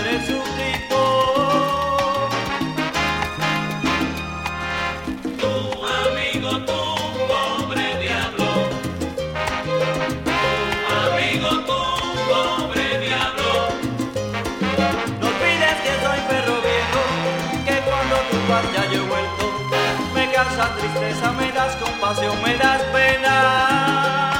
Eres 0.00 0.28
un 0.30 0.42
tipo 0.56 1.00
Tu 5.40 5.52
amigo, 6.00 6.50
tu 6.68 6.80
pobre 7.28 7.86
diablo. 8.00 8.48
Tu 10.24 10.38
amigo, 11.04 11.50
tu 11.68 11.80
pobre 12.30 12.86
diablo. 13.04 13.52
No 15.20 15.26
olvides 15.28 15.78
que 15.84 15.92
soy 16.02 16.20
perro 16.30 16.56
viejo 16.68 17.02
Que 17.66 17.76
cuando 17.86 18.16
tu 18.30 18.36
guarda 18.46 18.72
ya 18.72 18.84
el 18.84 19.28
tonto 19.38 19.80
Me 20.14 20.32
cansa 20.32 20.64
tristeza, 20.76 21.32
me 21.32 21.52
das 21.52 21.76
compasión, 21.76 22.42
me 22.42 22.56
das 22.56 22.82
pena. 22.94 24.39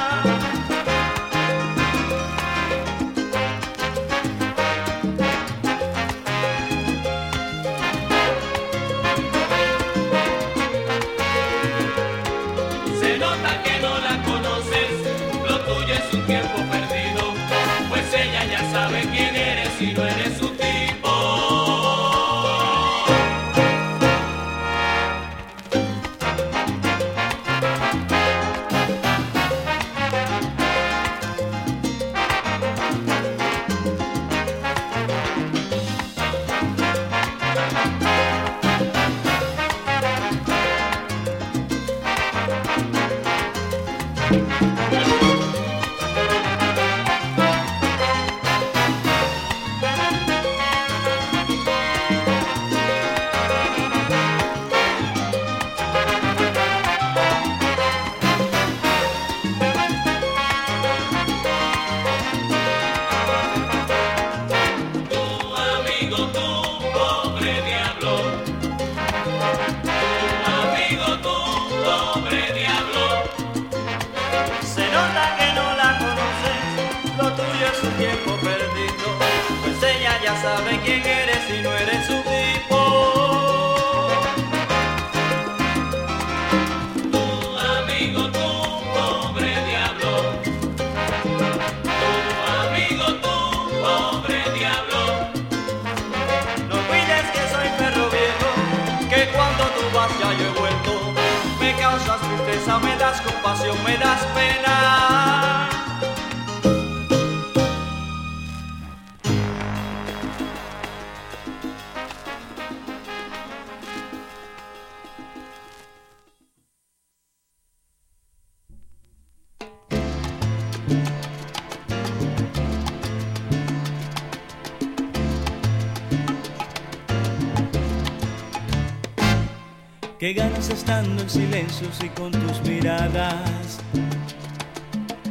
Qué 130.21 130.33
ganas 130.33 130.69
estando 130.69 131.23
en 131.23 131.27
silencio 131.31 131.87
y 131.99 132.09
con 132.09 132.31
tus 132.31 132.61
miradas. 132.61 133.79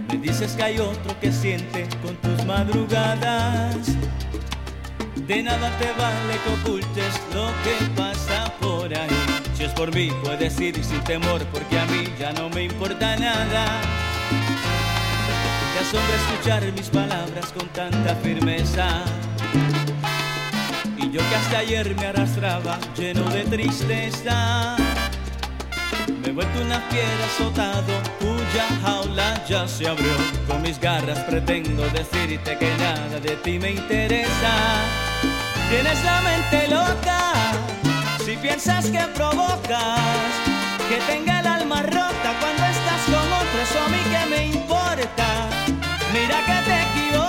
Me 0.09 0.19
dices 0.19 0.55
que 0.55 0.65
hay 0.65 0.81
otro 0.81 1.15
que 1.21 1.31
siente 1.31 1.87
con 2.03 2.17
tus 2.17 2.45
madrugadas. 2.45 3.87
De 5.29 5.45
nada 5.45 5.71
te 5.79 5.93
vale 5.93 6.35
que 6.43 6.69
ocultes 6.69 7.21
lo 7.33 7.53
que 7.63 7.87
pasa 7.95 8.53
por 8.61 8.93
ahí. 8.93 9.11
Si 9.55 9.63
es 9.63 9.73
por 9.75 9.95
mí, 9.95 10.11
puedes 10.25 10.61
ir 10.61 10.85
sin 10.85 11.05
temor, 11.05 11.41
porque 11.53 11.79
a 11.79 11.87
mí 11.87 12.13
ya 12.19 12.33
no 12.33 12.51
me 12.51 12.65
importa 12.65 13.17
nada. 13.17 13.81
Te 15.73 15.79
asombra 15.85 16.17
escuchar 16.17 16.73
mis 16.73 16.89
palabras 16.89 17.53
con 17.53 17.69
tanta 17.69 18.17
firmeza. 18.17 19.05
Yo 21.13 21.21
que 21.29 21.35
hasta 21.35 21.59
ayer 21.59 21.97
me 21.97 22.07
arrastraba 22.07 22.79
lleno 22.97 23.29
de 23.31 23.43
tristeza. 23.45 24.77
Me 26.23 26.29
he 26.29 26.33
vuelto 26.33 26.61
una 26.61 26.81
fiera 26.83 27.25
azotado, 27.35 27.93
cuya 28.21 28.67
jaula 28.81 29.45
ya 29.49 29.67
se 29.67 29.89
abrió. 29.89 30.15
Con 30.47 30.63
mis 30.63 30.79
garras 30.79 31.19
pretendo 31.21 31.83
decirte 31.89 32.57
que 32.57 32.71
nada 32.77 33.19
de 33.19 33.35
ti 33.43 33.59
me 33.59 33.73
interesa. 33.73 34.55
Tienes 35.69 36.05
la 36.05 36.21
mente 36.21 36.69
loca, 36.69 37.33
si 38.25 38.37
piensas 38.37 38.87
que 38.87 39.03
provocas, 39.15 40.01
que 40.89 40.99
tenga 41.09 41.41
el 41.41 41.47
alma 41.47 41.83
rota 41.83 42.29
cuando 42.41 42.65
estás 42.67 43.03
con 43.07 43.33
otro, 43.33 43.61
eso 43.63 43.81
a 43.85 43.89
mí 43.89 43.99
que 44.13 44.27
me 44.31 44.47
importa. 44.47 45.49
Mira 46.13 46.39
que 46.47 46.59
te 46.69 46.77
equivocas, 46.83 47.20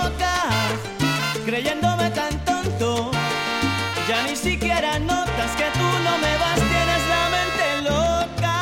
que 5.50 5.64
tú 5.78 5.88
no 6.04 6.18
me 6.18 6.36
vas, 6.38 6.60
tienes 6.72 7.02
la 7.12 7.24
mente 7.36 7.66
loca. 7.90 8.58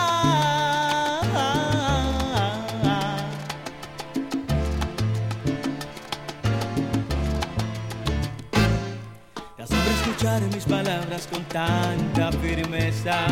Te 9.57 9.63
asombra 9.63 9.93
escuchar 9.93 10.41
mis 10.55 10.65
palabras 10.65 11.27
con 11.31 11.45
tanta 11.45 12.33
firmeza. 12.33 13.27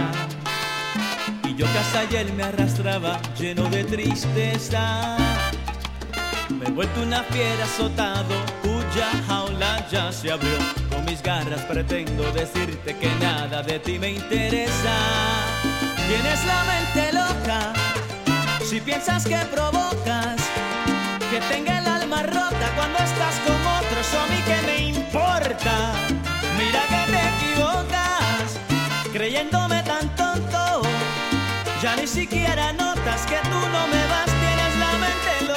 Y 1.44 1.54
yo 1.54 1.66
que 1.66 1.78
ayer 1.98 2.32
me 2.34 2.44
arrastraba 2.44 3.20
lleno 3.38 3.64
de 3.70 3.84
tristeza. 3.84 5.16
Me 6.50 6.66
he 6.66 6.70
vuelto 6.70 7.02
una 7.02 7.22
fiera 7.24 7.64
azotado, 7.64 8.34
cuya 8.62 9.08
jaula 9.26 9.47
ya 9.90 10.12
se 10.12 10.30
abrió. 10.30 10.58
Con 10.90 11.04
mis 11.04 11.22
garras 11.22 11.60
pretendo 11.62 12.30
decirte 12.32 12.96
que 12.96 13.08
nada 13.20 13.62
de 13.62 13.78
ti 13.78 13.98
me 13.98 14.10
interesa. 14.10 14.96
Tienes 16.06 16.44
la 16.46 16.64
mente 16.64 17.12
loca, 17.12 17.72
si 18.64 18.80
piensas 18.80 19.24
que 19.24 19.36
provocas, 19.54 20.36
que 21.30 21.40
tenga 21.52 21.78
el 21.78 21.86
alma 21.86 22.22
rota 22.22 22.72
cuando 22.76 22.98
estás 22.98 23.34
con 23.46 23.60
otro, 23.78 24.00
eso 24.00 24.18
a 24.20 24.26
mí 24.26 24.40
que 24.46 24.62
me 24.66 24.78
importa. 24.98 25.92
Mira 26.56 26.80
que 26.92 27.12
te 27.12 27.20
equivocas, 27.34 28.58
creyéndome 29.12 29.82
tan 29.82 30.08
tonto, 30.16 30.82
ya 31.82 31.94
ni 31.96 32.06
siquiera 32.06 32.72
notas 32.72 33.26
que 33.26 33.36
tú 33.50 33.60
no 33.74 33.86
me 33.92 34.06
vas, 34.12 34.30
tienes 34.42 34.78
la 34.78 34.92
mente 34.92 35.32
loca. 35.42 35.47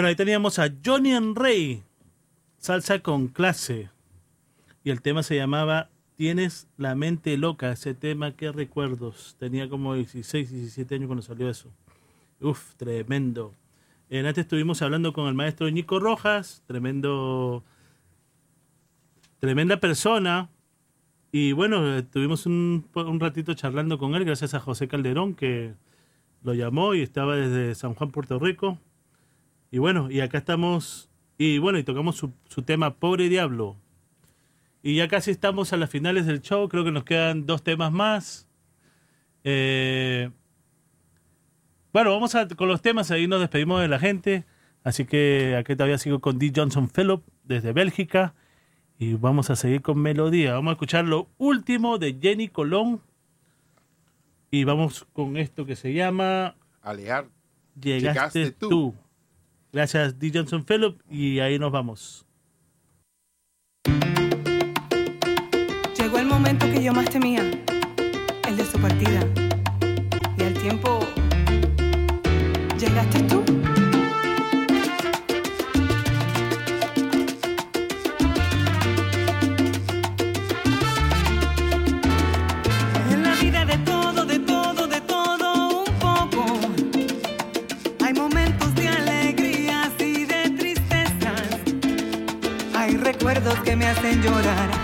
Bueno, 0.00 0.08
ahí 0.08 0.16
teníamos 0.16 0.58
a 0.58 0.72
Johnny 0.82 1.12
and 1.12 1.36
Rey, 1.36 1.82
salsa 2.56 3.00
con 3.00 3.28
clase. 3.28 3.90
Y 4.82 4.88
el 4.88 5.02
tema 5.02 5.22
se 5.22 5.36
llamaba 5.36 5.90
Tienes 6.16 6.68
la 6.78 6.94
mente 6.94 7.36
loca. 7.36 7.70
Ese 7.70 7.92
tema, 7.92 8.34
qué 8.34 8.50
recuerdos. 8.50 9.36
Tenía 9.38 9.68
como 9.68 9.92
16, 9.92 10.52
17 10.52 10.94
años 10.94 11.06
cuando 11.06 11.20
salió 11.20 11.50
eso. 11.50 11.70
Uf, 12.40 12.76
tremendo. 12.76 13.54
Eh, 14.08 14.20
antes 14.20 14.38
estuvimos 14.38 14.80
hablando 14.80 15.12
con 15.12 15.28
el 15.28 15.34
maestro 15.34 15.70
Nico 15.70 16.00
Rojas, 16.00 16.62
tremendo, 16.66 17.62
tremenda 19.38 19.80
persona. 19.80 20.48
Y 21.30 21.52
bueno, 21.52 22.02
tuvimos 22.06 22.46
un, 22.46 22.88
un 22.94 23.20
ratito 23.20 23.52
charlando 23.52 23.98
con 23.98 24.14
él, 24.14 24.24
gracias 24.24 24.54
a 24.54 24.60
José 24.60 24.88
Calderón, 24.88 25.34
que 25.34 25.74
lo 26.42 26.54
llamó 26.54 26.94
y 26.94 27.02
estaba 27.02 27.36
desde 27.36 27.74
San 27.74 27.92
Juan, 27.92 28.10
Puerto 28.10 28.38
Rico. 28.38 28.78
Y 29.70 29.78
bueno, 29.78 30.10
y 30.10 30.20
acá 30.20 30.38
estamos, 30.38 31.10
y 31.38 31.58
bueno, 31.58 31.78
y 31.78 31.84
tocamos 31.84 32.16
su, 32.16 32.32
su 32.48 32.62
tema 32.62 32.94
Pobre 32.96 33.28
Diablo. 33.28 33.76
Y 34.82 34.96
ya 34.96 35.08
casi 35.08 35.30
estamos 35.30 35.72
a 35.72 35.76
las 35.76 35.90
finales 35.90 36.26
del 36.26 36.40
show, 36.40 36.68
creo 36.68 36.84
que 36.84 36.90
nos 36.90 37.04
quedan 37.04 37.46
dos 37.46 37.62
temas 37.62 37.92
más. 37.92 38.48
Eh, 39.44 40.30
bueno, 41.92 42.12
vamos 42.12 42.34
a, 42.34 42.48
con 42.48 42.68
los 42.68 42.82
temas, 42.82 43.10
ahí 43.10 43.26
nos 43.26 43.40
despedimos 43.40 43.80
de 43.80 43.88
la 43.88 43.98
gente. 43.98 44.44
Así 44.82 45.04
que 45.04 45.56
aquí 45.58 45.74
todavía 45.76 45.98
sigo 45.98 46.20
con 46.20 46.38
D. 46.38 46.52
Johnson 46.54 46.88
Phillip 46.88 47.20
desde 47.44 47.72
Bélgica. 47.72 48.34
Y 48.98 49.14
vamos 49.14 49.50
a 49.50 49.56
seguir 49.56 49.82
con 49.82 49.98
melodía. 49.98 50.54
Vamos 50.54 50.70
a 50.70 50.72
escuchar 50.72 51.04
lo 51.04 51.28
último 51.38 51.98
de 51.98 52.18
Jenny 52.20 52.48
Colón. 52.48 53.00
Y 54.50 54.64
vamos 54.64 55.06
con 55.12 55.36
esto 55.36 55.64
que 55.66 55.76
se 55.76 55.92
llama 55.92 56.56
Alejar. 56.82 57.28
Llegaste, 57.80 58.40
Llegaste 58.40 58.52
tú. 58.52 58.68
tú. 58.68 58.94
Gracias, 59.72 60.18
D. 60.18 60.30
Johnson 60.34 60.64
Phillip. 60.64 61.00
Y 61.10 61.40
ahí 61.40 61.58
nos 61.58 61.72
vamos. 61.72 62.26
Llegó 65.96 66.18
el 66.18 66.26
momento 66.26 66.66
que 66.70 66.82
yo 66.82 66.92
más 66.92 67.08
temía, 67.10 67.42
el 68.48 68.56
de 68.56 68.64
su 68.64 68.80
partida. 68.80 69.39
Hacen 94.10 94.22
llorar. 94.22 94.79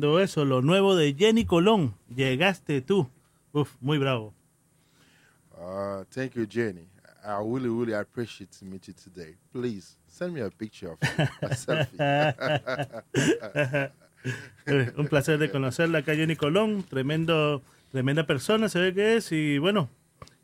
Tremendo 0.00 0.20
eso. 0.20 0.44
Lo 0.44 0.60
nuevo 0.62 0.96
de 0.96 1.14
Jenny 1.14 1.44
Colón. 1.44 1.94
Llegaste 2.14 2.80
tú. 2.80 3.08
Uf, 3.52 3.74
muy 3.80 3.98
bravo. 3.98 4.34
Uh, 5.56 6.04
thank 6.12 6.32
you, 6.34 6.46
Jenny. 6.48 6.86
I 7.24 7.38
really, 7.42 7.68
really 7.68 7.94
appreciate 7.94 8.50
to 8.58 8.64
meet 8.66 8.86
you 8.86 8.94
today. 8.94 9.36
Please 9.52 9.96
send 10.08 10.34
me 10.34 10.42
a 10.42 10.50
picture 10.50 10.92
of 10.92 10.98
you, 11.00 11.24
a 11.42 11.54
selfie. 11.56 11.96
Eh, 14.66 14.92
Un 14.96 15.06
placer 15.08 15.38
de 15.38 15.50
conocerla 15.50 15.98
acá, 15.98 16.14
Jenny 16.14 16.36
Colón. 16.36 16.82
Tremendo, 16.88 17.62
tremenda 17.92 18.26
persona, 18.26 18.68
se 18.68 18.78
ve 18.80 18.92
que 18.94 19.16
es. 19.16 19.30
Y 19.32 19.58
bueno, 19.58 19.88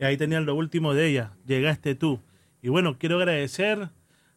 ahí 0.00 0.16
tenían 0.16 0.46
lo 0.46 0.54
último 0.54 0.94
de 0.94 1.08
ella. 1.08 1.32
Llegaste 1.46 1.94
tú. 1.96 2.20
Y 2.62 2.68
bueno, 2.68 2.96
quiero 2.98 3.16
agradecer 3.18 3.88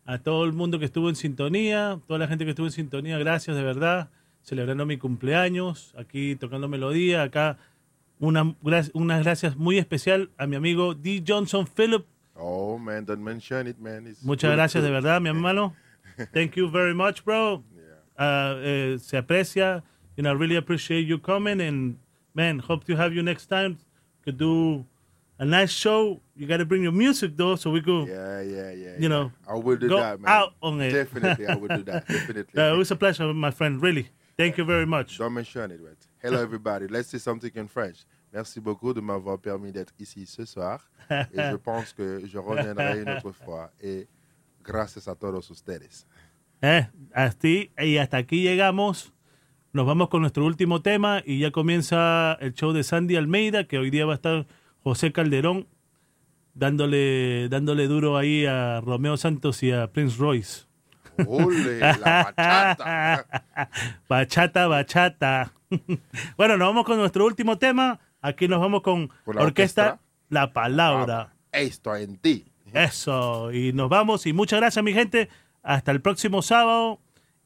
a 0.06 0.18
todo 0.18 0.44
el 0.46 0.54
mundo 0.54 0.80
que 0.80 0.86
estuvo 0.86 1.08
en 1.10 1.16
sintonía, 1.16 2.00
toda 2.08 2.20
la 2.20 2.28
gente 2.28 2.44
que 2.46 2.52
estuvo 2.52 2.68
en 2.68 2.72
sintonía. 2.74 3.18
Gracias, 3.20 3.56
de 3.56 3.64
verdad. 3.64 4.10
Celebrando 4.44 4.86
mi 4.86 4.98
cumpleaños, 4.98 5.96
aquí 5.98 6.36
tocando 6.36 6.68
melodía. 6.68 7.24
Acá 7.24 7.58
una, 8.20 8.56
unas 8.62 9.24
gracias 9.24 9.56
muy 9.56 9.78
especial 9.78 10.30
a 10.38 10.48
mi 10.48 10.56
amigo 10.56 10.94
D. 10.94 11.24
Johnson 11.26 11.66
Phillip. 11.66 12.06
oh 12.36 12.78
man, 12.78 13.06
don't 13.06 13.24
mention 13.24 13.68
it, 13.68 13.80
man. 13.80 14.08
It's 14.08 14.24
Muchas 14.24 14.52
gracias 14.52 14.84
de 14.84 14.92
verdad, 14.92 15.22
mi 15.22 15.30
hermano. 15.30 15.76
Thank 16.34 16.56
you 16.56 16.70
very 16.70 16.94
much, 16.94 17.24
bro. 17.24 17.64
Uh, 18.18 18.56
eh, 18.62 18.98
se 19.00 19.18
aprecia. 19.18 19.84
You 20.16 20.24
know, 20.24 20.32
I 20.32 20.34
really 20.34 20.56
appreciate 20.56 21.08
you 21.08 21.18
coming 21.18 21.60
and 21.60 21.98
man, 22.34 22.60
hope 22.60 22.84
to 22.86 22.96
have 22.96 23.14
you 23.14 23.24
next 23.24 23.48
time. 23.48 23.78
Could 24.24 24.38
do 24.38 24.86
a 25.40 25.46
nice 25.46 25.72
show. 25.72 26.22
You 26.36 26.48
got 26.48 26.58
to 26.58 26.66
bring 26.66 26.84
your 26.84 26.92
music 26.92 27.36
though, 27.36 27.56
so 27.56 27.72
we 27.72 27.82
could. 27.82 28.08
Yeah, 28.08 28.42
yeah, 28.42 28.72
yeah. 28.72 28.96
You 29.00 29.10
know, 29.10 29.32
I 29.48 29.56
will 29.56 29.78
do 29.78 29.90
that, 29.90 30.20
man. 30.20 30.32
out 30.32 30.54
on 30.62 30.80
it. 30.82 30.92
Definitely, 30.92 31.48
I 31.48 31.56
will 31.56 31.68
do 31.68 31.84
that. 31.84 32.08
Definitely. 32.08 32.62
Uh, 32.62 32.74
it 32.74 32.78
was 32.78 32.92
a 32.92 32.96
pleasure, 32.96 33.34
my 33.34 33.52
friend. 33.52 33.82
Really, 33.82 34.10
thank 34.38 34.58
you 34.58 34.66
very 34.66 34.86
much. 34.86 35.18
Don't 35.18 35.34
mention 35.34 35.72
it, 35.72 35.80
right? 35.82 35.98
Hello, 36.22 36.42
everybody. 36.42 36.88
Let's 36.88 37.10
say 37.10 37.20
something 37.20 37.52
in 37.56 37.68
French. 37.68 38.06
Merci 38.32 38.60
beaucoup 38.60 38.94
de 38.94 39.02
m'avoir 39.02 39.38
permis 39.40 39.72
d'être 39.72 39.94
ici 40.00 40.26
ce 40.26 40.46
soir. 40.46 40.80
Et 41.10 41.52
je 41.52 41.56
pense 41.64 41.94
que 41.94 42.26
je 42.26 42.38
reviendrai 42.38 43.02
une 43.02 43.10
autre 43.10 43.32
fois. 43.32 43.72
Et 43.82 44.08
gracias 44.64 45.08
a 45.08 45.16
todos 45.16 45.50
ustedes. 45.50 46.08
Eh, 46.62 46.88
así, 47.14 47.72
y 47.78 47.98
hasta 47.98 48.18
aquí 48.18 48.42
llegamos. 48.42 49.14
Nos 49.74 49.86
vamos 49.86 50.10
con 50.10 50.22
nuestro 50.22 50.46
último 50.46 50.82
tema 50.82 51.22
y 51.26 51.40
ya 51.40 51.52
comienza 51.52 52.34
el 52.40 52.54
show 52.54 52.74
de 52.74 52.84
Sandy 52.84 53.16
Almeida, 53.16 53.66
que 53.66 53.80
hoy 53.80 53.90
día 53.90 54.06
va 54.06 54.14
a 54.14 54.16
estar 54.16 54.48
José 54.84 55.12
Calderón 55.12 55.68
dándole, 56.54 57.50
dándole 57.50 57.88
duro 57.88 58.18
ahí 58.18 58.46
a 58.46 58.82
Romeo 58.82 59.18
Santos 59.18 59.64
y 59.64 59.72
a 59.72 59.92
Prince 59.92 60.18
Royce. 60.18 60.66
Ole, 61.28 61.80
la 61.80 62.34
bachata. 62.36 63.26
bachata, 64.10 64.68
bachata. 64.68 65.54
bueno, 66.38 66.58
nos 66.58 66.68
vamos 66.68 66.86
con 66.86 66.98
nuestro 66.98 67.26
último 67.26 67.58
tema. 67.58 68.00
Aquí 68.22 68.48
nos 68.48 68.60
vamos 68.60 68.82
con, 68.82 69.10
Con 69.26 69.36
la 69.36 69.44
orquesta, 69.44 69.84
orquesta. 69.84 70.02
La 70.30 70.54
Palabra. 70.54 71.34
Esto 71.52 71.96
en 71.96 72.18
ti. 72.18 72.46
Eso, 72.74 73.52
y 73.52 73.74
nos 73.74 73.90
vamos. 73.90 74.26
Y 74.26 74.34
muchas 74.34 74.60
gracias, 74.60 74.84
mi 74.84 74.94
gente. 74.94 75.30
Hasta 75.62 75.92
el 75.92 76.02
próximo 76.02 76.42
sábado. 76.42 77.00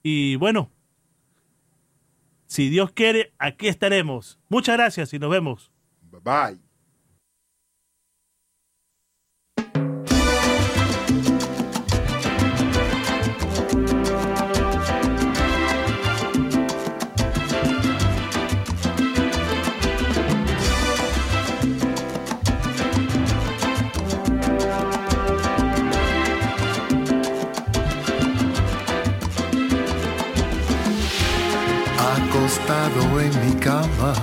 Y 0.04 0.36
bueno, 0.38 0.72
si 2.48 2.70
Dios 2.70 2.92
quiere, 2.92 3.34
aquí 3.38 3.68
estaremos. 3.68 4.40
Muchas 4.50 4.78
gracias 4.78 5.14
y 5.14 5.20
nos 5.20 5.30
vemos. 5.30 5.72
Bye 6.12 6.22
bye. 6.22 6.67
En 32.96 33.46
mi 33.46 33.60
cama, 33.60 34.14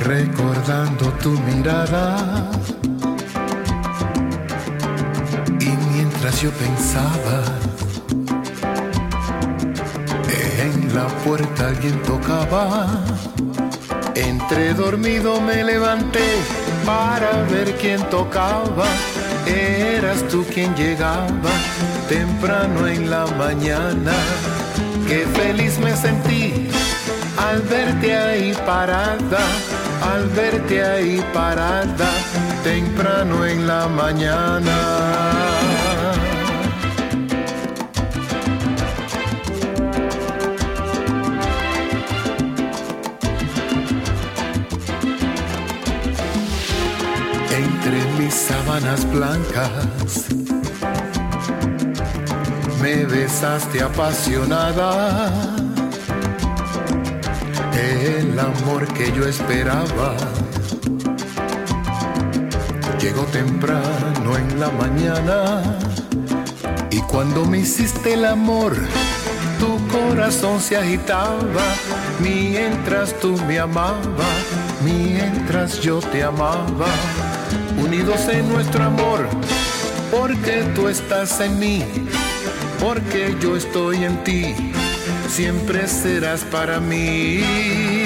recordando 0.00 1.06
tu 1.22 1.30
mirada. 1.40 2.50
Y 5.60 5.70
mientras 5.94 6.40
yo 6.40 6.50
pensaba, 6.50 7.42
en 10.58 10.94
la 10.94 11.06
puerta 11.24 11.68
alguien 11.68 12.02
tocaba. 12.02 12.86
Entre 14.14 14.74
dormido 14.74 15.40
me 15.40 15.62
levanté 15.62 16.28
para 16.84 17.30
ver 17.50 17.76
quién 17.76 18.02
tocaba. 18.10 18.86
Eras 19.46 20.26
tú 20.28 20.44
quien 20.52 20.74
llegaba 20.74 21.52
temprano 22.08 22.88
en 22.88 23.10
la 23.10 23.26
mañana. 23.38 24.12
Qué 25.08 25.26
feliz 25.34 25.78
me 25.78 25.94
sentí 25.96 26.68
al 27.38 27.62
verte 27.62 28.16
ahí 28.16 28.54
parada, 28.66 29.40
al 30.12 30.28
verte 30.28 30.84
ahí 30.84 31.22
parada, 31.32 32.10
temprano 32.62 33.44
en 33.44 33.66
la 33.66 33.88
mañana. 33.88 34.78
Entre 47.50 47.98
mis 48.18 48.34
sábanas 48.34 49.10
blancas 49.12 50.61
me 52.82 53.04
besaste 53.04 53.80
apasionada. 53.80 55.30
El 57.72 58.36
amor 58.38 58.88
que 58.92 59.12
yo 59.12 59.24
esperaba 59.24 60.16
llegó 63.00 63.22
temprano 63.26 64.36
en 64.36 64.58
la 64.58 64.68
mañana. 64.70 65.78
Y 66.90 66.98
cuando 67.02 67.44
me 67.44 67.60
hiciste 67.60 68.14
el 68.14 68.24
amor, 68.24 68.74
tu 69.60 69.78
corazón 69.86 70.60
se 70.60 70.76
agitaba 70.76 71.64
mientras 72.18 73.14
tú 73.20 73.36
me 73.46 73.60
amabas, 73.60 74.44
mientras 74.84 75.80
yo 75.80 76.00
te 76.00 76.24
amaba. 76.24 76.88
Unidos 77.80 78.28
en 78.28 78.48
nuestro 78.52 78.82
amor, 78.82 79.28
porque 80.10 80.64
tú 80.74 80.88
estás 80.88 81.40
en 81.40 81.58
mí 81.60 82.01
porque 82.82 83.36
yo 83.40 83.56
estoy 83.56 84.04
en 84.04 84.24
ti, 84.24 84.54
siempre 85.28 85.86
serás 85.86 86.42
para 86.44 86.80
mí. 86.80 88.01